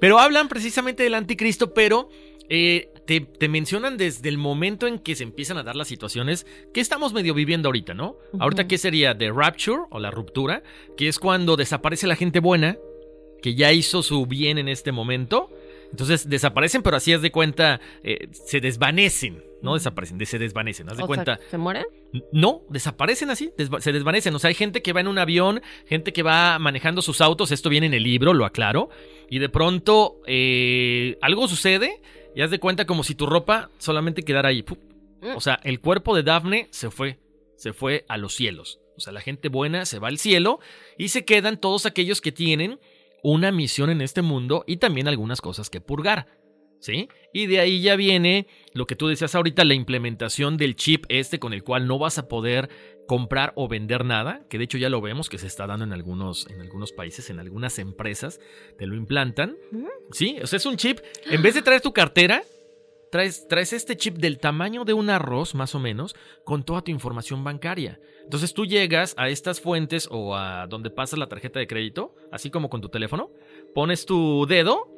Pero 0.00 0.18
hablan 0.18 0.48
precisamente 0.48 1.04
del 1.04 1.14
anticristo, 1.14 1.72
pero 1.72 2.08
eh, 2.48 2.90
te, 3.06 3.20
te 3.20 3.48
mencionan 3.48 3.96
desde 3.96 4.28
el 4.28 4.36
momento 4.36 4.88
en 4.88 4.98
que 4.98 5.14
se 5.14 5.22
empiezan 5.22 5.58
a 5.58 5.62
dar 5.62 5.76
las 5.76 5.86
situaciones 5.86 6.44
que 6.74 6.80
estamos 6.80 7.12
medio 7.12 7.34
viviendo 7.34 7.68
ahorita, 7.68 7.94
¿no? 7.94 8.16
Ahorita, 8.40 8.66
¿qué 8.66 8.78
sería? 8.78 9.16
The 9.16 9.30
Rapture 9.30 9.82
o 9.90 10.00
la 10.00 10.10
ruptura, 10.10 10.64
que 10.96 11.06
es 11.06 11.20
cuando 11.20 11.54
desaparece 11.56 12.08
la 12.08 12.16
gente 12.16 12.40
buena, 12.40 12.76
que 13.42 13.54
ya 13.54 13.72
hizo 13.72 14.02
su 14.02 14.26
bien 14.26 14.58
en 14.58 14.68
este 14.68 14.90
momento. 14.90 15.50
Entonces 15.90 16.28
desaparecen, 16.28 16.82
pero 16.82 16.96
así 16.96 17.12
haz 17.12 17.22
de 17.22 17.30
cuenta, 17.30 17.80
eh, 18.02 18.28
se 18.32 18.60
desvanecen, 18.60 19.42
no 19.62 19.74
desaparecen, 19.74 20.18
de- 20.18 20.26
se 20.26 20.38
desvanecen, 20.38 20.88
haz 20.88 20.96
de 20.96 21.02
O 21.02 21.06
sea, 21.06 21.06
cuenta. 21.06 21.38
¿Se 21.50 21.58
mueren? 21.58 21.84
No, 22.32 22.62
desaparecen 22.70 23.30
así, 23.30 23.50
desva- 23.56 23.80
se 23.80 23.92
desvanecen. 23.92 24.34
O 24.34 24.38
sea, 24.38 24.48
hay 24.48 24.54
gente 24.54 24.82
que 24.82 24.92
va 24.92 25.00
en 25.00 25.08
un 25.08 25.18
avión, 25.18 25.62
gente 25.86 26.12
que 26.12 26.22
va 26.22 26.58
manejando 26.58 27.02
sus 27.02 27.20
autos, 27.20 27.52
esto 27.52 27.68
viene 27.70 27.86
en 27.86 27.94
el 27.94 28.02
libro, 28.02 28.34
lo 28.34 28.44
aclaro, 28.44 28.88
y 29.28 29.38
de 29.38 29.48
pronto 29.48 30.20
eh, 30.26 31.16
algo 31.20 31.48
sucede 31.48 32.00
y 32.34 32.42
haz 32.42 32.50
de 32.50 32.58
cuenta 32.58 32.84
como 32.86 33.02
si 33.04 33.14
tu 33.14 33.26
ropa 33.26 33.70
solamente 33.78 34.22
quedara 34.22 34.50
ahí. 34.50 34.62
¡pup! 34.62 34.78
O 35.34 35.40
sea, 35.40 35.58
el 35.64 35.80
cuerpo 35.80 36.14
de 36.14 36.22
Daphne 36.22 36.68
se 36.70 36.90
fue, 36.90 37.18
se 37.56 37.72
fue 37.72 38.04
a 38.08 38.16
los 38.18 38.34
cielos. 38.34 38.80
O 38.96 39.00
sea, 39.00 39.12
la 39.12 39.20
gente 39.20 39.48
buena 39.48 39.84
se 39.86 39.98
va 39.98 40.08
al 40.08 40.18
cielo 40.18 40.58
y 40.96 41.08
se 41.08 41.24
quedan 41.24 41.58
todos 41.60 41.84
aquellos 41.86 42.20
que 42.20 42.32
tienen 42.32 42.78
una 43.22 43.52
misión 43.52 43.90
en 43.90 44.00
este 44.00 44.22
mundo 44.22 44.64
y 44.66 44.76
también 44.76 45.08
algunas 45.08 45.40
cosas 45.40 45.70
que 45.70 45.80
purgar. 45.80 46.26
¿Sí? 46.78 47.08
Y 47.32 47.46
de 47.46 47.58
ahí 47.58 47.80
ya 47.80 47.96
viene 47.96 48.46
lo 48.74 48.86
que 48.86 48.96
tú 48.96 49.08
decías 49.08 49.34
ahorita, 49.34 49.64
la 49.64 49.74
implementación 49.74 50.58
del 50.58 50.76
chip 50.76 51.06
este 51.08 51.38
con 51.38 51.54
el 51.54 51.64
cual 51.64 51.88
no 51.88 51.98
vas 51.98 52.18
a 52.18 52.28
poder 52.28 52.68
comprar 53.06 53.52
o 53.56 53.66
vender 53.66 54.04
nada, 54.04 54.46
que 54.50 54.58
de 54.58 54.64
hecho 54.64 54.78
ya 54.78 54.90
lo 54.90 55.00
vemos 55.00 55.30
que 55.30 55.38
se 55.38 55.46
está 55.46 55.66
dando 55.66 55.84
en 55.84 55.92
algunos, 55.92 56.46
en 56.50 56.60
algunos 56.60 56.92
países, 56.92 57.30
en 57.30 57.40
algunas 57.40 57.78
empresas, 57.78 58.40
te 58.78 58.86
lo 58.86 58.94
implantan. 58.94 59.56
Sí, 60.12 60.36
o 60.42 60.46
sea, 60.46 60.58
es 60.58 60.66
un 60.66 60.76
chip, 60.76 60.98
en 61.24 61.40
vez 61.42 61.54
de 61.54 61.62
traer 61.62 61.80
tu 61.80 61.92
cartera, 61.92 62.42
traes, 63.10 63.46
traes 63.48 63.72
este 63.72 63.96
chip 63.96 64.16
del 64.18 64.38
tamaño 64.38 64.84
de 64.84 64.92
un 64.92 65.10
arroz, 65.10 65.54
más 65.54 65.74
o 65.74 65.78
menos, 65.80 66.14
con 66.44 66.64
toda 66.64 66.82
tu 66.82 66.90
información 66.90 67.44
bancaria. 67.44 67.98
Entonces 68.24 68.52
tú 68.54 68.66
llegas 68.66 69.14
a 69.16 69.28
estas 69.28 69.60
fuentes 69.60 70.08
o 70.10 70.34
a 70.36 70.66
donde 70.66 70.90
pasas 70.90 71.18
la 71.18 71.28
tarjeta 71.28 71.58
de 71.58 71.66
crédito, 71.66 72.14
así 72.32 72.50
como 72.50 72.68
con 72.68 72.80
tu 72.80 72.88
teléfono, 72.88 73.30
pones 73.74 74.04
tu 74.06 74.46
dedo 74.46 74.88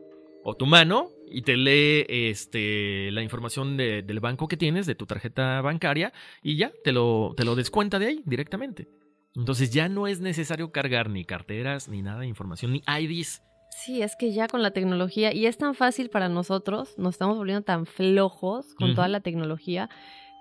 o 0.44 0.54
tu 0.56 0.66
mano 0.66 1.10
y 1.30 1.42
te 1.42 1.56
lee 1.56 2.06
este, 2.08 3.10
la 3.12 3.22
información 3.22 3.76
de- 3.76 4.02
del 4.02 4.20
banco 4.20 4.48
que 4.48 4.56
tienes, 4.56 4.86
de 4.86 4.94
tu 4.94 5.04
tarjeta 5.04 5.60
bancaria, 5.60 6.12
y 6.42 6.56
ya 6.56 6.72
te 6.84 6.92
lo, 6.92 7.34
te 7.36 7.44
lo 7.44 7.54
descuenta 7.54 7.98
de 7.98 8.06
ahí 8.06 8.22
directamente. 8.24 8.88
Entonces 9.36 9.70
ya 9.70 9.88
no 9.90 10.06
es 10.06 10.20
necesario 10.20 10.72
cargar 10.72 11.10
ni 11.10 11.24
carteras, 11.24 11.88
ni 11.88 12.00
nada 12.02 12.20
de 12.20 12.26
información, 12.28 12.72
ni 12.72 12.82
IDs. 12.86 13.42
Sí, 13.70 14.02
es 14.02 14.16
que 14.16 14.32
ya 14.32 14.48
con 14.48 14.62
la 14.62 14.72
tecnología, 14.72 15.32
y 15.32 15.46
es 15.46 15.56
tan 15.58 15.74
fácil 15.74 16.10
para 16.10 16.28
nosotros, 16.28 16.94
nos 16.98 17.14
estamos 17.14 17.36
volviendo 17.36 17.62
tan 17.62 17.86
flojos 17.86 18.74
con 18.74 18.94
toda 18.94 19.08
la 19.08 19.20
tecnología, 19.20 19.88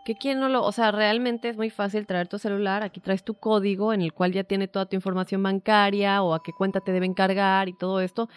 que 0.05 0.15
quien 0.15 0.39
no 0.39 0.47
lo, 0.47 0.63
o 0.63 0.71
sea, 0.71 0.91
realmente 0.91 1.49
es 1.49 1.57
muy 1.57 1.69
fácil 1.69 2.07
traer 2.07 2.29
tu 2.29 2.39
celular, 2.39 2.81
aquí 2.81 3.01
traes 3.01 3.23
tu 3.25 3.33
código 3.35 3.91
en 3.91 4.01
el 4.01 4.13
cual 4.13 4.31
ya 4.31 4.45
tiene 4.45 4.69
toda 4.69 4.85
tu 4.85 4.95
información 4.95 5.43
bancaria 5.43 6.23
o 6.23 6.33
a 6.33 6.41
qué 6.41 6.53
cuenta 6.53 6.79
te 6.79 6.93
deben 6.93 7.13
cargar 7.13 7.67
y 7.67 7.73
todo 7.73 7.99
esto, 7.99 8.29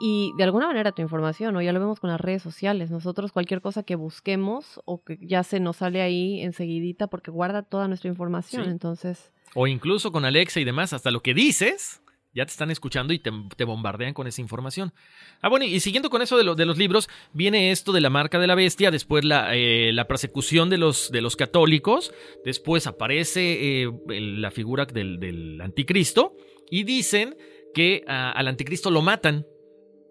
y 0.00 0.30
de 0.38 0.44
alguna 0.44 0.68
manera 0.68 0.92
tu 0.92 1.02
información, 1.02 1.52
¿no? 1.52 1.60
Ya 1.60 1.72
lo 1.72 1.80
vemos 1.80 1.98
con 2.00 2.10
las 2.10 2.20
redes 2.20 2.42
sociales, 2.42 2.90
nosotros 2.90 3.32
cualquier 3.32 3.60
cosa 3.60 3.82
que 3.82 3.96
busquemos 3.96 4.80
o 4.84 5.02
que 5.02 5.18
ya 5.20 5.42
se 5.42 5.58
nos 5.58 5.78
sale 5.78 6.00
ahí 6.00 6.40
enseguidita 6.42 7.08
porque 7.08 7.30
guarda 7.32 7.62
toda 7.62 7.88
nuestra 7.88 8.08
información, 8.08 8.64
Sí. 8.64 8.70
entonces... 8.70 9.32
O 9.54 9.66
incluso 9.66 10.12
con 10.12 10.24
Alexa 10.24 10.60
y 10.60 10.64
demás, 10.64 10.92
hasta 10.92 11.10
lo 11.10 11.20
que 11.22 11.34
dices, 11.34 12.02
ya 12.36 12.44
te 12.46 12.50
están 12.52 12.70
escuchando 12.70 13.12
y 13.12 13.18
te, 13.18 13.64
bombardean 13.64 14.12
con 14.14 14.26
esa 14.26 14.40
información. 14.42 14.92
Ah, 15.40 15.48
bueno, 15.48 15.64
y 15.64 15.80
siguiendo 15.80 16.10
con 16.10 16.22
eso 16.22 16.36
de, 16.36 16.44
lo- 16.44 16.54
de 16.54 16.66
los 16.66 16.76
libros, 16.78 17.08
viene 17.32 17.70
esto 17.72 17.92
de 17.92 18.00
la 18.00 18.10
marca 18.10 18.38
de 18.38 18.46
la 18.46 18.54
bestia, 18.54 18.90
después 18.90 19.24
la, 19.24 19.56
eh, 19.56 19.92
la 19.92 20.06
persecución 20.06 20.70
de 20.70 20.78
los, 20.78 21.10
de 21.10 21.22
los 21.22 21.34
católicos, 21.34 22.12
después 22.44 22.86
aparece 22.86 23.82
eh, 23.82 23.90
la 24.08 24.50
figura 24.50 24.84
del, 24.84 25.18
del 25.18 25.60
anticristo 25.60 26.36
y 26.70 26.84
dicen 26.84 27.36
que 27.74 28.04
ah, 28.06 28.30
al 28.32 28.48
anticristo 28.48 28.90
lo 28.90 29.02
matan. 29.02 29.46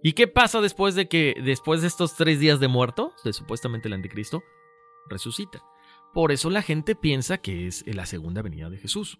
¿Y 0.03 0.13
qué 0.13 0.27
pasa 0.27 0.61
después 0.61 0.93
de 0.95 1.07
que, 1.07 1.33
después 1.43 1.81
de 1.81 1.87
estos 1.87 2.15
tres 2.15 2.39
días 2.39 2.59
de 2.59 2.67
muerto, 2.67 3.13
supuestamente 3.31 3.87
el 3.87 3.93
anticristo, 3.93 4.43
resucita? 5.09 5.63
Por 6.13 6.31
eso 6.31 6.49
la 6.49 6.61
gente 6.61 6.95
piensa 6.95 7.39
que 7.39 7.67
es 7.67 7.83
la 7.87 8.05
segunda 8.05 8.41
venida 8.41 8.69
de 8.69 8.77
Jesús. 8.77 9.17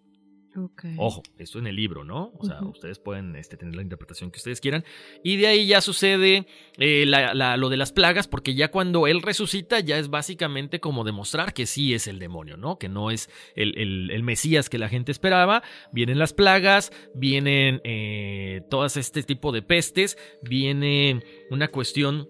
Ojo, 0.98 1.22
esto 1.38 1.60
en 1.60 1.68
el 1.68 1.76
libro, 1.76 2.04
¿no? 2.04 2.32
O 2.38 2.46
sea, 2.46 2.62
ustedes 2.70 3.00
pueden 3.00 3.36
este, 3.36 3.58
tener 3.58 3.76
la 3.76 3.82
interpretación 3.82 4.32
que 4.32 4.38
ustedes 4.38 4.62
quieran. 4.62 4.84
Y 5.24 5.38
de 5.38 5.48
ahí 5.48 5.68
ya 5.68 5.82
sucede 5.82 6.48
eh, 6.78 7.06
la- 7.06 7.34
la- 7.34 7.58
lo 7.58 7.70
de 7.70 7.78
las 7.78 7.92
plagas, 7.92 8.28
porque 8.28 8.56
ya 8.56 8.70
cuando 8.72 9.08
él 9.08 9.22
resucita, 9.22 9.80
ya 9.80 9.98
es 9.98 10.10
básicamente 10.10 10.80
como 10.80 11.04
demostrar 11.04 11.54
que 11.54 11.66
sí 11.66 11.94
es 11.94 12.08
el 12.08 12.20
demonio, 12.20 12.58
¿no? 12.58 12.78
Que 12.80 12.90
no 12.90 13.12
es 13.12 13.30
el, 13.56 13.78
el- 13.78 14.12
el 14.12 14.24
Mesías 14.24 14.70
que 14.70 14.78
la 14.78 14.90
gente 14.90 15.12
esperaba. 15.12 15.64
Vienen 15.92 16.20
las 16.20 16.34
plagas, 16.34 16.92
vienen 17.14 17.82
eh, 17.84 18.62
todas 18.70 18.98
este 18.98 19.24
tipo 19.24 19.52
de 19.52 19.62
pestes, 19.62 20.18
viene 20.42 21.22
una 21.50 21.68
cuestión 21.68 22.30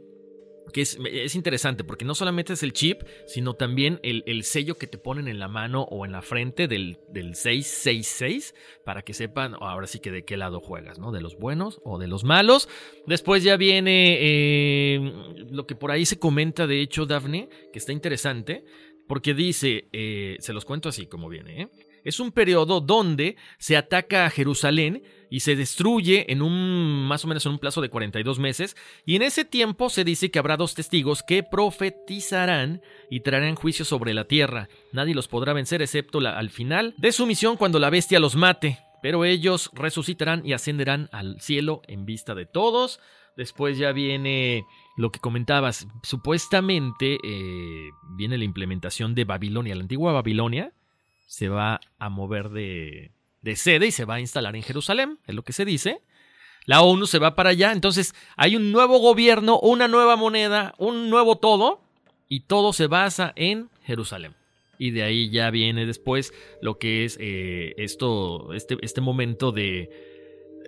que 0.73 0.81
es, 0.81 0.97
es 1.05 1.35
interesante 1.35 1.83
porque 1.83 2.05
no 2.05 2.15
solamente 2.15 2.53
es 2.53 2.63
el 2.63 2.73
chip, 2.73 3.03
sino 3.27 3.53
también 3.53 3.99
el, 4.03 4.23
el 4.25 4.43
sello 4.43 4.77
que 4.77 4.87
te 4.87 4.97
ponen 4.97 5.27
en 5.27 5.39
la 5.39 5.47
mano 5.47 5.83
o 5.83 6.05
en 6.05 6.11
la 6.11 6.21
frente 6.21 6.67
del, 6.67 6.97
del 7.09 7.35
666 7.35 8.55
para 8.83 9.01
que 9.01 9.13
sepan 9.13 9.55
ahora 9.59 9.87
sí 9.87 9.99
que 9.99 10.11
de 10.11 10.25
qué 10.25 10.37
lado 10.37 10.59
juegas, 10.59 10.99
¿no? 10.99 11.11
De 11.11 11.21
los 11.21 11.37
buenos 11.37 11.81
o 11.83 11.97
de 11.97 12.07
los 12.07 12.23
malos. 12.23 12.69
Después 13.07 13.43
ya 13.43 13.57
viene 13.57 14.17
eh, 14.19 15.13
lo 15.49 15.65
que 15.65 15.75
por 15.75 15.91
ahí 15.91 16.05
se 16.05 16.19
comenta, 16.19 16.67
de 16.67 16.81
hecho, 16.81 17.05
Daphne, 17.05 17.49
que 17.71 17.79
está 17.79 17.91
interesante, 17.91 18.63
porque 19.07 19.33
dice, 19.33 19.87
eh, 19.91 20.37
se 20.39 20.53
los 20.53 20.65
cuento 20.65 20.89
así 20.89 21.05
como 21.07 21.29
viene, 21.29 21.63
¿eh? 21.63 21.69
Es 22.03 22.19
un 22.19 22.31
periodo 22.31 22.81
donde 22.81 23.35
se 23.57 23.75
ataca 23.75 24.25
a 24.25 24.29
Jerusalén 24.29 25.01
y 25.29 25.41
se 25.41 25.55
destruye 25.55 26.31
en 26.31 26.41
un 26.41 27.05
más 27.07 27.23
o 27.25 27.27
menos 27.27 27.45
en 27.45 27.53
un 27.53 27.59
plazo 27.59 27.81
de 27.81 27.89
42 27.89 28.39
meses 28.39 28.75
y 29.05 29.15
en 29.15 29.21
ese 29.21 29.45
tiempo 29.45 29.89
se 29.89 30.03
dice 30.03 30.31
que 30.31 30.39
habrá 30.39 30.57
dos 30.57 30.75
testigos 30.75 31.23
que 31.23 31.43
profetizarán 31.43 32.81
y 33.09 33.21
traerán 33.21 33.55
juicio 33.55 33.85
sobre 33.85 34.13
la 34.13 34.25
tierra. 34.25 34.69
Nadie 34.91 35.15
los 35.15 35.27
podrá 35.27 35.53
vencer 35.53 35.81
excepto 35.81 36.19
la, 36.19 36.37
al 36.37 36.49
final 36.49 36.93
de 36.97 37.11
su 37.11 37.25
misión 37.25 37.57
cuando 37.57 37.79
la 37.79 37.89
bestia 37.89 38.19
los 38.19 38.35
mate, 38.35 38.79
pero 39.01 39.25
ellos 39.25 39.69
resucitarán 39.73 40.45
y 40.45 40.53
ascenderán 40.53 41.09
al 41.11 41.39
cielo 41.41 41.81
en 41.87 42.05
vista 42.05 42.35
de 42.35 42.45
todos. 42.45 42.99
Después 43.37 43.77
ya 43.77 43.91
viene 43.91 44.63
lo 44.95 45.11
que 45.11 45.19
comentabas, 45.19 45.87
supuestamente 46.03 47.17
eh, 47.21 47.89
viene 48.15 48.37
la 48.37 48.45
implementación 48.45 49.13
de 49.13 49.25
Babilonia, 49.25 49.75
la 49.75 49.81
antigua 49.81 50.13
Babilonia 50.13 50.71
se 51.27 51.49
va 51.49 51.81
a 51.99 52.09
mover 52.09 52.49
de, 52.49 53.11
de 53.45 53.55
sede 53.55 53.85
y 53.85 53.91
se 53.91 54.05
va 54.05 54.15
a 54.15 54.19
instalar 54.19 54.55
en 54.55 54.63
Jerusalén, 54.63 55.19
es 55.27 55.35
lo 55.35 55.43
que 55.43 55.53
se 55.53 55.65
dice. 55.65 56.01
La 56.65 56.81
ONU 56.81 57.05
se 57.05 57.19
va 57.19 57.35
para 57.35 57.51
allá, 57.51 57.71
entonces 57.71 58.15
hay 58.35 58.55
un 58.55 58.71
nuevo 58.71 58.97
gobierno, 58.97 59.59
una 59.59 59.87
nueva 59.87 60.15
moneda, 60.15 60.73
un 60.79 61.11
nuevo 61.11 61.37
todo, 61.37 61.79
y 62.27 62.41
todo 62.41 62.73
se 62.73 62.87
basa 62.87 63.33
en 63.35 63.69
Jerusalén. 63.83 64.33
Y 64.79 64.89
de 64.89 65.03
ahí 65.03 65.29
ya 65.29 65.51
viene 65.51 65.85
después 65.85 66.33
lo 66.59 66.79
que 66.79 67.05
es 67.05 67.17
eh, 67.21 67.75
esto, 67.77 68.51
este, 68.53 68.77
este 68.81 68.99
momento 68.99 69.51
de, 69.51 69.91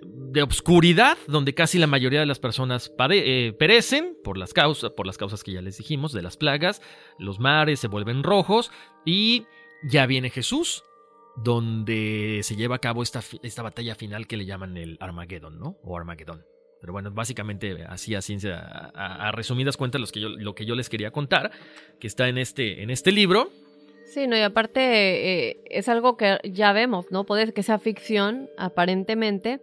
de 0.04 0.42
obscuridad, 0.42 1.18
donde 1.26 1.54
casi 1.54 1.78
la 1.78 1.88
mayoría 1.88 2.20
de 2.20 2.26
las 2.26 2.38
personas 2.38 2.92
eh, 3.10 3.56
perecen 3.58 4.16
por 4.22 4.38
las, 4.38 4.54
causas, 4.54 4.92
por 4.92 5.04
las 5.04 5.18
causas 5.18 5.42
que 5.42 5.50
ya 5.50 5.62
les 5.62 5.78
dijimos, 5.78 6.12
de 6.12 6.22
las 6.22 6.36
plagas, 6.36 6.80
los 7.18 7.40
mares 7.40 7.80
se 7.80 7.88
vuelven 7.88 8.22
rojos 8.22 8.70
y 9.04 9.46
ya 9.82 10.06
viene 10.06 10.30
Jesús, 10.30 10.84
donde 11.42 12.40
se 12.42 12.56
lleva 12.56 12.76
a 12.76 12.78
cabo 12.80 13.02
esta, 13.02 13.22
esta 13.42 13.62
batalla 13.62 13.94
final 13.94 14.26
que 14.26 14.36
le 14.36 14.46
llaman 14.46 14.76
el 14.76 14.96
Armageddon, 15.00 15.58
¿no? 15.58 15.78
O 15.82 15.96
Armagedón. 15.96 16.44
Pero 16.80 16.92
bueno, 16.92 17.10
básicamente 17.10 17.84
así 17.88 18.14
a 18.14 18.22
ciencia, 18.22 18.58
a, 18.58 19.32
resumidas 19.32 19.76
cuentas 19.76 20.00
los 20.00 20.12
que 20.12 20.20
yo, 20.20 20.28
lo 20.28 20.54
que 20.54 20.64
yo 20.64 20.74
les 20.74 20.88
quería 20.88 21.10
contar, 21.10 21.50
que 21.98 22.06
está 22.06 22.28
en 22.28 22.38
este, 22.38 22.82
en 22.82 22.90
este 22.90 23.10
libro. 23.10 23.50
Sí, 24.04 24.26
no, 24.26 24.36
y 24.36 24.40
aparte 24.40 24.80
eh, 25.50 25.60
es 25.66 25.88
algo 25.88 26.16
que 26.16 26.38
ya 26.44 26.72
vemos, 26.72 27.10
¿no? 27.10 27.24
Puede 27.24 27.52
que 27.52 27.62
sea 27.62 27.78
ficción, 27.78 28.48
aparentemente, 28.56 29.60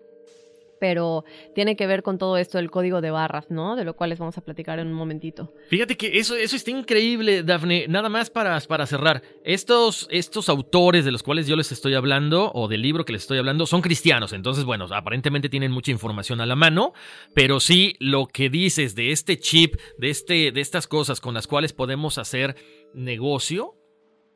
pero 0.85 1.25
tiene 1.55 1.75
que 1.75 1.87
ver 1.87 2.03
con 2.03 2.19
todo 2.19 2.37
esto 2.37 2.59
del 2.59 2.69
código 2.69 3.01
de 3.01 3.09
barras, 3.09 3.49
¿no? 3.49 3.75
De 3.75 3.83
lo 3.83 3.95
cual 3.95 4.11
les 4.11 4.19
vamos 4.19 4.37
a 4.37 4.41
platicar 4.41 4.77
en 4.77 4.85
un 4.85 4.93
momentito. 4.93 5.51
Fíjate 5.67 5.97
que 5.97 6.19
eso, 6.19 6.35
eso 6.35 6.55
está 6.55 6.69
increíble, 6.69 7.41
Dafne. 7.41 7.87
Nada 7.87 8.07
más 8.07 8.29
para, 8.29 8.59
para 8.59 8.85
cerrar. 8.85 9.23
Estos, 9.43 10.07
estos 10.11 10.47
autores 10.47 11.03
de 11.03 11.11
los 11.11 11.23
cuales 11.23 11.47
yo 11.47 11.55
les 11.55 11.71
estoy 11.71 11.95
hablando, 11.95 12.51
o 12.53 12.67
del 12.67 12.83
libro 12.83 13.03
que 13.03 13.13
les 13.13 13.23
estoy 13.23 13.39
hablando, 13.39 13.65
son 13.65 13.81
cristianos. 13.81 14.31
Entonces, 14.31 14.63
bueno, 14.63 14.85
aparentemente 14.91 15.49
tienen 15.49 15.71
mucha 15.71 15.89
información 15.89 16.39
a 16.39 16.45
la 16.45 16.55
mano, 16.55 16.93
pero 17.33 17.59
sí 17.59 17.95
lo 17.99 18.27
que 18.27 18.51
dices 18.51 18.93
de 18.93 19.11
este 19.11 19.39
chip, 19.39 19.77
de, 19.97 20.11
este, 20.11 20.51
de 20.51 20.61
estas 20.61 20.85
cosas 20.85 21.19
con 21.19 21.33
las 21.33 21.47
cuales 21.47 21.73
podemos 21.73 22.19
hacer 22.19 22.55
negocio, 22.93 23.73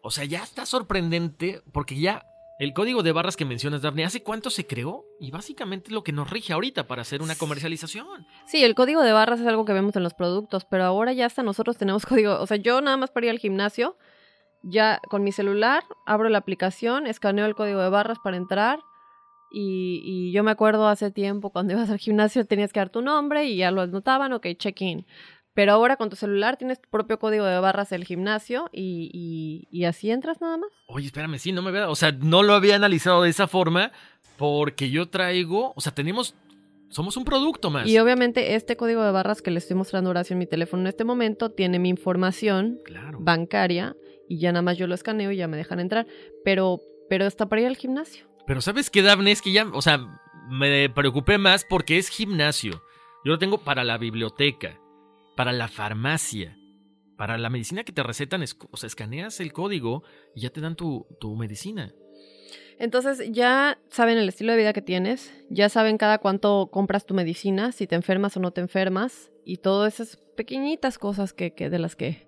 o 0.02 0.10
sea, 0.10 0.26
ya 0.26 0.42
está 0.42 0.66
sorprendente 0.66 1.62
porque 1.72 2.00
ya 2.00 2.26
el 2.60 2.74
código 2.74 3.04
de 3.04 3.14
barras 3.14 3.38
que 3.38 3.46
mencionas, 3.46 3.82
Daphne, 3.82 4.04
¿hace 4.04 4.22
cuánto 4.22 4.50
se 4.50 4.68
creó? 4.68 5.06
Y 5.18 5.32
básicamente 5.32 5.88
es 5.88 5.94
lo 5.94 6.04
que 6.04 6.12
nos 6.12 6.30
rige 6.30 6.52
ahorita 6.52 6.88
para 6.88 7.04
hacer 7.04 7.22
una 7.22 7.36
comercialización. 7.36 8.28
Sí, 8.48 8.66
el 8.66 8.76
código 8.76 9.02
de 9.02 9.14
barras 9.14 9.40
es 9.40 9.48
algo 9.48 9.64
que 9.64 9.72
vemos 9.72 9.96
en 9.96 10.04
los 10.04 10.14
productos, 10.14 10.66
pero 10.66 10.84
ahora 10.84 11.14
ya 11.14 11.26
hasta 11.26 11.42
nosotros 11.42 11.78
tenemos 11.78 12.06
código. 12.06 12.38
O 12.38 12.46
sea, 12.46 12.58
yo 12.58 12.82
nada 12.82 12.98
más 12.98 13.12
para 13.12 13.28
ir 13.28 13.30
al 13.32 13.40
gimnasio, 13.40 13.98
ya 14.62 15.00
con 15.10 15.24
mi 15.24 15.32
celular 15.32 15.84
abro 16.06 16.28
la 16.28 16.40
aplicación, 16.40 17.08
escaneo 17.08 17.46
el 17.46 17.56
código 17.56 17.80
de 17.80 17.90
barras 17.90 18.20
para 18.22 18.36
entrar. 18.36 18.80
Y, 19.52 20.02
y 20.04 20.34
yo 20.34 20.44
me 20.44 20.52
acuerdo 20.52 20.90
hace 20.90 21.12
tiempo 21.12 21.52
cuando 21.52 21.74
ibas 21.74 21.90
al 21.90 21.98
gimnasio 21.98 22.46
tenías 22.46 22.74
que 22.74 22.82
dar 22.82 22.90
tu 22.90 23.02
nombre 23.02 23.46
y 23.46 23.56
ya 23.56 23.72
lo 23.72 23.82
anotaban, 23.82 24.34
ok, 24.34 24.48
check-in. 24.58 25.08
Pero 25.54 25.74
ahora 25.74 25.98
con 25.98 26.10
tu 26.10 26.16
celular 26.16 26.58
tienes 26.58 26.82
tu 26.82 26.90
propio 26.90 27.20
código 27.20 27.46
de 27.46 27.60
barras 27.60 27.90
del 27.90 28.06
gimnasio 28.06 28.70
y, 28.72 29.68
y, 29.72 29.84
así 29.86 30.12
entras 30.12 30.42
nada 30.42 30.58
más. 30.58 30.70
Oye, 30.88 31.08
espérame, 31.08 31.38
sí, 31.38 31.52
no 31.52 31.62
me 31.62 31.72
veo. 31.72 31.90
O 31.90 31.96
sea, 31.96 32.12
no 32.12 32.44
lo 32.44 32.54
había 32.54 32.76
analizado 32.76 33.24
de 33.24 33.30
esa 33.30 33.48
forma 33.48 33.92
porque 34.38 34.90
yo 34.90 35.10
traigo. 35.10 35.74
O 35.76 35.82
sea, 35.82 35.94
tenemos. 35.94 36.36
Somos 36.90 37.18
un 37.18 37.26
producto 37.26 37.70
más. 37.70 37.88
Y 37.88 38.00
obviamente 38.00 38.56
este 38.56 38.76
código 38.76 39.04
de 39.04 39.12
barras 39.12 39.44
que 39.44 39.52
le 39.52 39.60
estoy 39.60 39.76
mostrando 39.76 40.10
Horacio 40.10 40.34
en 40.34 40.40
mi 40.40 40.48
teléfono 40.48 40.82
en 40.82 40.88
este 40.88 41.04
momento 41.04 41.52
tiene 41.52 41.78
mi 41.78 41.90
información 41.90 42.80
bancaria 43.20 43.96
y 44.28 44.40
ya 44.40 44.52
nada 44.52 44.64
más 44.64 44.78
yo 44.78 44.88
lo 44.88 44.96
escaneo 44.96 45.32
y 45.32 45.38
ya 45.38 45.48
me 45.48 45.58
dejan 45.58 45.80
entrar. 45.80 46.08
Pero, 46.44 46.80
pero 47.10 47.26
está 47.26 47.48
para 47.48 47.62
ir 47.62 47.68
al 47.68 47.78
gimnasio. 47.78 48.28
Pero 48.48 48.62
¿sabes 48.62 48.90
qué, 48.90 49.04
Daphne? 49.04 49.32
Es 49.32 49.44
que 49.44 49.52
ya, 49.52 49.68
o 49.72 49.82
sea, 49.84 50.00
me 50.50 50.90
preocupé 50.90 51.38
más 51.38 51.64
porque 51.64 51.98
es 51.98 52.10
gimnasio. 52.10 52.82
Yo 53.24 53.34
lo 53.34 53.40
tengo 53.40 53.60
para 53.60 53.84
la 53.84 53.98
biblioteca 53.98 54.80
para 55.40 55.54
la 55.54 55.70
farmacia, 55.70 56.58
para 57.16 57.38
la 57.38 57.50
medicina 57.50 57.86
que 57.86 57.94
te 57.94 58.04
recetan, 58.04 58.44
o 58.72 58.76
sea, 58.76 58.88
escaneas 58.88 59.40
el 59.40 59.54
código 59.54 60.04
y 60.36 60.42
ya 60.42 60.50
te 60.50 60.60
dan 60.60 60.76
tu, 60.76 61.08
tu 61.22 61.38
medicina. 61.38 61.94
Entonces 62.78 63.26
ya 63.32 63.80
saben 63.88 64.18
el 64.18 64.28
estilo 64.28 64.52
de 64.52 64.58
vida 64.58 64.74
que 64.74 64.82
tienes, 64.82 65.34
ya 65.50 65.70
saben 65.70 65.98
cada 65.98 66.18
cuánto 66.18 66.68
compras 66.70 67.06
tu 67.06 67.14
medicina, 67.14 67.72
si 67.72 67.88
te 67.88 67.96
enfermas 67.96 68.36
o 68.36 68.42
no 68.42 68.52
te 68.52 68.60
enfermas, 68.60 69.32
y 69.46 69.60
todas 69.60 70.02
esas 70.02 70.18
pequeñitas 70.36 70.98
cosas 70.98 71.32
que, 71.32 71.54
que 71.54 71.70
de 71.70 71.80
las 71.80 71.96
que 71.96 72.28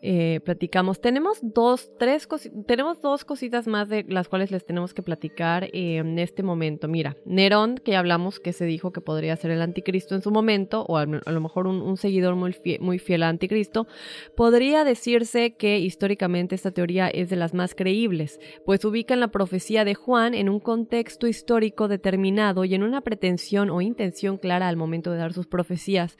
eh, 0.00 0.40
platicamos. 0.44 1.00
Tenemos 1.00 1.38
dos, 1.42 1.90
tres 1.98 2.28
tenemos 2.66 3.00
dos 3.00 3.24
cositas 3.24 3.66
más 3.66 3.88
de 3.88 4.04
las 4.08 4.28
cuales 4.28 4.50
les 4.50 4.64
tenemos 4.64 4.94
que 4.94 5.02
platicar 5.02 5.68
en 5.72 6.18
este 6.18 6.42
momento. 6.42 6.86
Mira, 6.86 7.16
Nerón, 7.24 7.78
que 7.78 7.96
hablamos 7.96 8.38
que 8.38 8.52
se 8.52 8.64
dijo 8.64 8.92
que 8.92 9.00
podría 9.00 9.36
ser 9.36 9.50
el 9.50 9.62
anticristo 9.62 10.14
en 10.14 10.22
su 10.22 10.30
momento, 10.30 10.84
o 10.88 10.98
a, 10.98 11.06
lo 11.06 11.40
mejor 11.40 11.66
un, 11.66 11.96
seguidor 11.96 12.36
muy 12.36 12.54
muy 12.80 12.98
fiel 12.98 13.24
al 13.24 13.30
anticristo, 13.30 13.88
podría 14.36 14.84
decirse 14.84 15.56
que 15.56 15.78
históricamente 15.78 16.54
esta 16.54 16.70
teoría 16.70 17.08
es 17.08 17.28
de 17.28 17.36
las 17.36 17.54
más 17.54 17.74
creíbles, 17.74 18.38
pues 18.64 18.84
ubican 18.84 19.20
la 19.20 19.28
profecía 19.28 19.84
de 19.84 19.94
Juan 19.94 20.34
en 20.34 20.48
un 20.48 20.60
contexto 20.60 21.26
histórico 21.26 21.88
determinado 21.88 22.64
y 22.64 22.74
en 22.74 22.82
una 22.82 23.00
pretensión 23.00 23.70
o 23.70 23.80
intención 23.80 24.38
clara 24.38 24.68
al 24.68 24.76
momento 24.76 25.10
de 25.10 25.18
dar 25.18 25.32
sus 25.32 25.46
profecías. 25.46 26.16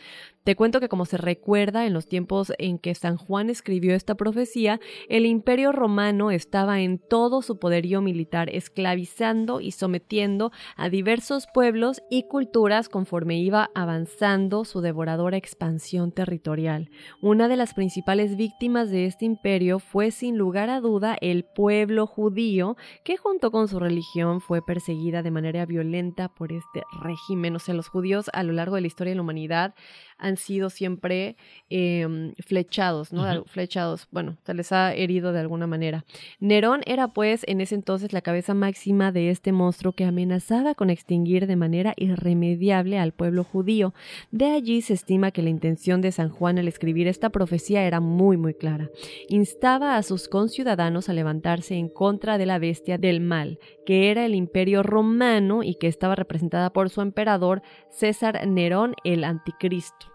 Te 0.48 0.56
cuento 0.56 0.80
que 0.80 0.88
como 0.88 1.04
se 1.04 1.18
recuerda 1.18 1.84
en 1.84 1.92
los 1.92 2.08
tiempos 2.08 2.54
en 2.56 2.78
que 2.78 2.94
San 2.94 3.18
Juan 3.18 3.50
escribió 3.50 3.94
esta 3.94 4.14
profecía, 4.14 4.80
el 5.10 5.26
imperio 5.26 5.72
romano 5.72 6.30
estaba 6.30 6.80
en 6.80 6.98
todo 6.98 7.42
su 7.42 7.58
poderío 7.58 8.00
militar, 8.00 8.48
esclavizando 8.48 9.60
y 9.60 9.72
sometiendo 9.72 10.50
a 10.74 10.88
diversos 10.88 11.48
pueblos 11.52 12.00
y 12.08 12.22
culturas 12.28 12.88
conforme 12.88 13.38
iba 13.38 13.68
avanzando 13.74 14.64
su 14.64 14.80
devoradora 14.80 15.36
expansión 15.36 16.12
territorial. 16.12 16.88
Una 17.20 17.46
de 17.48 17.56
las 17.58 17.74
principales 17.74 18.38
víctimas 18.38 18.90
de 18.90 19.04
este 19.04 19.26
imperio 19.26 19.80
fue 19.80 20.10
sin 20.10 20.38
lugar 20.38 20.70
a 20.70 20.80
duda 20.80 21.18
el 21.20 21.44
pueblo 21.44 22.06
judío, 22.06 22.78
que 23.04 23.18
junto 23.18 23.50
con 23.50 23.68
su 23.68 23.78
religión 23.78 24.40
fue 24.40 24.64
perseguida 24.64 25.22
de 25.22 25.30
manera 25.30 25.66
violenta 25.66 26.30
por 26.30 26.52
este 26.52 26.84
régimen. 27.02 27.54
O 27.54 27.58
sea, 27.58 27.74
los 27.74 27.88
judíos 27.88 28.30
a 28.32 28.42
lo 28.42 28.54
largo 28.54 28.76
de 28.76 28.80
la 28.80 28.86
historia 28.86 29.10
de 29.10 29.16
la 29.16 29.22
humanidad 29.22 29.74
han 30.18 30.36
sido 30.36 30.68
siempre 30.68 31.36
em, 31.70 32.34
flechados, 32.44 33.12
¿no? 33.12 33.44
Flechados, 33.44 34.08
bueno, 34.10 34.36
se 34.44 34.54
les 34.54 34.72
ha 34.72 34.92
herido 34.94 35.32
de 35.32 35.40
alguna 35.40 35.66
manera. 35.66 36.04
Nerón 36.40 36.80
era 36.86 37.08
pues 37.08 37.44
en 37.46 37.60
ese 37.60 37.76
entonces 37.76 38.12
la 38.12 38.20
cabeza 38.20 38.54
máxima 38.54 39.12
de 39.12 39.30
este 39.30 39.52
monstruo 39.52 39.92
que 39.92 40.04
amenazaba 40.04 40.74
con 40.74 40.90
extinguir 40.90 41.46
de 41.46 41.56
manera 41.56 41.94
irremediable 41.96 42.98
al 42.98 43.12
pueblo 43.12 43.44
judío. 43.44 43.94
De 44.30 44.46
allí 44.46 44.82
se 44.82 44.94
estima 44.94 45.30
que 45.30 45.42
la 45.42 45.50
intención 45.50 46.00
de 46.00 46.12
San 46.12 46.30
Juan 46.30 46.58
al 46.58 46.68
escribir 46.68 47.06
esta 47.06 47.30
profecía 47.30 47.84
era 47.84 48.00
muy 48.00 48.36
muy 48.36 48.54
clara. 48.54 48.90
Instaba 49.28 49.96
a 49.96 50.02
sus 50.02 50.28
conciudadanos 50.28 51.08
a 51.08 51.12
levantarse 51.12 51.76
en 51.76 51.88
contra 51.88 52.38
de 52.38 52.46
la 52.46 52.58
bestia 52.58 52.98
del 52.98 53.20
mal, 53.20 53.58
que 53.86 54.10
era 54.10 54.26
el 54.26 54.34
imperio 54.34 54.82
romano 54.82 55.62
y 55.62 55.76
que 55.76 55.86
estaba 55.86 56.14
representada 56.14 56.72
por 56.72 56.90
su 56.90 57.00
emperador 57.00 57.62
César 57.90 58.46
Nerón 58.46 58.94
el 59.04 59.24
Anticristo. 59.24 60.07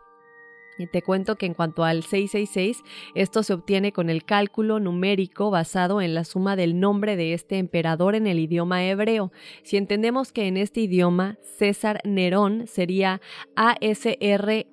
Te 0.92 1.02
cuento 1.02 1.36
que 1.36 1.46
en 1.46 1.54
cuanto 1.54 1.84
al 1.84 2.04
666, 2.04 2.84
esto 3.16 3.44
se 3.44 3.54
obtiene 3.54 3.92
con 3.92 4.10
el 4.10 4.26
cálculo 4.26 4.80
numérico 4.80 5.52
basado 5.52 6.02
en 6.02 6.14
la 6.14 6.24
suma 6.24 6.56
del 6.56 6.80
nombre 6.80 7.16
de 7.16 7.34
este 7.34 7.58
emperador 7.58 8.16
en 8.16 8.28
el 8.28 8.40
idioma 8.40 8.84
hebreo. 8.84 9.32
Si 9.64 9.78
entendemos 9.78 10.32
que 10.32 10.48
en 10.48 10.58
este 10.58 10.82
idioma 10.82 11.38
César 11.42 12.00
Nerón 12.04 12.68
sería 12.68 13.22
A-S-R-N-R-N-R-W-N, 13.56 14.64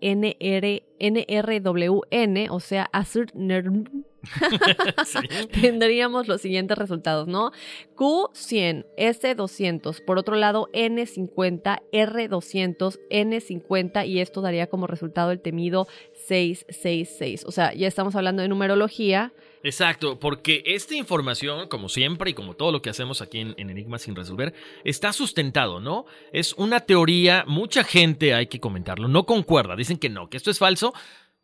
o 2.50 2.60
sea, 2.60 2.88
Asur 2.92 3.34
Nerón 3.34 4.06
tendríamos 5.60 6.28
los 6.28 6.40
siguientes 6.40 6.76
resultados, 6.76 7.28
¿no? 7.28 7.52
Q100, 7.96 8.86
S200, 8.96 10.04
por 10.04 10.18
otro 10.18 10.36
lado 10.36 10.68
N50, 10.72 11.82
R200, 11.92 12.98
N50 13.10 14.06
y 14.06 14.20
esto 14.20 14.40
daría 14.40 14.68
como 14.68 14.86
resultado 14.86 15.30
el 15.30 15.40
temido 15.40 15.86
666. 16.26 17.44
O 17.46 17.52
sea, 17.52 17.72
ya 17.74 17.88
estamos 17.88 18.14
hablando 18.14 18.42
de 18.42 18.48
numerología 18.48 19.32
Exacto, 19.62 20.18
porque 20.18 20.62
esta 20.64 20.94
información, 20.94 21.68
como 21.68 21.90
siempre 21.90 22.30
y 22.30 22.34
como 22.34 22.54
todo 22.54 22.72
lo 22.72 22.80
que 22.80 22.88
hacemos 22.88 23.20
aquí 23.20 23.40
en, 23.40 23.54
en, 23.58 23.68
Enigma 23.68 23.98
sin 23.98 24.16
resolver, 24.16 24.54
está 24.84 25.12
sustentado, 25.12 25.80
¿no? 25.80 26.06
Es 26.32 26.54
una 26.54 26.80
teoría, 26.80 27.44
mucha 27.46 27.84
gente, 27.84 28.32
hay 28.32 28.46
que 28.46 28.58
comentarlo, 28.58 29.06
no 29.06 29.26
concuerda, 29.26 29.76
dicen 29.76 29.98
que 29.98 30.08
no, 30.08 30.30
que 30.30 30.38
esto 30.38 30.50
es 30.50 30.58
falso, 30.58 30.94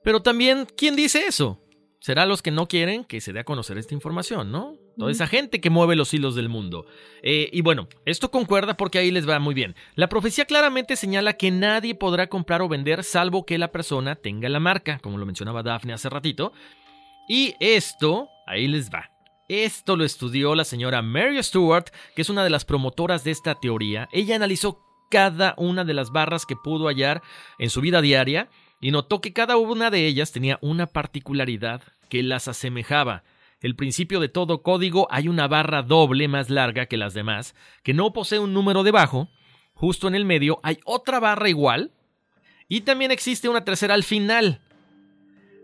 pero 0.02 0.22
también, 0.22 0.66
¿quién 0.76 0.96
dice 0.96 1.26
eso? 1.26 1.60
Será 2.00 2.26
los 2.26 2.42
que 2.42 2.50
no 2.50 2.68
quieren 2.68 3.04
que 3.04 3.20
se 3.20 3.32
dé 3.32 3.40
a 3.40 3.44
conocer 3.44 3.78
esta 3.78 3.94
información, 3.94 4.52
¿no? 4.52 4.76
Toda 4.96 5.10
esa 5.10 5.26
gente 5.26 5.60
que 5.60 5.70
mueve 5.70 5.96
los 5.96 6.12
hilos 6.14 6.34
del 6.34 6.48
mundo. 6.48 6.86
Eh, 7.22 7.48
y 7.52 7.62
bueno, 7.62 7.88
esto 8.04 8.30
concuerda 8.30 8.76
porque 8.76 8.98
ahí 8.98 9.10
les 9.10 9.28
va 9.28 9.38
muy 9.38 9.54
bien. 9.54 9.74
La 9.94 10.08
profecía 10.08 10.44
claramente 10.44 10.96
señala 10.96 11.34
que 11.34 11.50
nadie 11.50 11.94
podrá 11.94 12.28
comprar 12.28 12.62
o 12.62 12.68
vender 12.68 13.02
salvo 13.02 13.46
que 13.46 13.58
la 13.58 13.72
persona 13.72 14.14
tenga 14.14 14.48
la 14.48 14.60
marca, 14.60 14.98
como 14.98 15.18
lo 15.18 15.26
mencionaba 15.26 15.62
Daphne 15.62 15.94
hace 15.94 16.08
ratito, 16.08 16.52
y 17.28 17.54
esto, 17.60 18.28
ahí 18.46 18.68
les 18.68 18.90
va. 18.90 19.10
Esto 19.48 19.96
lo 19.96 20.04
estudió 20.04 20.54
la 20.54 20.64
señora 20.64 21.02
Mary 21.02 21.42
Stewart, 21.42 21.86
que 22.14 22.22
es 22.22 22.30
una 22.30 22.44
de 22.44 22.50
las 22.50 22.64
promotoras 22.64 23.24
de 23.24 23.30
esta 23.30 23.54
teoría. 23.54 24.08
Ella 24.12 24.36
analizó 24.36 24.80
cada 25.10 25.54
una 25.56 25.84
de 25.84 25.94
las 25.94 26.10
barras 26.10 26.46
que 26.46 26.56
pudo 26.56 26.88
hallar 26.88 27.22
en 27.58 27.70
su 27.70 27.80
vida 27.80 28.00
diaria 28.00 28.48
y 28.80 28.90
notó 28.90 29.20
que 29.20 29.32
cada 29.32 29.56
una 29.56 29.90
de 29.90 30.06
ellas 30.06 30.32
tenía 30.32 30.58
una 30.62 30.86
particularidad 30.86 31.82
que 32.08 32.22
las 32.22 32.48
asemejaba. 32.48 33.24
El 33.60 33.74
principio 33.74 34.20
de 34.20 34.28
todo 34.28 34.62
código 34.62 35.08
hay 35.10 35.28
una 35.28 35.48
barra 35.48 35.82
doble 35.82 36.28
más 36.28 36.50
larga 36.50 36.86
que 36.86 36.96
las 36.96 37.14
demás, 37.14 37.54
que 37.82 37.94
no 37.94 38.12
posee 38.12 38.38
un 38.38 38.52
número 38.52 38.82
debajo. 38.82 39.28
Justo 39.74 40.08
en 40.08 40.14
el 40.14 40.24
medio 40.24 40.60
hay 40.62 40.78
otra 40.84 41.20
barra 41.20 41.48
igual. 41.48 41.90
Y 42.68 42.82
también 42.82 43.10
existe 43.10 43.48
una 43.48 43.64
tercera 43.64 43.94
al 43.94 44.04
final. 44.04 44.60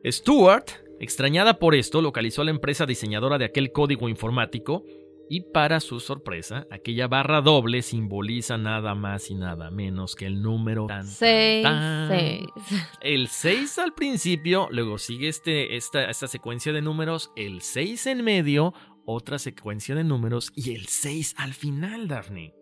Stewart 0.05 0.83
Extrañada 1.03 1.59
por 1.59 1.75
esto, 1.75 2.01
localizó 2.01 2.43
a 2.43 2.45
la 2.45 2.53
empresa 2.53 2.87
diseñadora 2.87 3.37
de 3.37 3.45
aquel 3.45 3.73
código 3.73 4.09
informático 4.09 4.85
y 5.33 5.41
para 5.41 5.81
su 5.81 5.99
sorpresa, 5.99 6.67
aquella 6.71 7.09
barra 7.09 7.41
doble 7.41 7.81
simboliza 7.81 8.59
nada 8.59 8.95
más 8.95 9.31
y 9.31 9.35
nada 9.35 9.71
menos 9.71 10.15
que 10.15 10.27
el 10.27 10.43
número 10.43 10.87
6. 11.07 11.67
El 13.01 13.29
6 13.29 13.79
al 13.79 13.95
principio, 13.95 14.69
luego 14.71 14.99
sigue 14.99 15.29
este, 15.29 15.75
esta, 15.75 16.11
esta 16.11 16.27
secuencia 16.27 16.75
de 16.75 16.83
números, 16.83 17.33
el 17.35 17.63
6 17.63 18.09
en 18.09 18.25
medio, 18.25 18.75
otra 19.07 19.39
secuencia 19.39 19.95
de 19.95 20.05
números 20.05 20.53
y 20.55 20.75
el 20.75 20.87
6 20.87 21.37
al 21.39 21.55
final, 21.55 22.09
Daphne. 22.09 22.53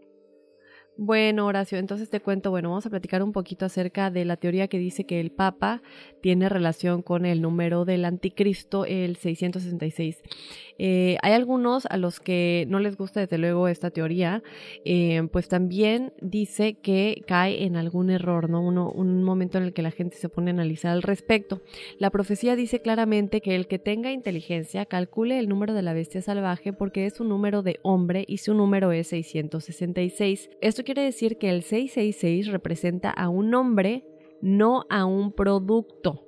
Bueno, 1.03 1.47
Horacio, 1.47 1.79
entonces 1.79 2.11
te 2.11 2.21
cuento, 2.21 2.51
bueno, 2.51 2.69
vamos 2.69 2.85
a 2.85 2.91
platicar 2.91 3.23
un 3.23 3.33
poquito 3.33 3.65
acerca 3.65 4.11
de 4.11 4.27
la 4.27 4.37
teoría 4.37 4.69
que 4.69 4.79
dice 4.79 5.05
que 5.05 5.19
el 5.19 5.31
Papa 5.31 5.81
tiene 6.21 6.51
relación 6.51 7.01
con 7.01 7.25
el 7.25 7.41
número 7.41 7.87
del 7.87 8.05
anticristo, 8.05 8.85
el 8.85 9.17
666. 9.17 10.23
Eh, 10.77 11.17
hay 11.23 11.33
algunos 11.33 11.87
a 11.87 11.97
los 11.97 12.21
que 12.21 12.67
no 12.69 12.81
les 12.81 12.99
gusta 12.99 13.21
desde 13.21 13.39
luego 13.39 13.69
esta 13.69 13.91
teoría, 13.91 14.43
eh, 14.85 15.27
pues 15.33 15.49
también 15.49 16.13
dice 16.21 16.75
que 16.75 17.23
cae 17.27 17.65
en 17.65 17.77
algún 17.77 18.11
error, 18.11 18.51
¿no? 18.51 18.61
Uno, 18.61 18.91
un 18.91 19.25
momento 19.25 19.57
en 19.57 19.65
el 19.65 19.73
que 19.73 19.81
la 19.81 19.93
gente 19.93 20.19
se 20.19 20.29
pone 20.29 20.51
a 20.51 20.55
analizar 20.55 20.93
al 20.93 21.03
respecto. 21.03 21.63
La 21.99 22.11
profecía 22.11 22.57
dice 22.57 22.83
claramente 22.83 23.41
que 23.41 23.57
el 23.57 23.69
que 23.69 23.79
tenga 23.79 24.13
inteligencia 24.13 24.85
calcule 24.85 25.39
el 25.39 25.49
número 25.49 25.73
de 25.73 25.81
la 25.81 25.95
bestia 25.95 26.21
salvaje 26.21 26.75
porque 26.75 27.07
es 27.07 27.21
un 27.21 27.31
número 27.31 27.63
de 27.63 27.81
hombre 27.83 28.27
y 28.29 28.37
su 28.37 28.53
número 28.53 28.93
es 28.93 29.07
666. 29.09 30.51
Esto 30.61 30.85
quiere 30.91 31.05
decir 31.05 31.39
que 31.39 31.51
el 31.51 31.63
666 31.63 32.49
representa 32.49 33.11
a 33.11 33.29
un 33.29 33.55
hombre, 33.55 34.05
no 34.43 34.87
a 34.91 35.05
un 35.05 35.31
producto 35.31 36.27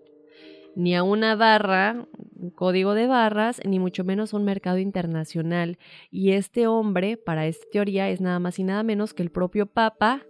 ni 0.77 0.95
a 0.95 1.03
una 1.03 1.35
barra, 1.35 2.07
un 2.37 2.51
código 2.51 2.95
de 2.95 3.09
barras, 3.09 3.61
ni 3.65 3.81
mucho 3.81 4.05
menos 4.05 4.33
un 4.33 4.45
mercado 4.45 4.79
internacional. 4.79 5.79
Y 6.13 6.31
este 6.31 6.69
hombre, 6.69 7.17
para 7.17 7.47
esta 7.47 7.67
teoría, 7.73 8.09
es 8.09 8.21
nada 8.21 8.39
más 8.39 8.61
y 8.61 8.63
nada 8.63 8.85
menos 8.85 9.15
que 9.15 9.25
el 9.25 9.33
propio 9.33 9.67
Papa, 9.67 10.23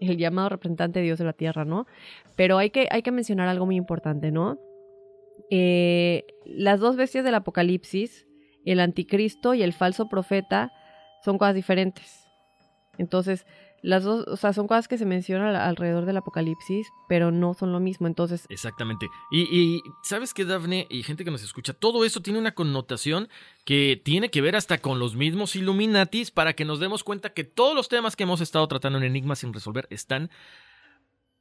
el 0.00 0.16
llamado 0.16 0.48
representante 0.48 1.00
de 1.00 1.04
Dios 1.04 1.18
de 1.18 1.26
la 1.26 1.34
Tierra, 1.34 1.66
¿no? 1.66 1.86
Pero 2.34 2.56
hay 2.56 2.70
que, 2.70 2.88
hay 2.90 3.02
que 3.02 3.12
mencionar 3.12 3.46
algo 3.46 3.66
muy 3.66 3.76
importante, 3.76 4.32
¿no? 4.32 4.58
Eh, 5.50 6.24
las 6.46 6.80
dos 6.80 6.96
bestias 6.96 7.26
del 7.26 7.34
Apocalipsis, 7.34 8.26
el 8.64 8.80
anticristo 8.80 9.52
y 9.52 9.62
el 9.62 9.74
falso 9.74 10.08
profeta, 10.08 10.72
son 11.22 11.36
cosas 11.36 11.54
diferentes. 11.54 12.26
Entonces, 12.98 13.46
las 13.86 14.02
dos, 14.02 14.26
o 14.26 14.36
sea, 14.36 14.52
son 14.52 14.66
cosas 14.66 14.88
que 14.88 14.98
se 14.98 15.06
mencionan 15.06 15.54
alrededor 15.54 16.06
del 16.06 16.16
apocalipsis, 16.16 16.88
pero 17.08 17.30
no 17.30 17.54
son 17.54 17.72
lo 17.72 17.78
mismo, 17.78 18.08
entonces... 18.08 18.44
Exactamente. 18.48 19.08
Y, 19.30 19.80
sabes 20.02 20.34
que 20.34 20.44
Dafne 20.44 20.88
y 20.90 21.04
gente 21.04 21.24
que 21.24 21.30
nos 21.30 21.44
escucha, 21.44 21.72
todo 21.72 22.04
eso 22.04 22.20
tiene 22.20 22.40
una 22.40 22.52
connotación 22.52 23.28
que 23.64 24.00
tiene 24.04 24.28
que 24.28 24.40
ver 24.40 24.56
hasta 24.56 24.78
con 24.78 24.98
los 24.98 25.14
mismos 25.14 25.54
Illuminatis 25.54 26.32
para 26.32 26.54
que 26.54 26.64
nos 26.64 26.80
demos 26.80 27.04
cuenta 27.04 27.32
que 27.32 27.44
todos 27.44 27.76
los 27.76 27.88
temas 27.88 28.16
que 28.16 28.24
hemos 28.24 28.40
estado 28.40 28.66
tratando 28.66 28.98
en 28.98 29.04
Enigmas 29.04 29.38
sin 29.38 29.52
resolver 29.52 29.86
están 29.88 30.30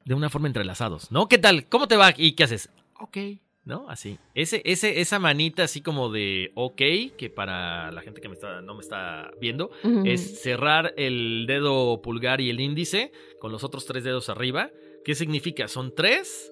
de 0.03 0.13
una 0.13 0.29
forma 0.29 0.45
entrelazados, 0.45 1.11
¿no? 1.11 1.27
¿Qué 1.27 1.39
tal? 1.39 1.67
¿Cómo 1.67 1.87
te 1.87 1.97
va? 1.97 2.13
¿Y 2.15 2.33
qué 2.33 2.43
haces? 2.43 2.69
Ok. 2.99 3.17
¿No? 3.65 3.89
Así. 3.89 4.19
Ese, 4.33 4.61
ese, 4.63 5.01
esa 5.01 5.19
manita 5.19 5.63
así 5.63 5.81
como 5.81 6.09
de 6.09 6.51
ok, 6.55 6.81
que 7.17 7.29
para 7.29 7.91
la 7.91 8.01
gente 8.01 8.21
que 8.21 8.29
me 8.29 8.35
está, 8.35 8.61
no 8.61 8.75
me 8.75 8.81
está 8.81 9.31
viendo, 9.41 9.71
es 10.05 10.41
cerrar 10.41 10.93
el 10.97 11.45
dedo 11.47 12.01
pulgar 12.01 12.41
y 12.41 12.49
el 12.49 12.59
índice 12.59 13.11
con 13.39 13.51
los 13.51 13.63
otros 13.63 13.85
tres 13.85 14.03
dedos 14.03 14.29
arriba. 14.29 14.69
¿Qué 15.03 15.15
significa? 15.15 15.67
Son 15.67 15.93
tres. 15.93 16.51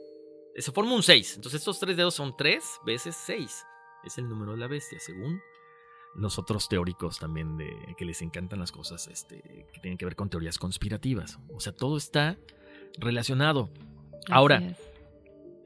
Se 0.56 0.72
forma 0.72 0.94
un 0.94 1.04
seis. 1.04 1.36
Entonces 1.36 1.62
estos 1.62 1.80
tres 1.80 1.96
dedos 1.98 2.16
son 2.16 2.36
tres 2.36 2.80
veces 2.86 3.16
seis. 3.16 3.64
Es 4.04 4.18
el 4.18 4.28
número 4.28 4.52
de 4.52 4.58
la 4.58 4.68
bestia, 4.68 5.00
según 5.00 5.40
los 6.16 6.38
otros 6.38 6.70
teóricos 6.70 7.18
también 7.18 7.58
de 7.58 7.72
que 7.98 8.06
les 8.06 8.22
encantan 8.22 8.60
las 8.60 8.72
cosas 8.72 9.08
este, 9.08 9.42
que 9.74 9.80
tienen 9.82 9.98
que 9.98 10.06
ver 10.06 10.16
con 10.16 10.30
teorías 10.30 10.58
conspirativas. 10.58 11.40
O 11.52 11.60
sea, 11.60 11.74
todo 11.74 11.98
está 11.98 12.38
relacionado. 13.00 13.72
Ahora, 14.30 14.76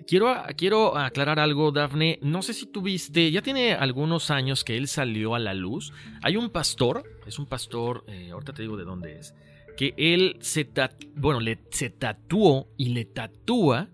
Quiero, 0.08 0.34
quiero 0.56 0.98
aclarar 0.98 1.38
algo, 1.38 1.74
Dafne. 1.74 2.18
No 2.22 2.42
sé 2.42 2.54
si 2.54 2.66
tuviste, 2.66 3.30
ya 3.30 3.42
tiene 3.42 3.74
algunos 3.74 4.32
años 4.32 4.64
que 4.64 4.78
él 4.78 4.88
salió 4.88 5.36
a 5.36 5.40
la 5.40 5.54
luz. 5.54 5.92
Hay 6.24 6.38
un 6.38 6.50
pastor, 6.50 7.04
es 7.26 7.38
un 7.40 7.46
pastor, 7.46 8.06
eh, 8.08 8.32
ahorita 8.32 8.54
te 8.54 8.62
digo 8.62 8.78
de 8.78 8.86
dónde 8.86 9.20
es, 9.20 9.36
que 9.76 9.94
él 9.98 10.38
se, 10.40 10.70
bueno, 11.16 11.42
le, 11.42 11.60
se 11.72 11.90
tatuó 11.90 12.70
y 12.78 12.90
le 12.90 13.04
tatúa 13.04 13.90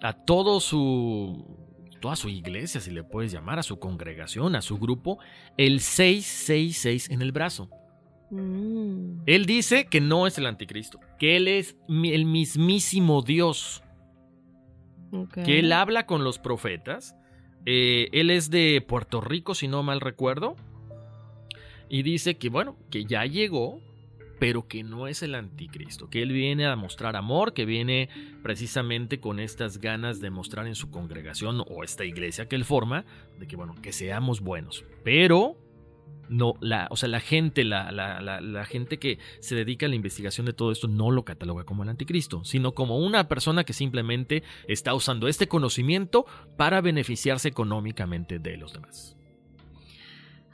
a 0.00 0.12
todo 0.12 0.60
su, 0.60 1.44
toda 2.00 2.14
su 2.14 2.28
iglesia, 2.28 2.80
si 2.80 2.92
le 2.92 3.02
puedes 3.02 3.32
llamar, 3.32 3.58
a 3.58 3.64
su 3.64 3.80
congregación, 3.80 4.54
a 4.54 4.62
su 4.62 4.78
grupo, 4.78 5.18
el 5.56 5.80
666 5.80 7.10
en 7.10 7.20
el 7.20 7.32
brazo. 7.32 7.68
Mm. 8.30 9.22
Él 9.26 9.44
dice 9.44 9.86
que 9.86 10.00
no 10.00 10.28
es 10.28 10.38
el 10.38 10.46
anticristo, 10.46 11.00
que 11.18 11.36
él 11.36 11.48
es 11.48 11.76
el 11.88 12.26
mismísimo 12.26 13.22
Dios 13.22 13.82
que 15.32 15.58
él 15.58 15.72
habla 15.72 16.06
con 16.06 16.24
los 16.24 16.38
profetas. 16.38 17.14
Eh, 17.66 18.08
él 18.12 18.30
es 18.30 18.50
de 18.50 18.84
Puerto 18.86 19.20
Rico, 19.20 19.54
si 19.54 19.68
no 19.68 19.82
mal 19.82 20.00
recuerdo. 20.00 20.56
Y 21.88 22.02
dice 22.02 22.36
que, 22.36 22.48
bueno, 22.48 22.76
que 22.90 23.04
ya 23.04 23.24
llegó, 23.24 23.80
pero 24.38 24.68
que 24.68 24.82
no 24.82 25.08
es 25.08 25.22
el 25.22 25.34
anticristo, 25.34 26.08
que 26.10 26.22
él 26.22 26.32
viene 26.32 26.66
a 26.66 26.76
mostrar 26.76 27.16
amor, 27.16 27.54
que 27.54 27.64
viene 27.64 28.08
precisamente 28.42 29.20
con 29.20 29.40
estas 29.40 29.78
ganas 29.78 30.20
de 30.20 30.30
mostrar 30.30 30.66
en 30.66 30.74
su 30.74 30.90
congregación 30.90 31.62
o 31.66 31.82
esta 31.82 32.04
iglesia 32.04 32.46
que 32.46 32.56
él 32.56 32.64
forma, 32.64 33.04
de 33.38 33.46
que, 33.46 33.56
bueno, 33.56 33.74
que 33.82 33.92
seamos 33.92 34.40
buenos. 34.40 34.84
Pero 35.02 35.56
no, 36.28 36.54
la, 36.60 36.88
o 36.90 36.96
sea, 36.96 37.08
la 37.08 37.20
gente, 37.20 37.64
la, 37.64 37.90
la, 37.92 38.20
la, 38.20 38.64
gente 38.64 38.98
que 38.98 39.18
se 39.40 39.54
dedica 39.54 39.86
a 39.86 39.88
la 39.88 39.94
investigación 39.94 40.46
de 40.46 40.52
todo 40.52 40.72
esto 40.72 40.88
no 40.88 41.10
lo 41.10 41.24
cataloga 41.24 41.64
como 41.64 41.82
el 41.82 41.88
anticristo, 41.88 42.44
sino 42.44 42.72
como 42.72 42.98
una 42.98 43.28
persona 43.28 43.64
que 43.64 43.72
simplemente 43.72 44.42
está 44.66 44.94
usando 44.94 45.28
este 45.28 45.48
conocimiento 45.48 46.26
para 46.56 46.80
beneficiarse 46.80 47.48
económicamente 47.48 48.38
de 48.38 48.56
los 48.56 48.72
demás. 48.72 49.18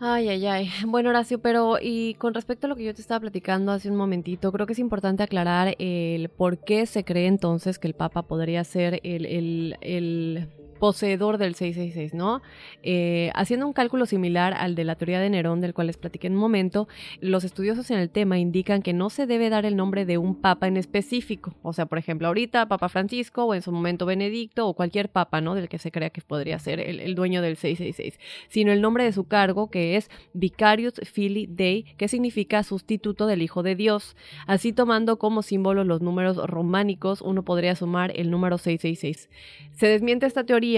Ay, 0.01 0.29
ay, 0.29 0.47
ay. 0.47 0.70
Bueno, 0.87 1.11
Horacio, 1.11 1.39
pero 1.41 1.79
y 1.81 2.14
con 2.14 2.35
respecto 2.35 2.66
a 2.66 2.68
lo 2.68 2.77
que 2.77 2.85
yo 2.85 2.95
te 2.95 3.01
estaba 3.01 3.20
platicando 3.20 3.72
hace 3.72 3.91
un 3.91 3.97
momentito, 3.97 4.53
creo 4.53 4.66
que 4.66 4.72
es 4.72 4.79
importante 4.79 5.22
aclarar 5.22 5.75
el 5.79 6.29
por 6.29 6.59
qué 6.59 6.87
se 6.87 7.05
cree 7.05 7.27
entonces 7.27 7.79
que 7.79 7.89
el 7.89 7.95
Papa 7.95 8.22
podría 8.22 8.64
ser 8.64 9.01
el, 9.03 9.25
el, 9.27 9.77
el 9.81 10.49
poseedor 10.85 11.39
del 11.39 11.55
666, 11.55 12.12
¿no? 12.12 12.43
Eh, 12.82 13.30
haciendo 13.35 13.66
un 13.66 13.72
cálculo 13.72 14.05
similar 14.05 14.53
al 14.53 14.74
de 14.74 14.85
la 14.85 14.97
teoría 14.97 15.18
de 15.18 15.30
Nerón, 15.30 15.62
del 15.62 15.72
cual 15.72 15.87
les 15.87 15.97
platiqué 15.97 16.26
en 16.26 16.35
un 16.35 16.41
momento, 16.41 16.89
los 17.22 17.43
estudiosos 17.43 17.91
en 17.91 17.99
el 17.99 18.11
tema 18.11 18.39
indican 18.39 18.82
que 18.82 18.93
no 18.93 19.09
se 19.09 19.24
debe 19.24 19.49
dar 19.49 19.64
el 19.64 19.76
nombre 19.76 20.05
de 20.05 20.18
un 20.18 20.35
papa 20.35 20.66
en 20.66 20.76
específico. 20.76 21.55
O 21.62 21.72
sea, 21.72 21.87
por 21.87 21.97
ejemplo, 21.97 22.28
ahorita 22.28 22.68
Papa 22.68 22.91
Francisco 22.91 23.47
o 23.47 23.55
en 23.55 23.62
su 23.62 23.72
momento 23.72 24.05
Benedicto 24.05 24.68
o 24.68 24.74
cualquier 24.74 25.09
papa, 25.09 25.41
¿no? 25.41 25.55
Del 25.55 25.70
que 25.70 25.78
se 25.78 25.91
crea 25.91 26.11
que 26.11 26.20
podría 26.20 26.59
ser 26.59 26.80
el, 26.80 27.14
dueño 27.14 27.41
del 27.41 27.57
666, 27.57 28.20
sino 28.49 28.70
el 28.70 28.82
nombre 28.82 29.05
de 29.05 29.12
su 29.14 29.24
cargo, 29.24 29.70
que 29.70 29.97
es 29.97 30.11
Vicarius 30.35 31.01
Filii 31.11 31.47
Dei, 31.47 31.85
que 31.97 32.09
significa 32.09 32.62
sustituto 32.62 33.26
del 33.26 33.41
Hijo 33.41 33.62
de 33.62 33.74
Dios. 33.74 34.16
Así 34.47 34.74
tomando 34.74 35.18
como 35.18 35.41
símbolo 35.41 35.82
los 35.82 36.03
números 36.03 36.37
románicos, 36.37 37.22
uno 37.22 37.43
podría 37.43 37.74
sumar 37.74 38.12
el 38.14 38.30
número 38.30 38.59
666. 38.59 39.30
Se 39.72 39.87
desmiente 39.87 40.26
esta 40.26 40.45
teoría 40.45 40.74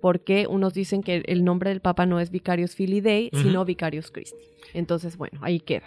porque 0.00 0.46
unos 0.48 0.72
dicen 0.74 1.02
que 1.02 1.22
el 1.26 1.44
nombre 1.44 1.70
del 1.70 1.80
Papa 1.80 2.06
no 2.06 2.20
es 2.20 2.30
Vicarius 2.30 2.74
Filii 2.74 3.00
Dei, 3.00 3.30
Ujú. 3.32 3.42
sino 3.42 3.64
Vicarius 3.64 4.10
Christi. 4.10 4.38
Entonces, 4.72 5.16
bueno, 5.16 5.38
ahí 5.42 5.60
queda. 5.60 5.86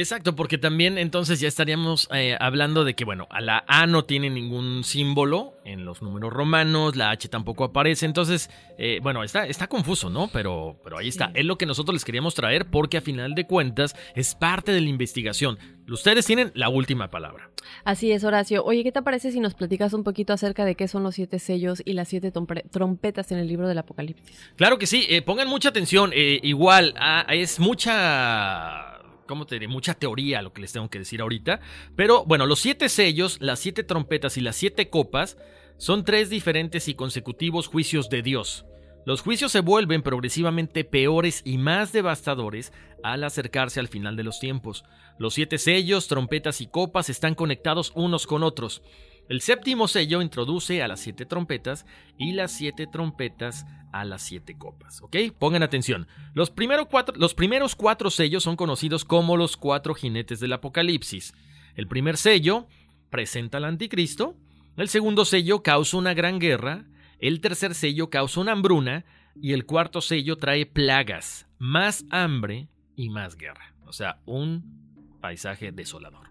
Exacto, 0.00 0.34
porque 0.34 0.56
también 0.56 0.96
entonces 0.96 1.40
ya 1.40 1.48
estaríamos 1.48 2.08
eh, 2.14 2.34
hablando 2.40 2.84
de 2.84 2.94
que, 2.94 3.04
bueno, 3.04 3.26
a 3.28 3.42
la 3.42 3.64
A 3.68 3.86
no 3.86 4.06
tiene 4.06 4.30
ningún 4.30 4.82
símbolo 4.82 5.58
en 5.66 5.84
los 5.84 6.00
números 6.00 6.32
romanos, 6.32 6.96
la 6.96 7.10
H 7.10 7.28
tampoco 7.28 7.64
aparece, 7.64 8.06
entonces, 8.06 8.48
eh, 8.78 9.00
bueno, 9.02 9.22
está, 9.22 9.46
está 9.46 9.66
confuso, 9.66 10.08
¿no? 10.08 10.30
Pero, 10.32 10.80
pero 10.82 10.96
ahí 10.96 11.08
está, 11.08 11.32
es 11.34 11.44
lo 11.44 11.58
que 11.58 11.66
nosotros 11.66 11.92
les 11.92 12.06
queríamos 12.06 12.34
traer 12.34 12.70
porque 12.70 12.96
a 12.96 13.02
final 13.02 13.34
de 13.34 13.46
cuentas 13.46 13.94
es 14.14 14.34
parte 14.34 14.72
de 14.72 14.80
la 14.80 14.88
investigación. 14.88 15.58
Ustedes 15.86 16.24
tienen 16.24 16.50
la 16.54 16.70
última 16.70 17.10
palabra. 17.10 17.50
Así 17.84 18.10
es, 18.10 18.24
Horacio. 18.24 18.64
Oye, 18.64 18.82
¿qué 18.82 18.92
te 18.92 19.02
parece 19.02 19.32
si 19.32 19.40
nos 19.40 19.52
platicas 19.52 19.92
un 19.92 20.02
poquito 20.02 20.32
acerca 20.32 20.64
de 20.64 20.76
qué 20.76 20.88
son 20.88 21.02
los 21.02 21.14
siete 21.14 21.38
sellos 21.38 21.82
y 21.84 21.92
las 21.92 22.08
siete 22.08 22.32
trompetas 22.70 23.32
en 23.32 23.38
el 23.38 23.48
libro 23.48 23.68
del 23.68 23.76
Apocalipsis? 23.76 24.50
Claro 24.56 24.78
que 24.78 24.86
sí, 24.86 25.04
eh, 25.10 25.20
pongan 25.20 25.48
mucha 25.48 25.68
atención, 25.68 26.12
igual, 26.14 26.94
ah, 26.96 27.26
es 27.28 27.60
mucha... 27.60 28.99
¿Cómo 29.30 29.46
te 29.46 29.54
diré? 29.54 29.68
Mucha 29.68 29.94
teoría 29.94 30.42
lo 30.42 30.52
que 30.52 30.60
les 30.60 30.72
tengo 30.72 30.90
que 30.90 30.98
decir 30.98 31.20
ahorita. 31.20 31.60
Pero 31.94 32.24
bueno, 32.24 32.46
los 32.46 32.58
siete 32.58 32.88
sellos, 32.88 33.38
las 33.40 33.60
siete 33.60 33.84
trompetas 33.84 34.36
y 34.36 34.40
las 34.40 34.56
siete 34.56 34.90
copas 34.90 35.38
son 35.76 36.04
tres 36.04 36.30
diferentes 36.30 36.88
y 36.88 36.94
consecutivos 36.94 37.68
juicios 37.68 38.10
de 38.10 38.22
Dios. 38.22 38.66
Los 39.06 39.20
juicios 39.20 39.52
se 39.52 39.60
vuelven 39.60 40.02
progresivamente 40.02 40.82
peores 40.82 41.42
y 41.44 41.58
más 41.58 41.92
devastadores 41.92 42.72
al 43.04 43.22
acercarse 43.22 43.78
al 43.78 43.86
final 43.86 44.16
de 44.16 44.24
los 44.24 44.40
tiempos. 44.40 44.82
Los 45.16 45.34
siete 45.34 45.58
sellos, 45.58 46.08
trompetas 46.08 46.60
y 46.60 46.66
copas 46.66 47.08
están 47.08 47.36
conectados 47.36 47.92
unos 47.94 48.26
con 48.26 48.42
otros. 48.42 48.82
El 49.30 49.42
séptimo 49.42 49.86
sello 49.86 50.22
introduce 50.22 50.82
a 50.82 50.88
las 50.88 50.98
siete 50.98 51.24
trompetas 51.24 51.86
y 52.18 52.32
las 52.32 52.50
siete 52.50 52.88
trompetas 52.88 53.64
a 53.92 54.04
las 54.04 54.22
siete 54.22 54.58
copas. 54.58 55.00
¿Ok? 55.02 55.16
Pongan 55.38 55.62
atención. 55.62 56.08
Los, 56.34 56.52
cuatro- 56.90 57.14
los 57.16 57.34
primeros 57.34 57.76
cuatro 57.76 58.10
sellos 58.10 58.42
son 58.42 58.56
conocidos 58.56 59.04
como 59.04 59.36
los 59.36 59.56
cuatro 59.56 59.94
jinetes 59.94 60.40
del 60.40 60.52
Apocalipsis. 60.52 61.32
El 61.76 61.86
primer 61.86 62.16
sello 62.16 62.66
presenta 63.08 63.58
al 63.58 63.66
anticristo. 63.66 64.34
El 64.76 64.88
segundo 64.88 65.24
sello 65.24 65.62
causa 65.62 65.96
una 65.96 66.12
gran 66.12 66.40
guerra. 66.40 66.86
El 67.20 67.40
tercer 67.40 67.76
sello 67.76 68.10
causa 68.10 68.40
una 68.40 68.50
hambruna. 68.50 69.04
Y 69.40 69.52
el 69.52 69.64
cuarto 69.64 70.00
sello 70.00 70.38
trae 70.38 70.66
plagas, 70.66 71.46
más 71.60 72.04
hambre 72.10 72.66
y 72.96 73.10
más 73.10 73.36
guerra. 73.36 73.76
O 73.86 73.92
sea, 73.92 74.18
un 74.26 75.18
paisaje 75.20 75.70
desolador. 75.70 76.29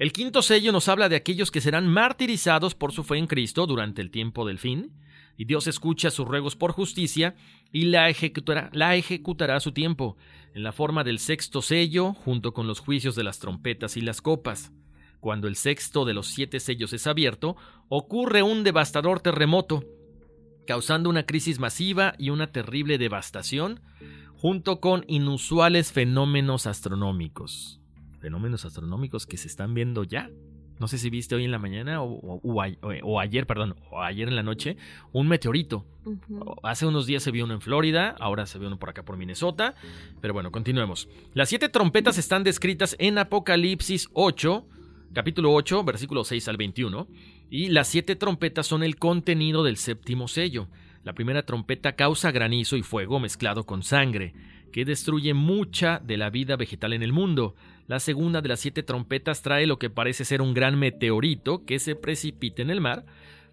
El 0.00 0.14
quinto 0.14 0.40
sello 0.40 0.72
nos 0.72 0.88
habla 0.88 1.10
de 1.10 1.16
aquellos 1.16 1.50
que 1.50 1.60
serán 1.60 1.86
martirizados 1.86 2.74
por 2.74 2.90
su 2.90 3.04
fe 3.04 3.18
en 3.18 3.26
Cristo 3.26 3.66
durante 3.66 4.00
el 4.00 4.10
tiempo 4.10 4.46
del 4.46 4.58
fin, 4.58 4.94
y 5.36 5.44
Dios 5.44 5.66
escucha 5.66 6.10
sus 6.10 6.26
ruegos 6.26 6.56
por 6.56 6.72
justicia 6.72 7.36
y 7.70 7.84
la 7.84 8.08
ejecutará, 8.08 8.70
a 9.56 9.60
su 9.60 9.72
tiempo, 9.72 10.16
en 10.54 10.62
la 10.62 10.72
forma 10.72 11.04
del 11.04 11.18
sexto 11.18 11.60
sello, 11.60 12.14
junto 12.14 12.54
con 12.54 12.66
los 12.66 12.80
juicios 12.80 13.14
de 13.14 13.24
las 13.24 13.40
trompetas 13.40 13.98
y 13.98 14.00
las 14.00 14.22
copas. 14.22 14.72
Cuando 15.20 15.48
el 15.48 15.56
sexto 15.56 16.06
de 16.06 16.14
los 16.14 16.28
siete 16.28 16.60
sellos 16.60 16.94
es 16.94 17.06
abierto, 17.06 17.58
ocurre 17.90 18.42
un 18.42 18.64
devastador 18.64 19.20
terremoto, 19.20 19.84
causando 20.66 21.10
una 21.10 21.26
crisis 21.26 21.58
masiva 21.58 22.14
y 22.16 22.30
una 22.30 22.52
terrible 22.52 22.96
devastación, 22.96 23.82
junto 24.34 24.80
con 24.80 25.04
inusuales 25.08 25.92
fenómenos 25.92 26.66
astronómicos 26.66 27.79
fenómenos 28.20 28.64
astronómicos 28.64 29.26
que 29.26 29.36
se 29.36 29.48
están 29.48 29.74
viendo 29.74 30.04
ya. 30.04 30.30
No 30.78 30.88
sé 30.88 30.96
si 30.96 31.10
viste 31.10 31.34
hoy 31.34 31.44
en 31.44 31.50
la 31.50 31.58
mañana 31.58 32.00
o, 32.02 32.10
o- 32.10 32.40
o 32.42 32.62
a- 32.62 32.70
o 33.02 33.20
ayer, 33.20 33.46
perdón, 33.46 33.76
o 33.90 34.00
ayer 34.02 34.28
en 34.28 34.36
la 34.36 34.42
noche, 34.42 34.76
un 35.12 35.28
meteorito. 35.28 35.84
Hace 36.62 36.86
unos 36.86 37.04
días 37.06 37.22
se 37.22 37.30
vio 37.30 37.44
uno 37.44 37.52
en 37.52 37.60
Florida, 37.60 38.16
ahora 38.18 38.46
se 38.46 38.58
vio 38.58 38.68
uno 38.68 38.78
por 38.78 38.88
acá 38.88 39.04
por 39.04 39.18
Minnesota. 39.18 39.74
Pero 40.22 40.32
bueno, 40.32 40.50
continuemos. 40.50 41.08
Las 41.34 41.50
siete 41.50 41.68
trompetas 41.68 42.16
están 42.16 42.44
descritas 42.44 42.96
en 42.98 43.18
Apocalipsis 43.18 44.08
8, 44.14 44.66
capítulo 45.12 45.52
8, 45.52 45.84
versículo 45.84 46.24
6 46.24 46.48
al 46.48 46.56
21. 46.56 47.08
Y 47.50 47.68
las 47.68 47.88
siete 47.88 48.16
trompetas 48.16 48.66
son 48.66 48.82
el 48.82 48.96
contenido 48.96 49.62
del 49.64 49.76
séptimo 49.76 50.28
sello. 50.28 50.68
La 51.04 51.12
primera 51.14 51.44
trompeta 51.44 51.92
causa 51.96 52.30
granizo 52.30 52.76
y 52.76 52.82
fuego 52.82 53.20
mezclado 53.20 53.64
con 53.66 53.82
sangre, 53.82 54.32
que 54.72 54.84
destruye 54.84 55.34
mucha 55.34 55.98
de 55.98 56.16
la 56.16 56.30
vida 56.30 56.56
vegetal 56.56 56.92
en 56.92 57.02
el 57.02 57.12
mundo. 57.12 57.54
La 57.90 57.98
segunda 57.98 58.40
de 58.40 58.48
las 58.48 58.60
siete 58.60 58.84
trompetas 58.84 59.42
trae 59.42 59.66
lo 59.66 59.80
que 59.80 59.90
parece 59.90 60.24
ser 60.24 60.42
un 60.42 60.54
gran 60.54 60.78
meteorito 60.78 61.64
que 61.64 61.80
se 61.80 61.96
precipita 61.96 62.62
en 62.62 62.70
el 62.70 62.80
mar, 62.80 63.04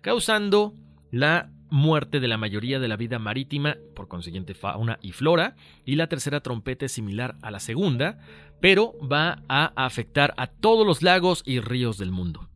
causando 0.02 0.76
la 1.10 1.50
muerte 1.72 2.20
de 2.20 2.28
la 2.28 2.38
mayoría 2.38 2.80
de 2.80 2.88
la 2.88 2.98
vida 2.98 3.18
marítima, 3.18 3.78
por 3.96 4.08
consiguiente 4.08 4.54
fauna 4.54 5.00
y 5.02 5.14
flora, 5.14 5.56
y 5.86 5.96
la 5.96 6.06
tercera 6.06 6.42
trompeta 6.42 6.86
es 6.86 6.92
similar 6.92 7.36
a 7.42 7.50
la 7.50 7.60
segunda, 7.60 8.20
pero 8.62 8.94
va 9.00 9.42
a 9.50 9.74
afectar 9.76 10.36
a 10.38 10.46
todos 10.46 10.86
los 10.86 11.02
lagos 11.02 11.42
y 11.44 11.60
ríos 11.60 11.98
del 11.98 12.12
mundo. 12.12 12.48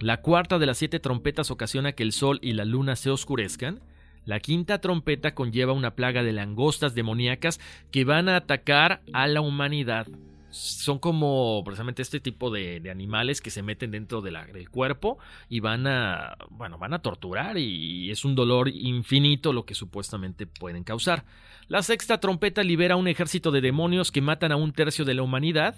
La 0.00 0.20
cuarta 0.20 0.58
de 0.58 0.66
las 0.66 0.76
siete 0.76 1.00
trompetas 1.00 1.50
ocasiona 1.50 1.92
que 1.92 2.02
el 2.02 2.12
sol 2.12 2.40
y 2.42 2.52
la 2.52 2.66
luna 2.66 2.94
se 2.94 3.08
oscurezcan. 3.08 3.80
La 4.26 4.40
quinta 4.40 4.82
trompeta 4.82 5.34
conlleva 5.34 5.72
una 5.72 5.94
plaga 5.94 6.22
de 6.22 6.34
langostas 6.34 6.94
demoníacas 6.94 7.58
que 7.90 8.04
van 8.04 8.28
a 8.28 8.36
atacar 8.36 9.00
a 9.14 9.26
la 9.28 9.40
humanidad. 9.40 10.08
Son 10.52 10.98
como 10.98 11.62
precisamente 11.64 12.02
este 12.02 12.20
tipo 12.20 12.50
de, 12.50 12.88
animales 12.90 13.40
que 13.40 13.50
se 13.50 13.62
meten 13.62 13.90
dentro 13.90 14.20
del 14.20 14.70
cuerpo 14.70 15.18
y 15.48 15.60
van 15.60 15.86
a, 15.86 16.36
bueno, 16.50 16.78
van 16.78 16.94
a 16.94 17.00
torturar 17.00 17.58
y 17.58 18.10
es 18.10 18.24
un 18.24 18.34
dolor 18.34 18.68
infinito 18.68 19.52
lo 19.52 19.64
que 19.64 19.74
supuestamente 19.74 20.46
pueden 20.46 20.84
causar. 20.84 21.24
La 21.68 21.82
sexta 21.82 22.20
trompeta 22.20 22.62
libera 22.62 22.96
un 22.96 23.08
ejército 23.08 23.50
de 23.50 23.60
demonios 23.60 24.12
que 24.12 24.20
matan 24.20 24.52
a 24.52 24.56
un 24.56 24.72
tercio 24.72 25.04
de 25.04 25.14
la 25.14 25.22
humanidad, 25.22 25.74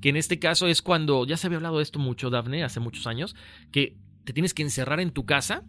que 0.00 0.10
en 0.10 0.16
este 0.16 0.38
caso 0.38 0.66
es 0.66 0.82
cuando, 0.82 1.24
ya 1.24 1.36
se 1.36 1.46
había 1.46 1.56
hablado 1.56 1.78
de 1.78 1.82
esto 1.82 1.98
mucho, 1.98 2.30
Dafne, 2.30 2.64
hace 2.64 2.80
muchos 2.80 3.06
años, 3.06 3.36
que 3.72 3.96
te 4.24 4.32
tienes 4.32 4.54
que 4.54 4.62
encerrar 4.62 5.00
en 5.00 5.12
tu 5.12 5.24
casa, 5.24 5.64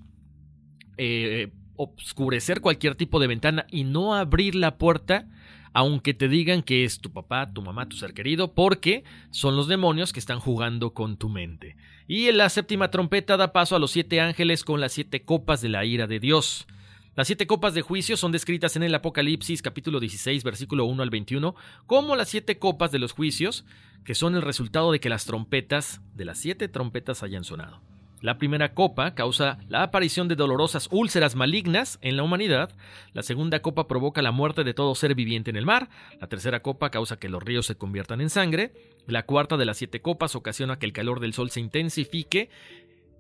eh, 0.98 1.52
obscurecer 1.76 2.62
cualquier 2.62 2.96
tipo 2.96 3.20
de 3.20 3.28
ventana 3.28 3.66
y 3.72 3.84
no 3.84 4.14
abrir 4.16 4.56
la 4.56 4.78
puerta 4.78 5.28
aunque 5.74 6.14
te 6.14 6.28
digan 6.28 6.64
que 6.64 6.84
es 6.84 7.00
tu 7.00 7.12
papá, 7.12 7.52
tu 7.54 7.62
mamá, 7.62 7.88
tu 7.88 7.96
ser 7.96 8.14
querido, 8.14 8.54
porque 8.54 9.04
son 9.30 9.56
los 9.56 9.68
demonios 9.68 10.14
que 10.14 10.20
están 10.20 10.40
jugando 10.40 10.94
con 10.94 11.18
tu 11.18 11.30
mente. 11.30 11.76
Y 12.08 12.28
en 12.28 12.38
la 12.38 12.50
séptima 12.50 12.92
trompeta 12.92 13.38
da 13.38 13.54
paso 13.54 13.76
a 13.76 13.80
los 13.80 13.92
siete 13.92 14.20
ángeles 14.20 14.64
con 14.64 14.82
las 14.82 14.94
siete 14.94 15.24
copas 15.24 15.62
de 15.62 15.70
la 15.70 15.86
ira 15.86 16.08
de 16.08 16.20
Dios. 16.20 16.68
Las 17.16 17.28
siete 17.28 17.46
copas 17.46 17.74
de 17.74 17.82
juicio 17.82 18.16
son 18.16 18.32
descritas 18.32 18.76
en 18.76 18.84
el 18.84 18.96
Apocalipsis 18.96 19.62
capítulo 19.62 20.00
16 20.00 20.44
versículo 20.46 20.86
1 20.86 21.04
al 21.04 21.10
21 21.10 21.56
como 21.86 22.16
las 22.16 22.30
siete 22.30 22.58
copas 22.58 22.92
de 22.92 23.00
los 23.00 23.12
juicios, 23.12 23.66
que 24.06 24.16
son 24.16 24.36
el 24.36 24.42
resultado 24.42 24.92
de 24.92 25.00
que 25.00 25.10
las 25.10 25.26
trompetas 25.26 26.02
de 26.16 26.26
las 26.26 26.38
siete 26.38 26.68
trompetas 26.70 27.22
hayan 27.22 27.44
sonado. 27.44 27.91
La 28.22 28.38
primera 28.38 28.76
copa 28.76 29.16
causa 29.16 29.58
la 29.68 29.82
aparición 29.82 30.28
de 30.28 30.36
dolorosas 30.36 30.88
úlceras 30.92 31.36
malignas 31.36 31.98
en 32.02 32.18
la 32.18 32.24
humanidad, 32.24 32.70
la 33.14 33.24
segunda 33.24 33.64
copa 33.64 33.88
provoca 33.88 34.22
la 34.22 34.32
muerte 34.32 34.64
de 34.64 34.76
todo 34.76 34.94
ser 34.94 35.16
viviente 35.16 35.50
en 35.50 35.56
el 35.56 35.66
mar, 35.66 35.90
la 36.20 36.28
tercera 36.28 36.62
copa 36.62 36.92
causa 36.92 37.18
que 37.18 37.30
los 37.30 37.42
ríos 37.42 37.66
se 37.66 37.76
conviertan 37.76 38.22
en 38.22 38.30
sangre, 38.30 38.74
la 39.08 39.26
cuarta 39.26 39.58
de 39.58 39.66
las 39.66 39.78
siete 39.78 40.02
copas 40.02 40.36
ocasiona 40.36 40.78
que 40.78 40.86
el 40.86 40.94
calor 40.94 41.20
del 41.20 41.34
sol 41.34 41.50
se 41.50 41.62
intensifique, 41.62 42.52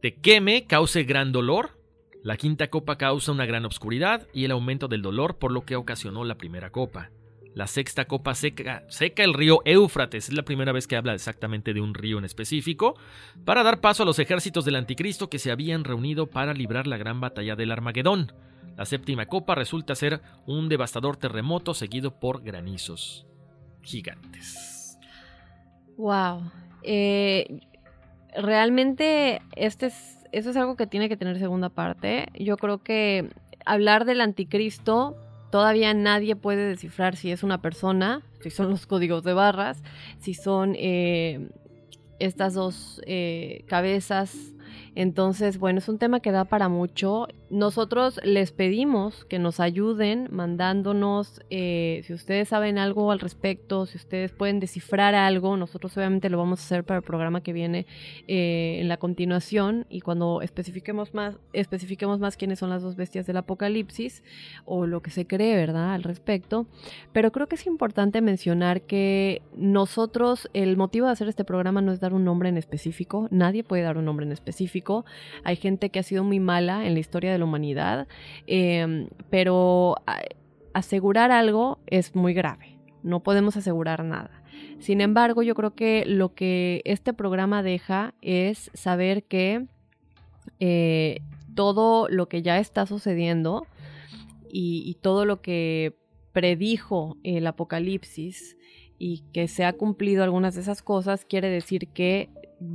te 0.03 0.13
queme, 0.13 0.67
cause 0.67 1.03
gran 1.03 1.31
dolor, 1.31 1.79
la 2.23 2.37
quinta 2.37 2.69
copa 2.69 2.99
causa 2.99 3.31
una 3.31 3.47
gran 3.47 3.65
obscuridad 3.65 4.27
y 4.35 4.45
el 4.45 4.51
aumento 4.51 4.87
del 4.87 5.01
dolor 5.01 5.39
por 5.39 5.51
lo 5.51 5.65
que 5.65 5.77
ocasionó 5.77 6.23
la 6.25 6.35
primera 6.35 6.69
copa. 6.69 7.09
La 7.53 7.67
sexta 7.67 8.05
copa 8.05 8.33
seca, 8.33 8.83
seca 8.87 9.23
el 9.23 9.33
río 9.33 9.61
Éufrates, 9.65 10.29
es 10.29 10.33
la 10.33 10.43
primera 10.43 10.71
vez 10.71 10.87
que 10.87 10.95
habla 10.95 11.13
exactamente 11.13 11.73
de 11.73 11.81
un 11.81 11.93
río 11.93 12.17
en 12.17 12.23
específico, 12.23 12.95
para 13.43 13.63
dar 13.63 13.81
paso 13.81 14.03
a 14.03 14.05
los 14.05 14.19
ejércitos 14.19 14.63
del 14.63 14.77
anticristo 14.77 15.29
que 15.29 15.39
se 15.39 15.51
habían 15.51 15.83
reunido 15.83 16.27
para 16.27 16.53
librar 16.53 16.87
la 16.87 16.97
gran 16.97 17.19
batalla 17.19 17.57
del 17.57 17.71
Armagedón. 17.71 18.31
La 18.77 18.85
séptima 18.85 19.25
copa 19.25 19.53
resulta 19.53 19.95
ser 19.95 20.21
un 20.45 20.69
devastador 20.69 21.17
terremoto 21.17 21.73
seguido 21.73 22.19
por 22.19 22.41
granizos 22.41 23.27
gigantes. 23.81 24.97
Wow. 25.97 26.49
Eh, 26.83 27.59
realmente 28.35 29.41
este 29.55 29.87
es, 29.87 30.19
eso 30.31 30.51
es 30.51 30.57
algo 30.57 30.77
que 30.77 30.87
tiene 30.87 31.09
que 31.09 31.17
tener 31.17 31.37
segunda 31.37 31.69
parte. 31.69 32.27
Yo 32.39 32.55
creo 32.55 32.81
que 32.81 33.29
hablar 33.65 34.05
del 34.05 34.21
anticristo 34.21 35.17
todavía 35.51 35.93
nadie 35.93 36.35
puede 36.35 36.67
descifrar 36.67 37.15
si 37.15 37.31
es 37.31 37.43
una 37.43 37.61
persona, 37.61 38.21
si 38.39 38.49
son 38.49 38.69
los 38.69 38.87
códigos 38.87 39.23
de 39.23 39.33
barras, 39.33 39.83
si 40.19 40.33
son 40.33 40.75
eh, 40.77 41.49
estas 42.19 42.53
dos 42.53 43.01
eh, 43.05 43.63
cabezas 43.67 44.35
Entonces, 44.95 45.57
bueno, 45.57 45.79
es 45.79 45.87
un 45.87 45.97
tema 45.97 46.19
que 46.19 46.31
da 46.31 46.45
para 46.45 46.67
mucho. 46.67 47.27
Nosotros 47.49 48.19
les 48.23 48.51
pedimos 48.51 49.25
que 49.25 49.39
nos 49.39 49.59
ayuden 49.59 50.27
mandándonos, 50.31 51.41
eh, 51.49 52.01
si 52.05 52.13
ustedes 52.13 52.49
saben 52.49 52.77
algo 52.77 53.11
al 53.11 53.19
respecto, 53.19 53.85
si 53.85 53.97
ustedes 53.97 54.31
pueden 54.33 54.59
descifrar 54.59 55.15
algo, 55.15 55.55
nosotros 55.55 55.95
obviamente 55.97 56.29
lo 56.29 56.37
vamos 56.37 56.59
a 56.59 56.63
hacer 56.63 56.83
para 56.83 56.97
el 56.97 57.03
programa 57.03 57.41
que 57.41 57.53
viene 57.53 57.85
eh, 58.27 58.79
en 58.81 58.89
la 58.89 58.97
continuación 58.97 59.85
y 59.89 60.01
cuando 60.01 60.41
especifiquemos 60.41 61.13
más, 61.13 61.37
especifiquemos 61.53 62.19
más 62.19 62.35
quiénes 62.35 62.59
son 62.59 62.69
las 62.69 62.81
dos 62.81 62.95
bestias 62.95 63.25
del 63.25 63.37
apocalipsis 63.37 64.23
o 64.65 64.87
lo 64.87 65.01
que 65.01 65.09
se 65.09 65.25
cree, 65.25 65.55
¿verdad? 65.55 65.93
Al 65.93 66.03
respecto. 66.03 66.67
Pero 67.13 67.31
creo 67.31 67.47
que 67.47 67.55
es 67.55 67.65
importante 67.65 68.21
mencionar 68.21 68.81
que 68.81 69.41
nosotros, 69.55 70.49
el 70.53 70.75
motivo 70.75 71.05
de 71.05 71.13
hacer 71.13 71.29
este 71.29 71.45
programa 71.45 71.81
no 71.81 71.93
es 71.93 71.99
dar 72.01 72.13
un 72.13 72.25
nombre 72.25 72.49
en 72.49 72.57
específico, 72.57 73.27
nadie 73.31 73.63
puede 73.63 73.83
dar 73.83 73.97
un 73.97 74.05
nombre 74.05 74.25
en 74.25 74.31
específico. 74.33 74.80
Hay 75.43 75.55
gente 75.55 75.89
que 75.89 75.99
ha 75.99 76.03
sido 76.03 76.23
muy 76.23 76.39
mala 76.39 76.85
en 76.85 76.93
la 76.93 76.99
historia 76.99 77.31
de 77.31 77.37
la 77.37 77.45
humanidad, 77.45 78.07
em, 78.47 79.07
pero 79.29 79.95
asegurar 80.73 81.31
algo 81.31 81.79
es 81.87 82.15
muy 82.15 82.33
grave. 82.33 82.77
No 83.03 83.21
podemos 83.21 83.57
asegurar 83.57 84.03
nada. 84.03 84.43
Sin 84.79 85.01
embargo, 85.01 85.43
yo 85.43 85.55
creo 85.55 85.75
que 85.75 86.05
lo 86.05 86.33
que 86.33 86.81
este 86.85 87.13
programa 87.13 87.63
deja 87.63 88.13
es 88.21 88.71
saber 88.73 89.23
que 89.23 89.67
eh, 90.59 91.19
todo 91.55 92.07
lo 92.09 92.27
que 92.27 92.41
ya 92.41 92.59
está 92.59 92.85
sucediendo 92.85 93.67
y, 94.51 94.97
todo 95.01 95.25
lo 95.25 95.41
que 95.41 95.97
predijo 96.33 97.17
el 97.23 97.47
apocalipsis 97.47 98.57
y 98.97 99.23
que 99.33 99.47
se 99.47 99.65
ha 99.65 99.73
cumplido 99.73 100.23
algunas 100.23 100.55
de 100.55 100.61
esas 100.61 100.81
cosas, 100.81 101.25
quiere 101.25 101.49
decir 101.49 101.87
que 101.87 102.29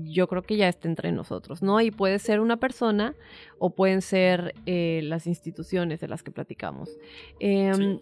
yo 0.04 0.26
creo 0.28 0.42
que 0.42 0.56
ya 0.56 0.68
está 0.68 0.88
entre 0.88 1.12
nosotros, 1.12 1.62
¿no? 1.62 1.80
Y 1.80 1.90
puede 1.90 2.18
ser 2.18 2.40
una 2.40 2.56
persona 2.56 3.14
o 3.58 3.70
pueden 3.70 4.02
ser 4.02 4.54
eh, 4.66 5.00
las 5.04 5.26
instituciones 5.26 6.00
de 6.00 6.08
las 6.08 6.22
que 6.22 6.30
platicamos. 6.30 6.90
Em, 7.38 8.00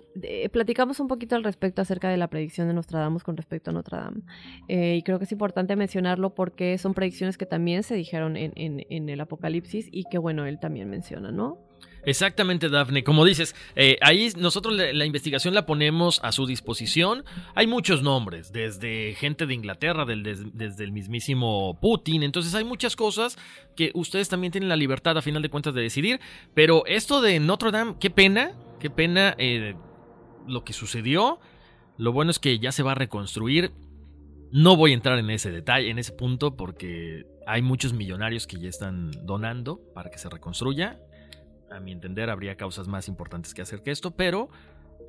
platicamos 0.50 1.00
un 1.00 1.08
poquito 1.08 1.36
al 1.36 1.44
respecto 1.44 1.82
acerca 1.82 2.08
de 2.08 2.16
la 2.16 2.28
predicción 2.28 2.68
de 2.68 2.74
Nostradamus 2.74 3.22
con 3.22 3.36
respecto 3.36 3.70
a 3.70 3.74
Notre 3.74 3.98
Dame. 3.98 4.22
Eh, 4.68 4.96
y 4.96 5.02
creo 5.02 5.18
que 5.18 5.24
es 5.24 5.32
importante 5.32 5.76
mencionarlo 5.76 6.34
porque 6.34 6.78
son 6.78 6.94
predicciones 6.94 7.38
que 7.38 7.46
también 7.46 7.82
se 7.82 7.94
dijeron 7.94 8.36
en, 8.36 8.52
en 8.56 9.08
el 9.08 9.20
Apocalipsis 9.20 9.88
y 9.90 10.04
que, 10.04 10.18
bueno, 10.18 10.46
él 10.46 10.58
también 10.58 10.88
menciona, 10.88 11.30
¿no? 11.30 11.58
Exactamente, 12.06 12.68
Dafne. 12.68 13.02
Como 13.04 13.24
dices, 13.24 13.54
eh, 13.76 13.96
ahí 14.00 14.30
nosotros 14.36 14.74
la, 14.74 15.04
investigación 15.04 15.54
la 15.54 15.66
ponemos 15.66 16.20
a 16.22 16.32
su 16.32 16.46
disposición. 16.46 17.24
Hay 17.54 17.66
muchos 17.66 18.02
nombres, 18.02 18.52
desde 18.52 19.14
gente 19.14 19.46
de 19.46 19.54
Inglaterra, 19.54 20.04
desde 20.04 20.84
el 20.84 20.92
mismísimo 20.92 21.78
Putin. 21.80 22.22
Entonces 22.22 22.54
hay 22.54 22.64
muchas 22.64 22.96
cosas 22.96 23.38
que 23.76 23.90
ustedes 23.94 24.28
también 24.28 24.52
tienen 24.52 24.68
la 24.68 24.76
libertad, 24.76 25.16
a 25.16 25.22
final 25.22 25.42
de 25.42 25.48
cuentas, 25.48 25.74
de 25.74 25.82
decidir. 25.82 26.20
Pero 26.54 26.84
esto 26.86 27.20
de 27.20 27.40
Notre 27.40 27.70
Dame, 27.70 27.94
qué 27.98 28.10
pena, 28.10 28.52
qué 28.80 28.90
pena 28.90 29.34
eh, 29.38 29.74
lo 30.46 30.64
que 30.64 30.72
sucedió. 30.72 31.40
Lo 31.96 32.12
bueno 32.12 32.30
es 32.30 32.38
que 32.38 32.58
ya 32.58 32.72
se 32.72 32.82
va 32.82 32.92
a 32.92 32.96
reconstruir. 32.96 33.72
No 34.50 34.76
voy 34.76 34.92
a 34.92 34.94
entrar 34.94 35.18
en 35.18 35.30
ese 35.30 35.50
detalle, 35.50 35.90
en 35.90 35.98
ese 35.98 36.12
punto, 36.12 36.56
porque 36.56 37.24
hay 37.46 37.62
muchos 37.62 37.92
millonarios 37.92 38.46
que 38.46 38.58
ya 38.58 38.68
están 38.68 39.10
donando 39.24 39.80
para 39.94 40.10
que 40.10 40.18
se 40.18 40.28
reconstruya 40.28 40.98
a 41.74 41.80
mi 41.80 41.92
entender, 41.92 42.30
habría 42.30 42.56
causas 42.56 42.88
más 42.88 43.08
importantes 43.08 43.52
que 43.54 43.62
hacer 43.62 43.82
que 43.82 43.90
esto, 43.90 44.12
pero 44.12 44.48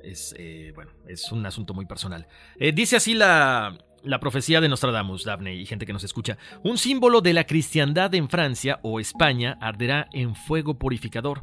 es, 0.02 0.34
eh, 0.38 0.72
bueno, 0.74 0.90
es 1.06 1.30
un 1.32 1.44
asunto 1.46 1.74
muy 1.74 1.86
personal. 1.86 2.26
Eh, 2.58 2.72
dice 2.72 2.96
así 2.96 3.14
la, 3.14 3.78
la 4.02 4.20
profecía 4.20 4.60
de 4.60 4.68
Nostradamus, 4.68 5.24
Daphne 5.24 5.54
y 5.54 5.66
gente 5.66 5.86
que 5.86 5.92
nos 5.92 6.04
escucha. 6.04 6.38
Un 6.62 6.78
símbolo 6.78 7.20
de 7.20 7.32
la 7.32 7.44
cristiandad 7.44 8.14
en 8.14 8.28
Francia 8.28 8.80
o 8.82 9.00
España 9.00 9.58
arderá 9.60 10.08
en 10.12 10.34
fuego 10.34 10.78
purificador. 10.78 11.42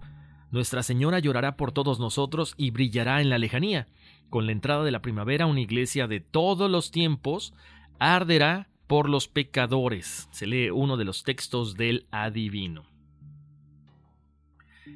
Nuestra 0.51 0.83
Señora 0.83 1.19
llorará 1.19 1.57
por 1.57 1.71
todos 1.71 1.99
nosotros 1.99 2.53
y 2.57 2.71
brillará 2.71 3.21
en 3.21 3.29
la 3.29 3.37
lejanía. 3.37 3.87
Con 4.29 4.45
la 4.45 4.51
entrada 4.51 4.83
de 4.83 4.91
la 4.91 5.01
primavera, 5.01 5.45
una 5.45 5.61
iglesia 5.61 6.07
de 6.07 6.19
todos 6.19 6.69
los 6.69 6.91
tiempos 6.91 7.53
arderá 7.99 8.69
por 8.87 9.09
los 9.09 9.27
pecadores. 9.27 10.27
Se 10.31 10.47
lee 10.47 10.69
uno 10.69 10.97
de 10.97 11.05
los 11.05 11.23
textos 11.23 11.75
del 11.75 12.07
adivino. 12.11 12.92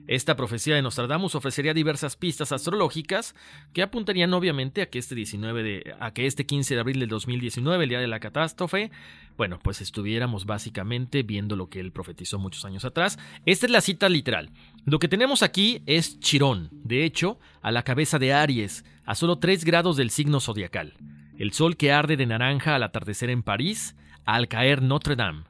Esta 0.08 0.36
profecía 0.36 0.76
de 0.76 0.82
Nostradamus 0.82 1.36
ofrecería 1.36 1.74
diversas 1.74 2.16
pistas 2.16 2.52
astrológicas 2.52 3.36
que 3.74 3.82
apuntarían 3.82 4.34
obviamente 4.34 4.82
a 4.82 4.90
que 4.90 5.00
este 5.00 5.16
19 5.16 5.64
de, 5.64 5.96
a 6.00 6.14
que 6.14 6.28
este 6.28 6.46
15 6.46 6.76
de 6.76 6.80
abril 6.80 7.00
del 7.00 7.10
2019, 7.10 7.84
el 7.84 7.90
día 7.90 8.00
de 8.00 8.08
la 8.08 8.20
catástrofe, 8.20 8.92
bueno, 9.38 9.60
pues 9.62 9.82
estuviéramos 9.82 10.46
básicamente 10.46 11.24
viendo 11.24 11.56
lo 11.56 11.70
que 11.70 11.80
él 11.80 11.92
profetizó 11.92 12.40
muchos 12.40 12.66
años 12.66 12.86
atrás. 12.86 13.20
Esta 13.46 13.66
es 13.66 13.72
la 13.72 13.82
cita 13.82 14.10
literal. 14.10 14.52
Lo 14.86 15.00
que 15.00 15.08
tenemos 15.08 15.44
aquí 15.44 15.84
es 15.86 16.20
Chirón, 16.20 16.70
de 16.72 17.04
hecho, 17.04 17.40
a 17.62 17.72
la 17.72 17.84
cabeza 17.84 18.18
de 18.18 18.34
Aries, 18.34 18.86
a 19.06 19.16
solo 19.16 19.38
3 19.40 19.64
grados 19.66 19.98
del 19.98 20.10
signo 20.10 20.40
zodiacal. 20.40 20.94
El 21.38 21.54
sol 21.54 21.78
que 21.78 21.92
arde 21.92 22.18
de 22.18 22.26
naranja 22.26 22.76
al 22.76 22.84
atardecer 22.84 23.30
en 23.30 23.44
París, 23.44 23.96
al 24.26 24.48
caer 24.48 24.82
Notre 24.82 25.16
Dame. 25.16 25.44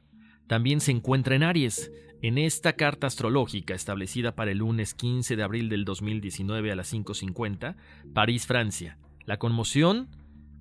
También 0.46 0.80
se 0.80 0.90
encuentra 0.92 1.34
en 1.34 1.42
Aries, 1.42 1.90
en 2.22 2.38
esta 2.38 2.74
carta 2.74 3.06
astrológica 3.06 3.74
establecida 3.74 4.34
para 4.34 4.50
el 4.50 4.58
lunes 4.58 4.94
15 4.94 5.36
de 5.36 5.42
abril 5.42 5.68
del 5.68 5.84
2019 5.84 6.72
a 6.72 6.76
las 6.76 6.92
5.50, 6.92 7.76
París, 8.12 8.46
Francia, 8.46 8.98
la 9.24 9.38
conmoción 9.38 10.08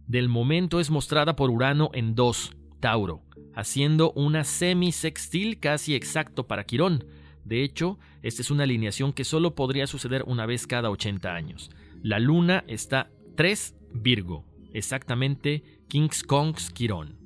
del 0.07 0.29
momento 0.29 0.79
es 0.79 0.89
mostrada 0.89 1.35
por 1.35 1.49
Urano 1.49 1.89
en 1.93 2.15
2, 2.15 2.55
Tauro, 2.79 3.23
haciendo 3.55 4.11
una 4.11 4.43
semisextil 4.43 5.59
casi 5.59 5.95
exacto 5.95 6.47
para 6.47 6.65
Quirón. 6.65 7.05
De 7.43 7.63
hecho, 7.63 7.97
esta 8.21 8.41
es 8.41 8.51
una 8.51 8.63
alineación 8.63 9.13
que 9.13 9.23
solo 9.23 9.55
podría 9.55 9.87
suceder 9.87 10.23
una 10.27 10.45
vez 10.45 10.67
cada 10.67 10.89
80 10.89 11.33
años. 11.33 11.71
La 12.03 12.19
luna 12.19 12.63
está 12.67 13.09
3 13.35 13.75
Virgo, 13.93 14.45
exactamente 14.73 15.63
King's 15.87 16.23
Kongs 16.23 16.69
Quirón. 16.69 17.17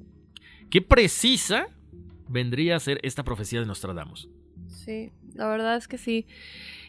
¿Qué 0.69 0.81
precisa 0.81 1.67
vendría 2.31 2.75
a 2.75 2.79
ser 2.79 2.99
esta 3.03 3.23
profecía 3.23 3.59
de 3.59 3.65
Nostradamus. 3.65 4.29
Sí, 4.67 5.11
la 5.35 5.47
verdad 5.47 5.75
es 5.75 5.87
que 5.87 5.97
sí. 5.97 6.25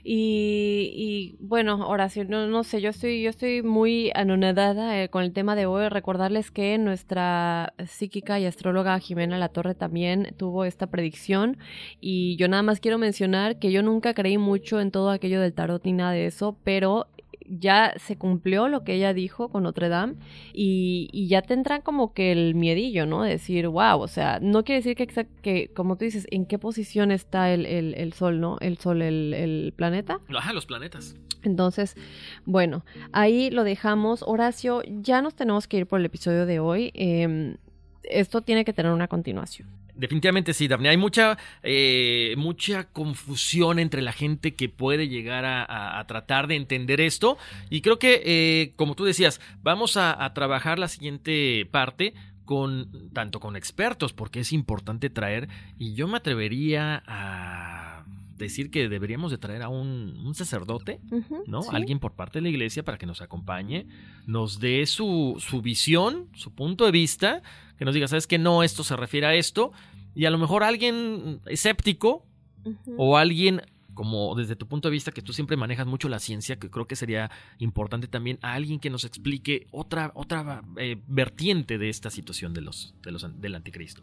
Y, 0.05 1.37
bueno, 1.39 1.87
Horacio, 1.87 2.25
no, 2.25 2.49
no 2.49 2.65
sé, 2.65 2.81
yo 2.81 2.91
estoy, 2.91 3.23
yo 3.23 3.31
estoy 3.31 3.63
muy 3.63 4.11
anonadada 4.15 5.01
eh, 5.01 5.09
con 5.09 5.23
el 5.23 5.33
tema 5.33 5.55
de 5.55 5.67
hoy. 5.67 5.89
Recordarles 5.89 6.51
que 6.51 6.77
nuestra 6.79 7.75
psíquica 7.87 8.41
y 8.41 8.47
astróloga 8.47 8.99
Jimena 8.99 9.39
La 9.39 9.51
Torre 9.51 9.75
también 9.77 10.35
tuvo 10.37 10.65
esta 10.65 10.89
predicción. 10.89 11.57
Y 12.01 12.37
yo 12.37 12.49
nada 12.49 12.65
más 12.65 12.81
quiero 12.81 12.99
mencionar 12.99 13.59
que 13.61 13.71
yo 13.71 13.83
nunca 13.83 14.13
creí 14.13 14.39
mucho 14.39 14.81
en 14.81 14.91
todo 14.91 15.11
aquello 15.11 15.41
del 15.41 15.53
tarot 15.53 15.85
ni 15.85 15.93
nada 15.93 16.13
de 16.13 16.27
eso, 16.27 16.57
pero 16.65 17.07
ya 17.49 17.95
se 17.97 18.17
cumplió 18.17 18.69
lo 18.69 18.85
que 18.85 18.95
ella 18.95 19.15
dijo 19.15 19.49
con 19.49 19.65
Notre 19.65 19.89
Dame 19.89 20.15
y, 20.53 21.09
y 21.13 21.29
ya 21.29 21.43
tendrán 21.43 21.83
como 21.83 22.13
que 22.13 22.33
el 22.33 22.55
miedillo, 22.55 23.07
¿no? 23.07 23.23
decir, 23.23 23.69
wow, 23.69 24.01
o 24.01 24.09
sea, 24.09 24.39
no 24.41 24.65
quiere 24.65 24.83
decir 24.83 24.97
que, 24.97 25.27
que 25.43 25.69
como 25.75 25.97
tú 25.97 26.05
dices, 26.05 26.27
en 26.31 26.47
qué 26.47 26.59
posición 26.59 27.11
está 27.11 27.53
el, 27.53 27.67
el, 27.67 28.13
Sol, 28.13 28.41
¿no? 28.41 28.59
El 28.61 28.79
Sol, 28.79 29.03
el, 29.03 29.35
el 29.35 29.73
planeta. 29.77 30.21
Ajá, 30.29 30.53
los 30.53 30.67
planetas. 30.67 31.17
Entonces, 31.43 31.97
bueno, 32.45 32.85
ahí 33.13 33.51
lo 33.51 33.65
dejamos. 33.65 34.23
Horacio, 34.27 34.83
ya 34.87 35.23
nos 35.23 35.35
tenemos 35.35 35.67
que 35.67 35.79
ir 35.79 35.87
por 35.87 36.01
el 36.01 36.07
episodio 36.07 36.47
de 36.47 36.61
hoy. 36.61 36.91
Em, 36.95 37.57
esto 38.05 38.43
tiene 38.43 38.65
que 38.65 38.73
tener 38.73 38.93
una 38.93 39.09
continuación. 39.09 39.69
Definitivamente 39.95 40.55
sí, 40.55 40.69
Daphne. 40.69 40.89
Hay 40.89 40.97
mucha, 40.97 41.37
eh, 41.63 42.35
mucha 42.39 42.85
confusión 42.85 43.79
entre 43.79 44.01
la 44.01 44.13
gente 44.13 44.55
que 44.55 44.69
puede 44.69 45.09
llegar 45.09 45.45
a, 45.45 46.05
tratar 46.09 46.47
de 46.47 46.57
entender 46.57 47.01
esto. 47.01 47.37
Y 47.71 47.83
creo 47.83 47.99
que, 47.99 48.23
eh, 48.25 48.73
como 48.77 48.95
tú 48.95 49.05
decías, 49.05 49.41
vamos 49.63 49.97
a, 49.97 50.25
a, 50.25 50.35
trabajar 50.35 50.79
la 50.79 50.89
siguiente 50.89 51.67
parte 51.71 52.15
con 52.45 53.11
tanto 53.13 53.39
con 53.39 53.55
expertos, 53.55 54.13
porque 54.13 54.41
es 54.41 54.53
importante 54.53 55.11
traer. 55.11 55.49
Y 55.79 55.95
yo 55.95 56.09
me 56.09 56.17
atrevería 56.17 57.03
a 57.07 58.05
decir 58.37 58.71
que 58.71 58.89
deberíamos 58.89 59.31
de 59.31 59.39
traer 59.39 59.63
a 59.63 59.69
un, 59.69 60.33
sacerdote, 60.35 61.01
¿no? 61.47 61.61
Alguien 61.71 61.99
por 61.99 62.15
parte 62.15 62.39
de 62.39 62.43
la 62.43 62.49
iglesia 62.49 62.83
para 62.83 62.99
que 62.99 63.07
nos 63.07 63.21
acompañe, 63.21 63.87
nos 64.27 64.61
dé 64.61 64.87
su, 64.87 65.37
su 65.39 65.63
visión, 65.63 66.29
su 66.35 66.55
punto 66.55 66.85
de 66.85 66.91
vista, 66.91 67.43
que 67.79 67.85
nos 67.85 67.95
diga, 67.95 68.09
¿sabes 68.09 68.27
que 68.27 68.39
No, 68.39 68.63
esto 68.63 68.85
se 68.85 68.97
refiere 68.97 69.27
a 69.27 69.35
esto. 69.35 69.73
Y 70.15 70.27
a 70.27 70.31
lo 70.31 70.39
mejor 70.39 70.63
alguien 70.63 71.41
escéptico 71.47 72.27
o 72.97 73.17
alguien 73.17 73.63
como 73.95 74.35
desde 74.35 74.57
tu 74.57 74.67
punto 74.67 74.89
de 74.89 74.93
vista 74.93 75.13
que 75.13 75.23
tú 75.23 75.33
siempre 75.33 75.57
manejas 75.57 75.87
mucho 75.87 76.09
la 76.09 76.19
ciencia, 76.19 76.57
que 76.57 76.71
creo 76.71 76.87
que 76.87 76.97
sería 76.97 77.31
importante 77.59 78.09
también 78.09 78.39
a 78.43 78.55
alguien 78.55 78.81
que 78.81 78.91
nos 78.91 79.05
explique 79.05 79.67
otra, 79.71 80.13
otra 80.15 80.63
eh, 80.77 80.97
vertiente 81.07 81.79
de 81.79 81.89
esta 81.89 82.11
situación 82.11 82.55
de 82.55 82.63
los, 82.63 82.95
de 83.03 83.13
los, 83.13 83.41
del 83.41 83.55
anticristo. 83.55 84.03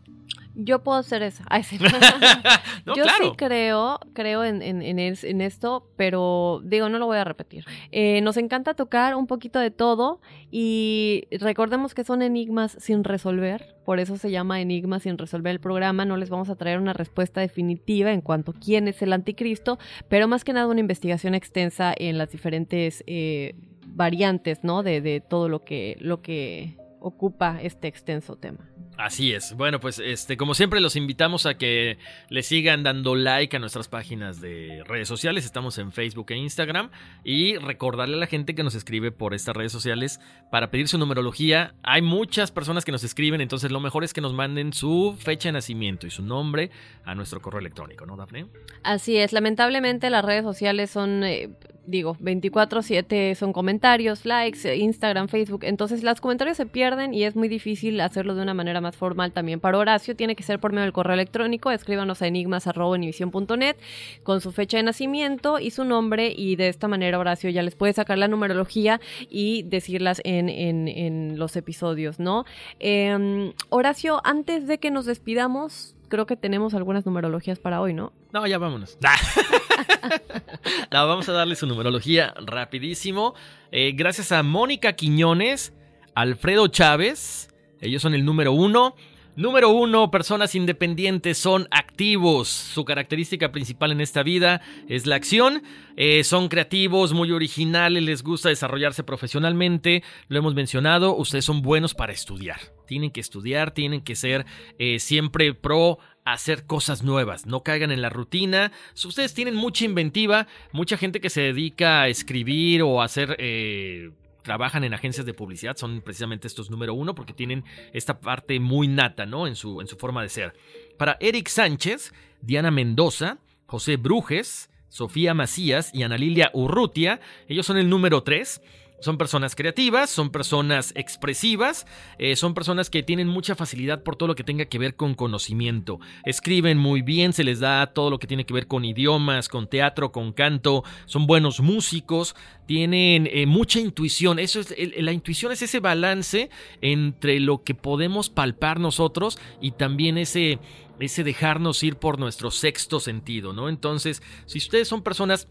Yo 0.55 0.83
puedo 0.83 0.97
hacer 0.97 1.23
eso. 1.23 1.43
Yo 2.85 3.03
sí 3.03 3.31
creo, 3.37 3.99
creo 4.13 4.43
en, 4.43 4.61
en, 4.61 5.41
esto, 5.41 5.89
pero 5.95 6.61
digo, 6.63 6.89
no 6.89 6.99
lo 6.99 7.05
voy 7.05 7.17
a 7.17 7.23
repetir. 7.23 7.65
Eh, 7.91 8.21
nos 8.21 8.37
encanta 8.37 8.73
tocar 8.73 9.15
un 9.15 9.27
poquito 9.27 9.59
de 9.59 9.71
todo 9.71 10.21
y 10.51 11.27
recordemos 11.31 11.93
que 11.93 12.03
son 12.03 12.21
enigmas 12.21 12.77
sin 12.79 13.03
resolver 13.03 13.78
por 13.89 13.99
eso 13.99 14.17
se 14.17 14.29
llama 14.29 14.61
Enigma 14.61 14.99
sin 14.99 15.17
resolver 15.17 15.49
el 15.49 15.59
programa. 15.59 16.05
No 16.05 16.15
les 16.15 16.29
vamos 16.29 16.51
a 16.51 16.55
traer 16.55 16.77
una 16.77 16.93
respuesta 16.93 17.41
definitiva 17.41 18.13
en 18.13 18.21
cuanto 18.21 18.51
a 18.51 18.53
quién 18.53 18.87
es 18.87 19.01
el 19.01 19.11
anticristo, 19.13 19.79
pero 20.07 20.27
más 20.27 20.43
que 20.43 20.53
nada 20.53 20.67
una 20.67 20.79
investigación 20.79 21.33
extensa 21.33 21.91
en 21.97 22.19
las 22.19 22.29
diferentes 22.29 23.03
eh, 23.07 23.55
variantes, 23.87 24.63
¿no? 24.63 24.83
De, 24.83 25.01
de 25.01 25.21
todo 25.21 25.49
lo 25.49 25.63
que, 25.63 25.97
lo 26.01 26.21
que 26.21 26.77
ocupa 26.99 27.59
este 27.63 27.87
extenso 27.87 28.35
tema. 28.35 28.68
Así 28.99 29.31
es. 29.31 29.55
Bueno, 29.55 29.79
pues 29.79 29.97
este, 29.99 30.35
como 30.35 30.53
siempre, 30.53 30.81
los 30.81 30.97
invitamos 30.97 31.45
a 31.45 31.53
que 31.53 31.97
le 32.27 32.43
sigan 32.43 32.83
dando 32.83 33.15
like 33.15 33.55
a 33.55 33.59
nuestras 33.59 33.87
páginas 33.87 34.41
de 34.41 34.83
redes 34.85 35.07
sociales. 35.07 35.45
Estamos 35.45 35.77
en 35.77 35.93
Facebook 35.93 36.25
e 36.31 36.35
Instagram. 36.35 36.89
Y 37.23 37.55
recordarle 37.55 38.15
a 38.17 38.19
la 38.19 38.27
gente 38.27 38.55
que 38.55 38.63
nos 38.63 38.75
escribe 38.75 39.13
por 39.13 39.33
estas 39.33 39.55
redes 39.55 39.71
sociales 39.71 40.19
para 40.51 40.69
pedir 40.69 40.89
su 40.89 40.97
numerología. 40.97 41.75
Hay 41.81 42.01
muchas 42.01 42.51
personas 42.51 42.83
que 42.83 42.91
nos 42.91 43.05
escriben, 43.05 43.39
entonces 43.39 43.71
lo 43.71 43.79
mejor 43.79 44.03
es 44.03 44.13
que 44.13 44.19
nos 44.19 44.33
manden 44.33 44.73
su 44.73 45.15
fecha 45.17 45.47
de 45.47 45.53
nacimiento 45.53 46.05
y 46.05 46.11
su 46.11 46.21
nombre 46.21 46.69
a 47.05 47.15
nuestro 47.15 47.41
correo 47.41 47.61
electrónico, 47.61 48.05
¿no, 48.05 48.17
Dafne? 48.17 48.47
Así 48.83 49.15
es. 49.15 49.31
Lamentablemente 49.31 50.09
las 50.09 50.25
redes 50.25 50.43
sociales 50.43 50.89
son. 50.89 51.23
Eh, 51.23 51.49
digo, 51.89 52.15
24/7 52.19 53.35
son 53.35 53.51
comentarios, 53.51 54.25
likes, 54.25 54.75
Instagram, 54.75 55.27
Facebook, 55.27 55.63
entonces 55.63 56.03
los 56.03 56.21
comentarios 56.21 56.57
se 56.57 56.65
pierden 56.65 57.13
y 57.13 57.23
es 57.23 57.35
muy 57.35 57.47
difícil 57.47 57.99
hacerlo 58.01 58.35
de 58.35 58.43
una 58.43 58.53
manera 58.53 58.79
más 58.79 58.88
formal 58.91 59.31
también 59.31 59.59
para 59.59 59.77
Horacio, 59.77 60.15
tiene 60.15 60.35
que 60.35 60.43
ser 60.43 60.59
por 60.59 60.71
medio 60.71 60.83
del 60.83 60.93
correo 60.93 61.13
electrónico, 61.13 61.71
escríbanos 61.71 62.21
a 62.21 62.27
enigmas.univision.net 62.27 63.77
con 64.23 64.41
su 64.41 64.51
fecha 64.51 64.77
de 64.77 64.83
nacimiento 64.83 65.59
y 65.59 65.71
su 65.71 65.83
nombre 65.83 66.33
y 66.35 66.55
de 66.55 66.69
esta 66.69 66.87
manera 66.87 67.19
Horacio 67.19 67.49
ya 67.49 67.63
les 67.63 67.75
puede 67.75 67.93
sacar 67.93 68.17
la 68.17 68.27
numerología 68.27 68.99
y 69.29 69.63
decirlas 69.63 70.21
en, 70.23 70.49
en, 70.49 71.37
los 71.37 71.55
episodios, 71.55 72.19
¿no? 72.19 72.45
Em, 72.79 73.53
Horacio, 73.69 74.21
antes 74.23 74.67
de 74.67 74.79
que 74.79 74.91
nos 74.91 75.05
despidamos, 75.05 75.95
creo 76.09 76.25
que 76.25 76.35
tenemos 76.35 76.73
algunas 76.73 77.05
numerologías 77.05 77.59
para 77.59 77.81
hoy, 77.81 77.93
¿no? 77.93 78.11
No, 78.33 78.45
ya 78.45 78.57
vámonos. 78.57 78.97
vamos 80.91 81.29
a 81.29 81.31
darle 81.33 81.55
su 81.55 81.67
numerología 81.67 82.33
rapidísimo. 82.45 83.35
Eh, 83.71 83.93
gracias 83.93 84.31
a 84.31 84.43
Mónica 84.43 84.93
Quiñones, 84.93 85.73
Alfredo 86.15 86.67
Chávez, 86.67 87.48
ellos 87.81 88.01
son 88.01 88.13
el 88.13 88.25
número 88.25 88.51
uno. 88.53 88.95
Número 89.35 89.69
uno, 89.69 90.11
personas 90.11 90.53
independientes 90.53 91.37
son 91.37 91.67
activos. 91.71 92.49
Su 92.49 92.83
característica 92.83 93.53
principal 93.53 93.93
en 93.93 94.01
esta 94.01 94.21
vida 94.21 94.59
es 94.89 95.05
la 95.05 95.15
acción. 95.15 95.63
Eh, 95.95 96.25
son 96.25 96.49
creativos, 96.49 97.13
muy 97.13 97.31
originales, 97.31 98.03
les 98.03 98.21
gusta 98.21 98.49
desarrollarse 98.49 99.03
profesionalmente. 99.03 100.03
Lo 100.27 100.39
hemos 100.39 100.55
mencionado, 100.55 101.15
ustedes 101.15 101.45
son 101.45 101.61
buenos 101.61 101.93
para 101.93 102.11
estudiar. 102.11 102.59
Tienen 102.85 103.11
que 103.11 103.21
estudiar, 103.21 103.71
tienen 103.71 104.01
que 104.01 104.17
ser 104.17 104.45
eh, 104.77 104.99
siempre 104.99 105.53
pro 105.53 105.99
hacer 106.25 106.65
cosas 106.65 107.03
nuevas, 107.03 107.45
no 107.45 107.63
caigan 107.63 107.91
en 107.91 108.01
la 108.01 108.09
rutina. 108.09 108.73
Ustedes 108.93 109.33
tienen 109.33 109.55
mucha 109.55 109.85
inventiva, 109.85 110.47
mucha 110.73 110.97
gente 110.97 111.21
que 111.21 111.29
se 111.29 111.41
dedica 111.41 112.01
a 112.01 112.07
escribir 112.09 112.81
o 112.81 113.01
a 113.01 113.05
hacer... 113.05 113.37
Eh, 113.39 114.11
trabajan 114.41 114.83
en 114.83 114.93
agencias 114.93 115.25
de 115.25 115.33
publicidad 115.33 115.77
son 115.77 116.01
precisamente 116.01 116.47
estos 116.47 116.69
número 116.69 116.93
uno 116.93 117.15
porque 117.15 117.33
tienen 117.33 117.63
esta 117.93 118.19
parte 118.19 118.59
muy 118.59 118.87
nata, 118.87 119.25
¿no? 119.25 119.47
En 119.47 119.55
su, 119.55 119.81
en 119.81 119.87
su 119.87 119.97
forma 119.97 120.21
de 120.21 120.29
ser. 120.29 120.53
Para 120.97 121.17
Eric 121.19 121.47
Sánchez, 121.47 122.13
Diana 122.41 122.71
Mendoza, 122.71 123.37
José 123.65 123.97
Brujes, 123.97 124.69
Sofía 124.87 125.33
Macías 125.33 125.91
y 125.93 126.03
Ana 126.03 126.17
Lilia 126.17 126.49
Urrutia, 126.53 127.19
ellos 127.47 127.65
son 127.65 127.77
el 127.77 127.89
número 127.89 128.23
tres. 128.23 128.61
Son 129.01 129.17
personas 129.17 129.55
creativas, 129.55 130.09
son 130.09 130.29
personas 130.29 130.91
expresivas, 130.95 131.87
eh, 132.17 132.35
son 132.35 132.53
personas 132.53 132.89
que 132.89 133.01
tienen 133.01 133.27
mucha 133.27 133.55
facilidad 133.55 134.03
por 134.03 134.17
todo 134.17 134.27
lo 134.27 134.35
que 134.35 134.43
tenga 134.43 134.65
que 134.65 134.77
ver 134.77 134.95
con 134.95 135.13
conocimiento. 135.13 135.99
Escriben 136.25 136.77
muy 136.77 137.01
bien, 137.01 137.31
se 137.31 137.43
les 137.43 137.59
da 137.59 137.87
todo 137.87 138.09
lo 138.09 138.19
que 138.19 138.27
tiene 138.27 138.45
que 138.45 138.53
ver 138.53 138.67
con 138.67 138.83
idiomas, 138.83 139.47
con 139.47 139.67
teatro, 139.67 140.11
con 140.11 140.33
canto, 140.33 140.83
son 141.05 141.27
buenos 141.27 141.61
músicos, 141.61 142.35
tienen 142.65 143.27
eh, 143.31 143.45
mucha 143.45 143.79
intuición. 143.79 144.37
Eso 144.37 144.59
es, 144.59 144.75
la 144.97 145.13
intuición 145.13 145.51
es 145.51 145.61
ese 145.61 145.79
balance 145.79 146.49
entre 146.81 147.39
lo 147.39 147.63
que 147.63 147.75
podemos 147.75 148.29
palpar 148.29 148.79
nosotros 148.79 149.39
y 149.61 149.71
también 149.71 150.17
ese, 150.17 150.59
ese 150.99 151.23
dejarnos 151.23 151.81
ir 151.83 151.95
por 151.95 152.19
nuestro 152.19 152.51
sexto 152.51 152.99
sentido, 152.99 153.53
¿no? 153.53 153.69
Entonces, 153.69 154.21
si 154.45 154.57
ustedes 154.57 154.87
son 154.87 155.03
personas 155.03 155.47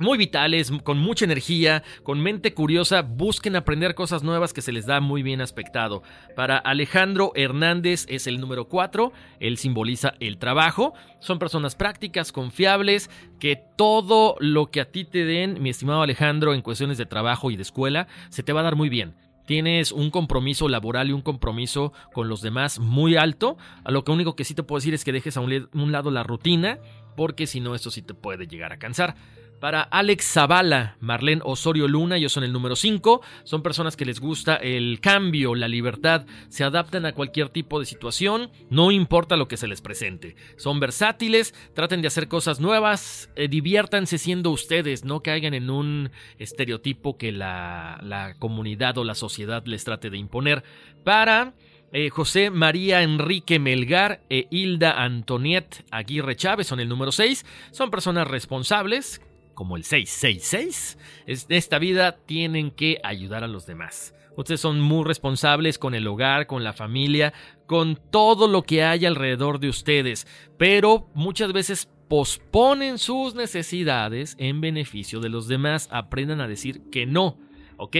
muy 0.00 0.18
vitales, 0.18 0.70
con 0.82 0.98
mucha 0.98 1.24
energía, 1.24 1.82
con 2.02 2.20
mente 2.20 2.52
curiosa, 2.52 3.02
busquen 3.02 3.56
aprender 3.56 3.94
cosas 3.94 4.22
nuevas 4.22 4.52
que 4.52 4.62
se 4.62 4.72
les 4.72 4.86
da 4.86 5.00
muy 5.00 5.22
bien 5.22 5.40
aspectado. 5.40 6.02
Para 6.34 6.58
Alejandro 6.58 7.32
Hernández 7.34 8.06
es 8.08 8.26
el 8.26 8.40
número 8.40 8.68
4, 8.68 9.12
él 9.40 9.56
simboliza 9.56 10.14
el 10.20 10.38
trabajo, 10.38 10.92
son 11.20 11.38
personas 11.38 11.74
prácticas, 11.76 12.32
confiables, 12.32 13.10
que 13.38 13.58
todo 13.76 14.36
lo 14.38 14.70
que 14.70 14.80
a 14.80 14.90
ti 14.90 15.04
te 15.04 15.24
den, 15.24 15.62
mi 15.62 15.70
estimado 15.70 16.02
Alejandro, 16.02 16.54
en 16.54 16.62
cuestiones 16.62 16.98
de 16.98 17.06
trabajo 17.06 17.50
y 17.50 17.56
de 17.56 17.62
escuela, 17.62 18.06
se 18.28 18.42
te 18.42 18.52
va 18.52 18.60
a 18.60 18.64
dar 18.64 18.76
muy 18.76 18.88
bien 18.88 19.14
tienes 19.46 19.92
un 19.92 20.10
compromiso 20.10 20.68
laboral 20.68 21.08
y 21.08 21.12
un 21.12 21.22
compromiso 21.22 21.92
con 22.12 22.28
los 22.28 22.42
demás 22.42 22.78
muy 22.78 23.16
alto. 23.16 23.56
A 23.84 23.92
lo 23.92 24.04
que 24.04 24.10
único 24.10 24.34
que 24.34 24.44
sí 24.44 24.54
te 24.54 24.64
puedo 24.64 24.78
decir 24.78 24.92
es 24.92 25.04
que 25.04 25.12
dejes 25.12 25.36
a 25.36 25.40
un, 25.40 25.92
lado 25.92 26.10
la 26.10 26.24
rutina, 26.24 26.78
porque 27.16 27.46
si 27.46 27.60
no, 27.60 27.74
esto 27.74 27.90
sí 27.90 28.02
te 28.02 28.12
puede 28.12 28.46
llegar 28.46 28.72
a 28.72 28.78
cansar. 28.78 29.14
Para 29.60 29.80
Alex 29.80 30.32
Zavala, 30.32 30.96
Marlene 31.00 31.40
Osorio 31.42 31.88
Luna, 31.88 32.16
ellos 32.16 32.32
son 32.32 32.44
el 32.44 32.52
número 32.52 32.76
5. 32.76 33.22
Son 33.44 33.62
personas 33.62 33.96
que 33.96 34.04
les 34.04 34.20
gusta 34.20 34.56
el 34.56 35.00
cambio, 35.00 35.54
la 35.54 35.66
libertad, 35.66 36.26
se 36.48 36.62
adaptan 36.62 37.06
a 37.06 37.12
cualquier 37.12 37.48
tipo 37.48 37.80
de 37.80 37.86
situación, 37.86 38.50
no 38.68 38.90
importa 38.90 39.36
lo 39.36 39.48
que 39.48 39.56
se 39.56 39.66
les 39.66 39.80
presente. 39.80 40.36
Son 40.56 40.78
versátiles, 40.78 41.54
traten 41.74 42.02
de 42.02 42.08
hacer 42.08 42.28
cosas 42.28 42.60
nuevas, 42.60 43.30
eh, 43.34 43.48
diviértanse 43.48 44.18
siendo 44.18 44.50
ustedes, 44.50 45.04
no 45.04 45.22
caigan 45.22 45.54
en 45.54 45.70
un 45.70 46.10
estereotipo 46.38 47.16
que 47.16 47.32
la, 47.32 48.34
comunidad 48.38 48.98
o 48.98 49.04
la 49.04 49.14
sociedad 49.14 49.64
les 49.66 49.84
trate 49.84 50.10
de 50.10 50.18
imponer. 50.18 50.64
Para 51.02 51.54
eh, 51.92 52.10
José 52.10 52.50
María 52.50 53.02
Enrique 53.02 53.58
Melgar 53.58 54.20
e 54.28 54.48
Hilda 54.50 55.02
Antoniette 55.02 55.84
Aguirre 55.90 56.36
Chávez 56.36 56.66
son 56.66 56.80
el 56.80 56.88
número 56.88 57.12
6. 57.12 57.46
Son 57.70 57.90
personas 57.90 58.28
responsables, 58.28 59.22
como 59.56 59.76
el 59.76 59.84
666, 59.84 60.98
en 61.26 61.56
esta 61.56 61.80
vida 61.80 62.18
tienen 62.26 62.70
que 62.70 63.00
ayudar 63.02 63.42
a 63.42 63.48
los 63.48 63.66
demás. 63.66 64.14
Ustedes 64.36 64.60
son 64.60 64.80
muy 64.80 65.02
responsables 65.04 65.78
con 65.78 65.94
el 65.94 66.06
hogar, 66.06 66.46
con 66.46 66.62
la 66.62 66.74
familia, 66.74 67.32
con 67.66 67.98
todo 68.10 68.48
lo 68.48 68.62
que 68.62 68.84
hay 68.84 69.06
alrededor 69.06 69.58
de 69.58 69.70
ustedes, 69.70 70.26
pero 70.58 71.08
muchas 71.14 71.54
veces 71.54 71.88
posponen 72.06 72.98
sus 72.98 73.34
necesidades 73.34 74.36
en 74.38 74.60
beneficio 74.60 75.20
de 75.20 75.30
los 75.30 75.48
demás. 75.48 75.88
Aprendan 75.90 76.42
a 76.42 76.48
decir 76.48 76.82
que 76.92 77.06
no, 77.06 77.38
¿ok? 77.78 77.96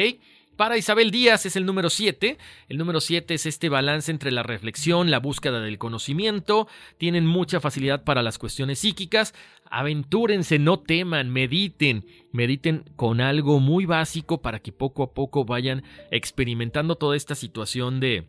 Para 0.57 0.79
Isabel 0.79 1.11
Díaz 1.11 1.45
es 1.45 1.57
el 1.57 1.67
número 1.67 1.91
7. 1.91 2.39
El 2.71 2.79
número 2.79 3.03
7 3.03 3.35
es 3.35 3.45
este 3.45 3.69
balance 3.69 4.11
entre 4.11 4.31
la 4.31 4.43
reflexión, 4.43 5.11
la 5.11 5.19
búsqueda 5.19 5.61
del 5.61 5.77
conocimiento. 5.77 6.67
Tienen 6.97 7.27
mucha 7.27 7.61
facilidad 7.61 8.05
para 8.05 8.23
las 8.23 8.39
cuestiones 8.39 8.79
psíquicas. 8.79 9.35
Aventúrense, 9.71 10.59
no 10.59 10.81
teman, 10.81 11.31
mediten. 11.31 12.07
Mediten 12.33 12.85
con 12.97 13.21
algo 13.21 13.61
muy 13.61 13.85
básico 13.85 14.41
para 14.41 14.61
que 14.61 14.73
poco 14.73 15.03
a 15.03 15.13
poco 15.13 15.45
vayan 15.45 15.85
experimentando 16.11 16.97
toda 16.97 17.17
esta 17.17 17.35
situación 17.35 18.01
de, 18.01 18.25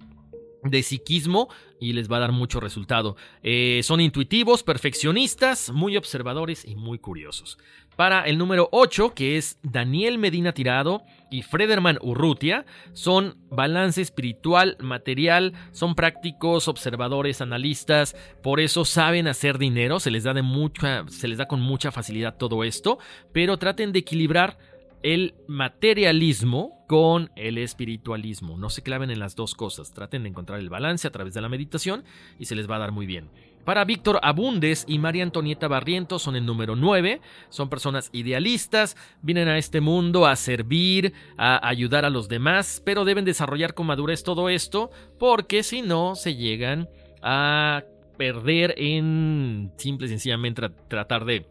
de 0.63 0.83
psiquismo 0.83 1.47
y 1.79 1.93
les 1.93 2.11
va 2.11 2.17
a 2.17 2.21
dar 2.21 2.33
mucho 2.33 2.59
resultado. 2.59 3.15
Eh, 3.41 3.79
son 3.83 4.01
intuitivos, 4.01 4.63
perfeccionistas, 4.63 5.69
muy 5.69 5.95
observadores 5.95 6.65
y 6.65 6.75
muy 6.75 6.99
curiosos. 6.99 7.57
Para 7.95 8.23
el 8.23 8.37
número 8.37 8.67
8, 8.73 9.13
que 9.13 9.37
es 9.37 9.59
Daniel 9.63 10.17
Medina 10.17 10.51
Tirado 10.51 11.03
y 11.29 11.41
Frederman 11.41 11.97
Urrutia, 12.01 12.65
son 12.93 13.37
balance 13.49 14.01
espiritual, 14.01 14.77
material, 14.79 15.53
son 15.71 15.95
prácticos, 15.95 16.67
observadores, 16.67 17.41
analistas, 17.41 18.15
por 18.41 18.59
eso 18.59 18.85
saben 18.85 19.27
hacer 19.27 19.57
dinero, 19.57 19.99
se 19.99 20.11
les 20.11 20.23
da 20.23 20.33
de 20.33 20.41
mucha, 20.41 21.05
se 21.09 21.27
les 21.27 21.37
da 21.37 21.47
con 21.47 21.61
mucha 21.61 21.91
facilidad 21.91 22.37
todo 22.37 22.63
esto, 22.63 22.99
pero 23.33 23.57
traten 23.57 23.91
de 23.91 23.99
equilibrar 23.99 24.57
el 25.03 25.35
materialismo 25.47 26.83
con 26.87 27.31
el 27.35 27.57
espiritualismo. 27.57 28.57
No 28.57 28.69
se 28.69 28.81
claven 28.81 29.11
en 29.11 29.19
las 29.19 29.35
dos 29.35 29.53
cosas, 29.55 29.93
traten 29.93 30.23
de 30.23 30.29
encontrar 30.29 30.59
el 30.59 30.69
balance 30.69 31.07
a 31.07 31.11
través 31.11 31.33
de 31.33 31.41
la 31.41 31.49
meditación 31.49 32.03
y 32.39 32.45
se 32.45 32.55
les 32.55 32.69
va 32.69 32.77
a 32.77 32.79
dar 32.79 32.91
muy 32.91 33.05
bien. 33.05 33.29
Para 33.67 33.83
Víctor 33.83 34.21
Abundes 34.23 34.85
y 34.87 34.97
María 34.97 35.23
Antonieta 35.23 35.67
Barrientos 35.67 36.21
son 36.21 36.37
el 36.37 36.45
número 36.45 36.77
9. 36.77 37.19
Son 37.49 37.67
personas 37.67 38.09
idealistas, 38.13 38.95
vienen 39.21 39.49
a 39.49 39.57
este 39.57 39.81
mundo 39.81 40.25
a 40.25 40.37
servir, 40.37 41.11
a 41.37 41.67
ayudar 41.67 42.05
a 42.05 42.09
los 42.09 42.29
demás, 42.29 42.81
pero 42.85 43.03
deben 43.03 43.25
desarrollar 43.25 43.73
con 43.73 43.87
madurez 43.87 44.23
todo 44.23 44.47
esto 44.47 44.89
porque 45.19 45.63
si 45.63 45.81
no 45.81 46.15
se 46.15 46.35
llegan 46.35 46.87
a 47.21 47.83
perder 48.17 48.73
en 48.77 49.73
simple 49.75 50.07
y 50.07 50.11
sencillamente 50.11 50.69
tratar 50.87 51.25
de 51.25 51.45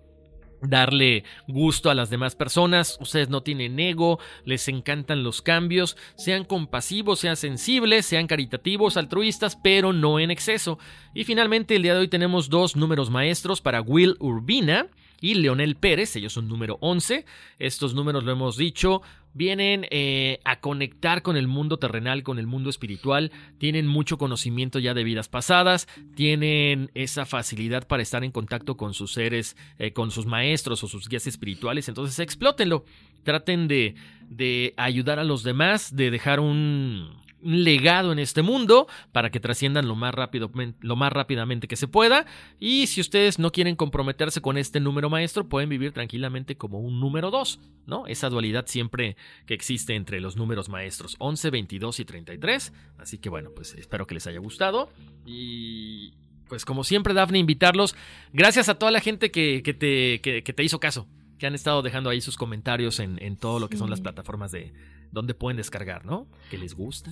darle 0.69 1.25
gusto 1.47 1.91
a 1.91 1.95
las 1.95 2.11
demás 2.11 2.35
personas, 2.35 2.99
ustedes 3.01 3.29
no 3.29 3.43
tienen 3.43 3.79
ego, 3.79 4.19
les 4.45 4.69
encantan 4.69 5.23
los 5.23 5.43
cambios, 5.43 5.97
sean 6.17 6.45
compasivos, 6.45 7.21
sean 7.21 7.37
sensibles, 7.37 8.07
sean 8.07 8.27
caritativos, 8.27 8.97
altruistas, 8.97 9.57
pero 9.57 9.93
no 9.93 10.21
en 10.21 10.31
exceso. 10.31 10.79
Y 11.15 11.25
finalmente 11.25 11.77
el 11.77 11.83
día 11.83 11.95
de 11.95 12.01
hoy 12.01 12.09
tenemos 12.09 12.49
dos 12.49 12.77
números 12.77 13.11
maestros 13.11 13.61
para 13.61 13.81
Will 13.81 14.17
Urbina 14.19 14.89
y 15.21 15.35
Leonel 15.35 15.77
Pérez, 15.77 16.15
ellos 16.17 16.35
son 16.35 16.49
número 16.49 16.79
11. 16.81 17.25
Estos 17.59 17.95
números 17.95 18.25
lo 18.25 18.33
hemos 18.33 18.57
dicho, 18.57 19.03
vienen 19.37 19.87
eh, 19.91 20.41
a 20.45 20.61
conectar 20.61 21.21
con 21.21 21.37
el 21.37 21.47
mundo 21.47 21.79
terrenal, 21.79 22.23
con 22.23 22.39
el 22.39 22.47
mundo 22.47 22.71
espiritual, 22.71 23.31
tienen 23.59 23.87
mucho 23.87 24.17
conocimiento 24.17 24.79
ya 24.79 24.95
de 24.95 25.05
vidas 25.05 25.29
pasadas, 25.29 25.87
tienen 26.15 26.91
esa 26.95 27.27
facilidad 27.27 27.87
para 27.87 28.03
estar 28.03 28.25
en 28.25 28.33
contacto 28.33 28.79
con 28.79 28.95
sus 28.95 29.13
seres, 29.13 29.55
eh, 29.79 29.93
con 29.93 30.11
sus 30.11 30.25
maestros 30.25 30.83
o 30.83 30.89
sus 30.89 31.09
guías 31.09 31.27
espirituales, 31.27 31.89
entonces 31.89 32.19
explótenlo, 32.19 32.87
traten 33.25 33.69
de, 33.69 33.95
de 34.31 34.73
ayudar 34.79 35.19
a 35.19 35.25
los 35.25 35.43
demás, 35.43 35.95
de 35.95 36.11
dejar 36.11 36.41
un, 36.41 37.11
un 37.47 37.65
legado 37.65 38.13
en 38.13 38.19
este 38.19 38.43
mundo 38.43 38.89
para 39.13 39.31
que 39.31 39.41
trasciendan 39.41 39.89
lo 39.89 39.95
más, 39.95 40.15
rápido, 40.15 40.51
lo 40.81 40.97
más 40.97 41.13
rápidamente 41.13 41.69
que 41.69 41.77
se 41.77 41.89
pueda. 41.89 42.27
Y 42.59 42.89
si 42.89 43.01
ustedes 43.01 43.39
no 43.39 43.53
quieren 43.53 43.77
comprometerse 43.77 44.41
con 44.41 44.59
este 44.59 44.81
número 44.81 45.09
maestro, 45.09 45.49
pueden 45.49 45.69
vivir 45.69 45.93
tranquilamente 45.93 46.57
como 46.57 46.81
un 46.81 47.01
número 47.01 47.31
2, 47.31 47.61
¿no? 47.87 48.07
Esa 48.07 48.29
dualidad 48.29 48.67
siempre 48.67 49.17
que 49.47 49.55
existe 49.55 49.95
entre 49.95 50.21
los 50.21 50.37
números 50.37 50.69
maestros 50.69 51.17
11, 51.19 51.51
22 51.51 52.01
y 52.01 52.05
33. 52.05 52.73
Así 52.99 53.19
que 53.19 53.29
bueno, 53.29 53.51
pues 53.55 53.75
espero 53.75 54.07
que 54.07 54.15
les 54.15 54.27
haya 54.27 54.41
gustado. 54.41 54.91
Y 55.25 56.15
pues 56.49 56.65
como 56.65 56.85
siempre, 56.85 57.15
Dafne, 57.15 57.39
invitarlos. 57.39 57.95
Gracias 58.33 58.69
a 58.69 58.79
toda 58.79 58.91
la 58.91 59.01
gente 59.01 59.31
que, 59.31 59.63
te, 59.63 60.21
que 60.21 60.53
te 60.53 60.65
hizo 60.65 60.81
caso 60.81 61.07
que 61.39 61.47
han 61.47 61.55
estado 61.55 61.83
dejando 61.83 62.11
ahí 62.11 62.21
sus 62.21 62.37
comentarios 62.37 62.99
en, 62.99 63.23
en 63.23 63.37
todo 63.37 63.59
lo 63.59 63.69
que 63.69 63.77
son 63.77 63.91
las 63.91 64.01
plataformas 64.01 64.53
de, 64.53 64.73
donde 65.13 65.35
pueden 65.35 65.57
descargar, 65.57 66.05
¿no? 66.05 66.27
Que 66.51 66.59
les 66.59 66.75
gusta, 66.75 67.11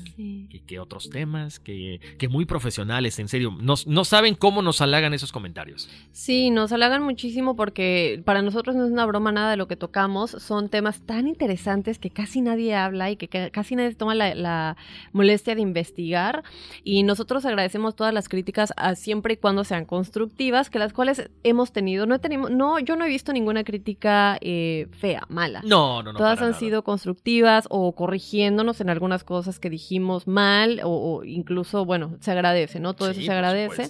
que, 0.66 0.78
otros 0.78 1.10
temas, 1.10 1.58
que, 1.58 2.00
que, 2.18 2.28
muy 2.28 2.44
profesionales, 2.44 3.18
en 3.18 3.28
serio. 3.28 3.56
Nos, 3.60 3.86
no 3.86 4.04
saben 4.04 4.34
cómo 4.34 4.62
nos 4.62 4.80
halagan 4.80 5.14
esos 5.14 5.32
comentarios. 5.32 5.88
Sí, 6.12 6.50
nos 6.50 6.72
halagan 6.72 7.02
muchísimo 7.02 7.56
porque 7.56 8.22
para 8.24 8.42
nosotros 8.42 8.76
no 8.76 8.84
es 8.84 8.92
una 8.92 9.06
broma 9.06 9.32
nada 9.32 9.50
de 9.50 9.56
lo 9.56 9.68
que 9.68 9.76
tocamos. 9.76 10.30
Son 10.30 10.68
temas 10.68 11.00
tan 11.00 11.26
interesantes 11.26 11.98
que 11.98 12.10
casi 12.10 12.40
nadie 12.40 12.74
habla 12.74 13.10
y 13.10 13.16
que, 13.16 13.50
casi 13.50 13.76
nadie 13.76 13.94
toma 13.94 14.14
la, 14.14 14.76
molestia 15.12 15.54
de 15.54 15.60
investigar. 15.60 16.44
Y 16.82 17.02
nosotros 17.02 17.44
agradecemos 17.44 17.96
todas 17.96 18.12
las 18.12 18.28
críticas 18.28 18.72
siempre 18.96 19.34
y 19.34 19.36
cuando 19.36 19.64
sean 19.64 19.84
constructivas, 19.84 20.70
que 20.70 20.78
las 20.78 20.92
cuales 20.92 21.30
hemos 21.42 21.72
tenido. 21.72 22.06
No, 22.06 22.14
he 22.14 22.28
no 22.28 22.78
yo 22.78 22.96
no 22.96 23.04
he 23.04 23.08
visto 23.08 23.32
ninguna 23.32 23.64
crítica 23.64 24.38
eh, 24.40 24.88
fea, 24.92 25.24
mala. 25.28 25.62
No, 25.64 26.02
no, 26.02 26.12
no. 26.12 26.18
Todas 26.18 26.40
han 26.40 26.54
sido 26.54 26.82
constructivas 26.82 27.66
o 27.70 27.83
corrigiéndonos 27.92 28.80
en 28.80 28.90
algunas 28.90 29.24
cosas 29.24 29.58
que 29.58 29.70
dijimos 29.70 30.26
mal 30.26 30.80
o, 30.84 31.22
incluso, 31.24 31.84
bueno, 31.84 32.16
se 32.20 32.30
agradece, 32.30 32.80
¿no? 32.80 32.94
Todo 32.94 33.10
eso 33.10 33.20
se 33.20 33.30
agradece. 33.30 33.88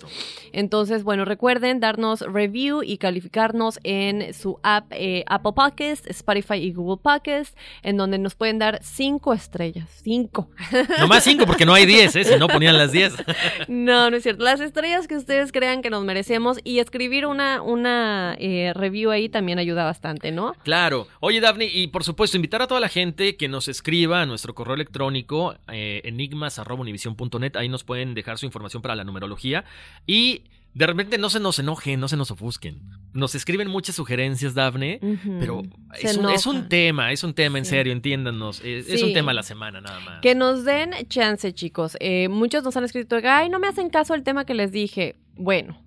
Entonces, 0.53 1.05
bueno, 1.05 1.25
recuerden 1.25 1.81
darnos 1.81 2.21
review 2.21 2.83
y 2.83 2.99
calificarnos 2.99 3.79
en 3.83 4.35
su 4.35 4.59
app 4.63 4.93
eh, 4.93 5.25
Apple 5.27 5.53
Podcasts, 5.55 6.07
Spotify 6.09 6.55
y 6.55 6.73
Google 6.73 7.01
Podcasts, 7.03 7.57
en 7.83 7.97
donde 7.97 8.19
nos 8.19 8.35
pueden 8.35 8.59
dar 8.59 8.81
cinco 8.83 9.33
estrellas. 9.33 9.89
Cinco. 10.03 10.49
No 10.99 11.09
más 11.09 11.25
cinco 11.25 11.45
porque 11.47 11.67
no 11.67 11.75
hay 11.75 11.87
diez, 11.87 12.15
¿eh? 12.17 12.25
Si 12.25 12.39
no 12.39 12.47
ponían 12.49 12.77
las 12.77 12.93
diez. 12.93 13.15
no, 13.69 14.11
no 14.11 14.17
es 14.17 14.23
cierto. 14.23 14.45
Las 14.45 14.61
estrellas 14.61 15.09
que 15.09 15.17
ustedes 15.17 15.53
crean 15.53 15.83
que 15.83 15.91
nos 15.91 16.05
merecemos 16.05 16.59
y 16.65 16.79
escribir 16.79 17.27
una, 17.27 17.63
una 17.63 18.37
eh, 18.39 18.73
review 18.75 19.11
ahí 19.11 19.29
también 19.29 19.59
ayuda 19.59 19.85
bastante, 19.85 20.31
¿no? 20.31 20.55
Claro. 20.63 21.09
Oye, 21.21 21.41
Daphne, 21.41 21.67
y 21.67 21.89
por 21.89 22.05
supuesto, 22.05 22.37
invitar 22.37 22.63
a 22.63 22.67
toda 22.67 22.81
la 22.81 22.89
gente 22.89 23.37
que 23.37 23.49
nos 23.49 23.69
escribe 23.69 23.84
escriba 23.85 24.23
a 24.23 24.27
nuestro 24.27 24.55
correo 24.55 24.75
electrónico 24.75 25.55
eh, 25.71 26.01
enigmas.univision.net. 26.05 27.57
Ahí 27.57 27.69
nos 27.69 27.85
pueden 27.85 28.15
dejar 28.15 28.39
su 28.39 28.47
información 28.47 28.81
para 28.81 28.97
la 28.97 29.05
numerología. 29.05 29.67
Y 30.07 30.45
de 30.73 30.87
repente 30.87 31.19
no 31.19 31.29
se 31.29 31.39
nos 31.39 31.59
enojen, 31.59 32.01
no 32.01 32.09
se 32.09 32.17
nos 32.17 32.31
ofusquen. 32.31 32.81
Nos 33.13 33.35
escriben 33.35 33.69
muchas 33.69 33.95
sugerencias, 33.95 34.55
Dafne, 34.55 35.01
pero 35.39 35.61
es 36.01 36.17
un, 36.17 36.31
es 36.31 36.47
un, 36.47 36.71
tema, 36.71 37.13
es 37.13 37.25
un 37.25 37.35
tema, 37.35 37.59
en 37.59 37.67
serio, 37.67 37.93
entiéndanos. 37.93 38.63
Es, 38.65 39.03
un 39.03 39.13
tema 39.13 39.33
a 39.33 39.35
la 39.35 39.43
semana 39.43 39.83
nada 39.83 40.01
más. 40.01 40.21
Que 40.23 40.35
nos 40.35 40.65
den 40.65 40.93
chance, 41.09 41.53
chicos. 41.53 41.99
Eh, 42.01 42.29
muchos 42.29 42.65
nos 42.65 42.75
han 42.79 42.85
escrito, 42.85 43.19
ay, 43.23 43.51
no 43.51 43.59
me 43.59 43.69
hacen 43.69 43.91
caso 43.91 44.15
el 44.15 44.23
tema 44.23 44.47
que 44.47 44.55
les 44.55 44.73
dije. 44.73 45.17
Bueno, 45.37 45.79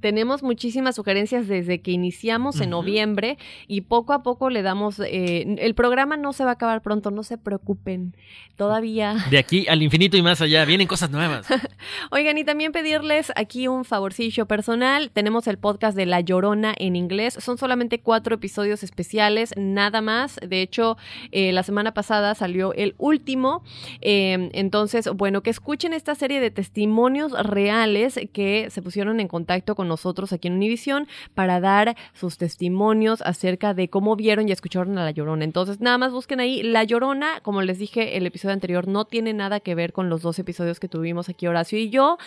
tenemos 0.00 0.42
muchísimas 0.42 0.96
sugerencias 0.96 1.48
desde 1.48 1.80
que 1.80 1.90
iniciamos 1.90 2.60
en 2.60 2.70
noviembre 2.70 3.38
y 3.66 3.82
poco 3.82 4.12
a 4.12 4.22
poco 4.22 4.50
le 4.50 4.62
damos, 4.62 5.00
eh, 5.00 5.56
el 5.58 5.74
programa 5.74 6.16
no 6.16 6.32
se 6.32 6.44
va 6.44 6.50
a 6.50 6.52
acabar 6.54 6.82
pronto, 6.82 7.10
no 7.10 7.22
se 7.22 7.38
preocupen, 7.38 8.14
todavía. 8.56 9.16
De 9.30 9.38
aquí 9.38 9.66
al 9.68 9.82
infinito 9.82 10.16
y 10.16 10.22
más 10.22 10.40
allá, 10.40 10.64
vienen 10.64 10.86
cosas 10.86 11.10
nuevas. 11.10 11.46
Oigan, 12.10 12.38
y 12.38 12.44
también 12.44 12.72
pedirles 12.72 13.32
aquí 13.36 13.68
un 13.68 13.84
favorcillo 13.84 14.46
personal, 14.46 15.10
tenemos 15.10 15.46
el 15.46 15.58
podcast 15.58 15.96
de 15.96 16.06
La 16.06 16.20
Llorona 16.20 16.74
en 16.78 16.96
inglés, 16.96 17.38
son 17.40 17.58
solamente 17.58 18.00
cuatro 18.00 18.34
episodios 18.34 18.82
especiales, 18.82 19.52
nada 19.56 20.00
más, 20.00 20.38
de 20.46 20.62
hecho, 20.62 20.96
eh, 21.32 21.52
la 21.52 21.62
semana 21.62 21.92
pasada 21.94 22.34
salió 22.34 22.72
el 22.74 22.94
último, 22.98 23.62
em, 24.00 24.50
entonces, 24.52 25.08
bueno, 25.14 25.42
que 25.42 25.50
escuchen 25.50 25.92
esta 25.92 26.14
serie 26.14 26.40
de 26.40 26.50
testimonios 26.50 27.32
reales 27.32 28.18
que 28.32 28.68
se 28.70 28.82
pusieron 28.82 29.20
en 29.20 29.28
contacto 29.28 29.74
con 29.74 29.85
nosotros 29.86 30.32
aquí 30.32 30.48
en 30.48 30.54
Univisión 30.54 31.08
para 31.34 31.60
dar 31.60 31.96
sus 32.12 32.38
testimonios 32.38 33.22
acerca 33.22 33.74
de 33.74 33.88
cómo 33.88 34.16
vieron 34.16 34.48
y 34.48 34.52
escucharon 34.52 34.98
a 34.98 35.04
La 35.04 35.10
Llorona. 35.10 35.44
Entonces, 35.44 35.80
nada 35.80 35.98
más 35.98 36.12
busquen 36.12 36.40
ahí 36.40 36.62
La 36.62 36.84
Llorona, 36.84 37.40
como 37.42 37.62
les 37.62 37.78
dije 37.78 38.16
el 38.16 38.26
episodio 38.26 38.52
anterior, 38.52 38.88
no 38.88 39.04
tiene 39.04 39.32
nada 39.32 39.60
que 39.60 39.74
ver 39.74 39.92
con 39.92 40.08
los 40.10 40.22
dos 40.22 40.38
episodios 40.38 40.80
que 40.80 40.88
tuvimos 40.88 41.28
aquí 41.28 41.46
Horacio 41.46 41.78
y 41.78 41.90
yo. 41.90 42.18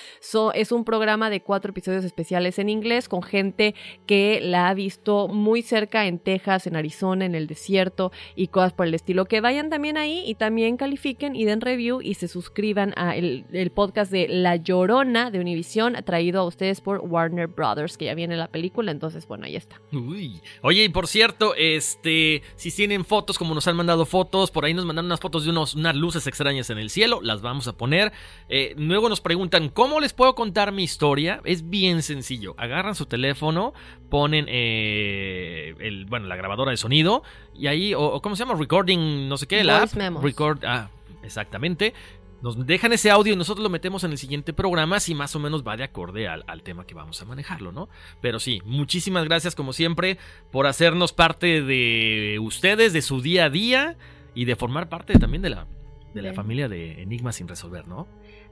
es 0.53 0.71
un 0.71 0.83
programa 0.83 1.29
de 1.29 1.41
cuatro 1.41 1.71
episodios 1.71 2.03
especiales 2.03 2.59
en 2.59 2.69
inglés 2.69 3.09
con 3.09 3.21
gente 3.21 3.75
que 4.05 4.39
la 4.41 4.69
ha 4.69 4.73
visto 4.73 5.27
muy 5.27 5.61
cerca 5.61 6.05
en 6.05 6.19
Texas, 6.19 6.67
en 6.67 6.75
Arizona, 6.75 7.25
en 7.25 7.35
el 7.35 7.47
desierto 7.47 8.11
y 8.35 8.47
cosas 8.47 8.73
por 8.73 8.87
el 8.87 8.93
estilo. 8.93 9.25
Que 9.25 9.41
vayan 9.41 9.69
también 9.69 9.97
ahí 9.97 10.23
y 10.25 10.35
también 10.35 10.77
califiquen 10.77 11.35
y 11.35 11.45
den 11.45 11.61
review 11.61 12.01
y 12.01 12.15
se 12.15 12.27
suscriban 12.27 12.93
al 12.95 13.45
el 13.51 13.71
podcast 13.71 14.11
de 14.11 14.27
La 14.27 14.55
Llorona 14.55 15.31
de 15.31 15.39
Univisión 15.39 15.95
traído 16.05 16.41
a 16.41 16.45
ustedes 16.45 16.81
por 16.81 16.99
Warner 16.99 17.48
Brothers, 17.49 17.97
que 17.97 18.05
ya 18.05 18.15
viene 18.15 18.37
la 18.37 18.47
película, 18.47 18.91
entonces 18.91 19.27
bueno, 19.27 19.45
ahí 19.45 19.55
está. 19.55 19.81
Uy. 19.91 20.41
Oye, 20.61 20.83
y 20.85 20.89
por 20.89 21.07
cierto, 21.07 21.53
este, 21.55 22.41
si 22.55 22.71
tienen 22.71 23.05
fotos, 23.05 23.37
como 23.37 23.53
nos 23.53 23.67
han 23.67 23.75
mandado 23.75 24.05
fotos, 24.05 24.51
por 24.51 24.65
ahí 24.65 24.73
nos 24.73 24.85
mandan 24.85 25.05
unas 25.05 25.19
fotos 25.19 25.43
de 25.43 25.49
unos, 25.49 25.73
unas 25.73 25.95
luces 25.95 26.25
extrañas 26.27 26.69
en 26.69 26.77
el 26.77 26.89
cielo, 26.89 27.19
las 27.21 27.41
vamos 27.41 27.67
a 27.67 27.73
poner. 27.73 28.11
Eh, 28.47 28.73
luego 28.77 29.09
nos 29.09 29.21
preguntan, 29.21 29.69
¿cómo 29.69 29.99
les 29.99 30.13
puedo 30.13 30.35
contar 30.35 30.71
mi 30.71 30.83
historia? 30.83 31.41
Es 31.43 31.69
bien 31.69 32.01
sencillo, 32.01 32.55
agarran 32.57 32.95
su 32.95 33.05
teléfono, 33.05 33.73
ponen 34.09 34.45
eh, 34.49 35.75
el, 35.79 36.05
bueno, 36.05 36.27
la 36.27 36.35
grabadora 36.35 36.71
de 36.71 36.77
sonido, 36.77 37.23
y 37.53 37.67
ahí, 37.67 37.93
o, 37.93 38.21
¿cómo 38.21 38.35
se 38.35 38.43
llama? 38.43 38.57
Recording, 38.57 39.27
no 39.27 39.37
sé 39.37 39.47
qué, 39.47 39.63
la. 39.63 39.85
Record, 40.21 40.63
ah, 40.65 40.89
exactamente. 41.23 41.93
Nos 42.41 42.65
dejan 42.65 42.93
ese 42.93 43.11
audio 43.11 43.33
y 43.33 43.35
nosotros 43.35 43.63
lo 43.63 43.69
metemos 43.69 44.03
en 44.03 44.11
el 44.11 44.17
siguiente 44.17 44.53
programa 44.53 44.99
si 44.99 45.13
más 45.13 45.35
o 45.35 45.39
menos 45.39 45.67
va 45.67 45.75
de 45.75 45.83
acorde 45.83 46.27
al, 46.27 46.63
tema 46.63 46.85
que 46.85 46.93
vamos 46.93 47.21
a 47.21 47.25
manejarlo, 47.25 47.71
¿no? 47.71 47.89
Pero 48.21 48.39
sí, 48.39 48.61
muchísimas 48.65 49.25
gracias 49.25 49.55
como 49.55 49.73
siempre 49.73 50.17
por 50.51 50.67
hacernos 50.67 51.11
parte 51.11 51.61
de 51.61 52.37
ustedes, 52.41 52.93
de 52.93 53.01
su 53.01 53.21
día 53.21 53.45
a 53.45 53.49
día 53.49 53.97
y 54.35 54.45
de 54.45 54.55
formar 54.55 54.87
parte 54.87 55.17
también 55.19 55.41
de 55.41 55.49
la, 55.49 55.67
de 56.13 56.21
la 56.21 56.33
familia 56.33 56.69
de 56.69 57.01
Enigmas 57.01 57.35
sin 57.35 57.47
resolver, 57.47 57.87
¿no? 57.87 58.07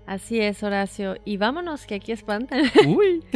Así 0.05 0.39
es, 0.39 0.63
Horacio. 0.63 1.17
Y 1.25 1.37
vámonos, 1.37 1.85
que 1.85 1.95
aquí 1.95 2.13
espantan. 2.13 2.71
Uy. 2.85 3.23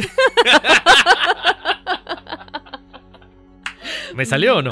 ¿Me 4.14 4.26
salió 4.26 4.58
o 4.58 4.62
no? 4.62 4.70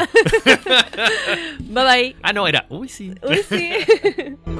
bye 1.60 1.84
bye. 1.84 2.16
Ah, 2.22 2.32
no, 2.32 2.48
era. 2.48 2.66
Uy, 2.68 2.88
sí. 2.88 3.14
Uy, 3.22 3.40
sí. 3.48 3.72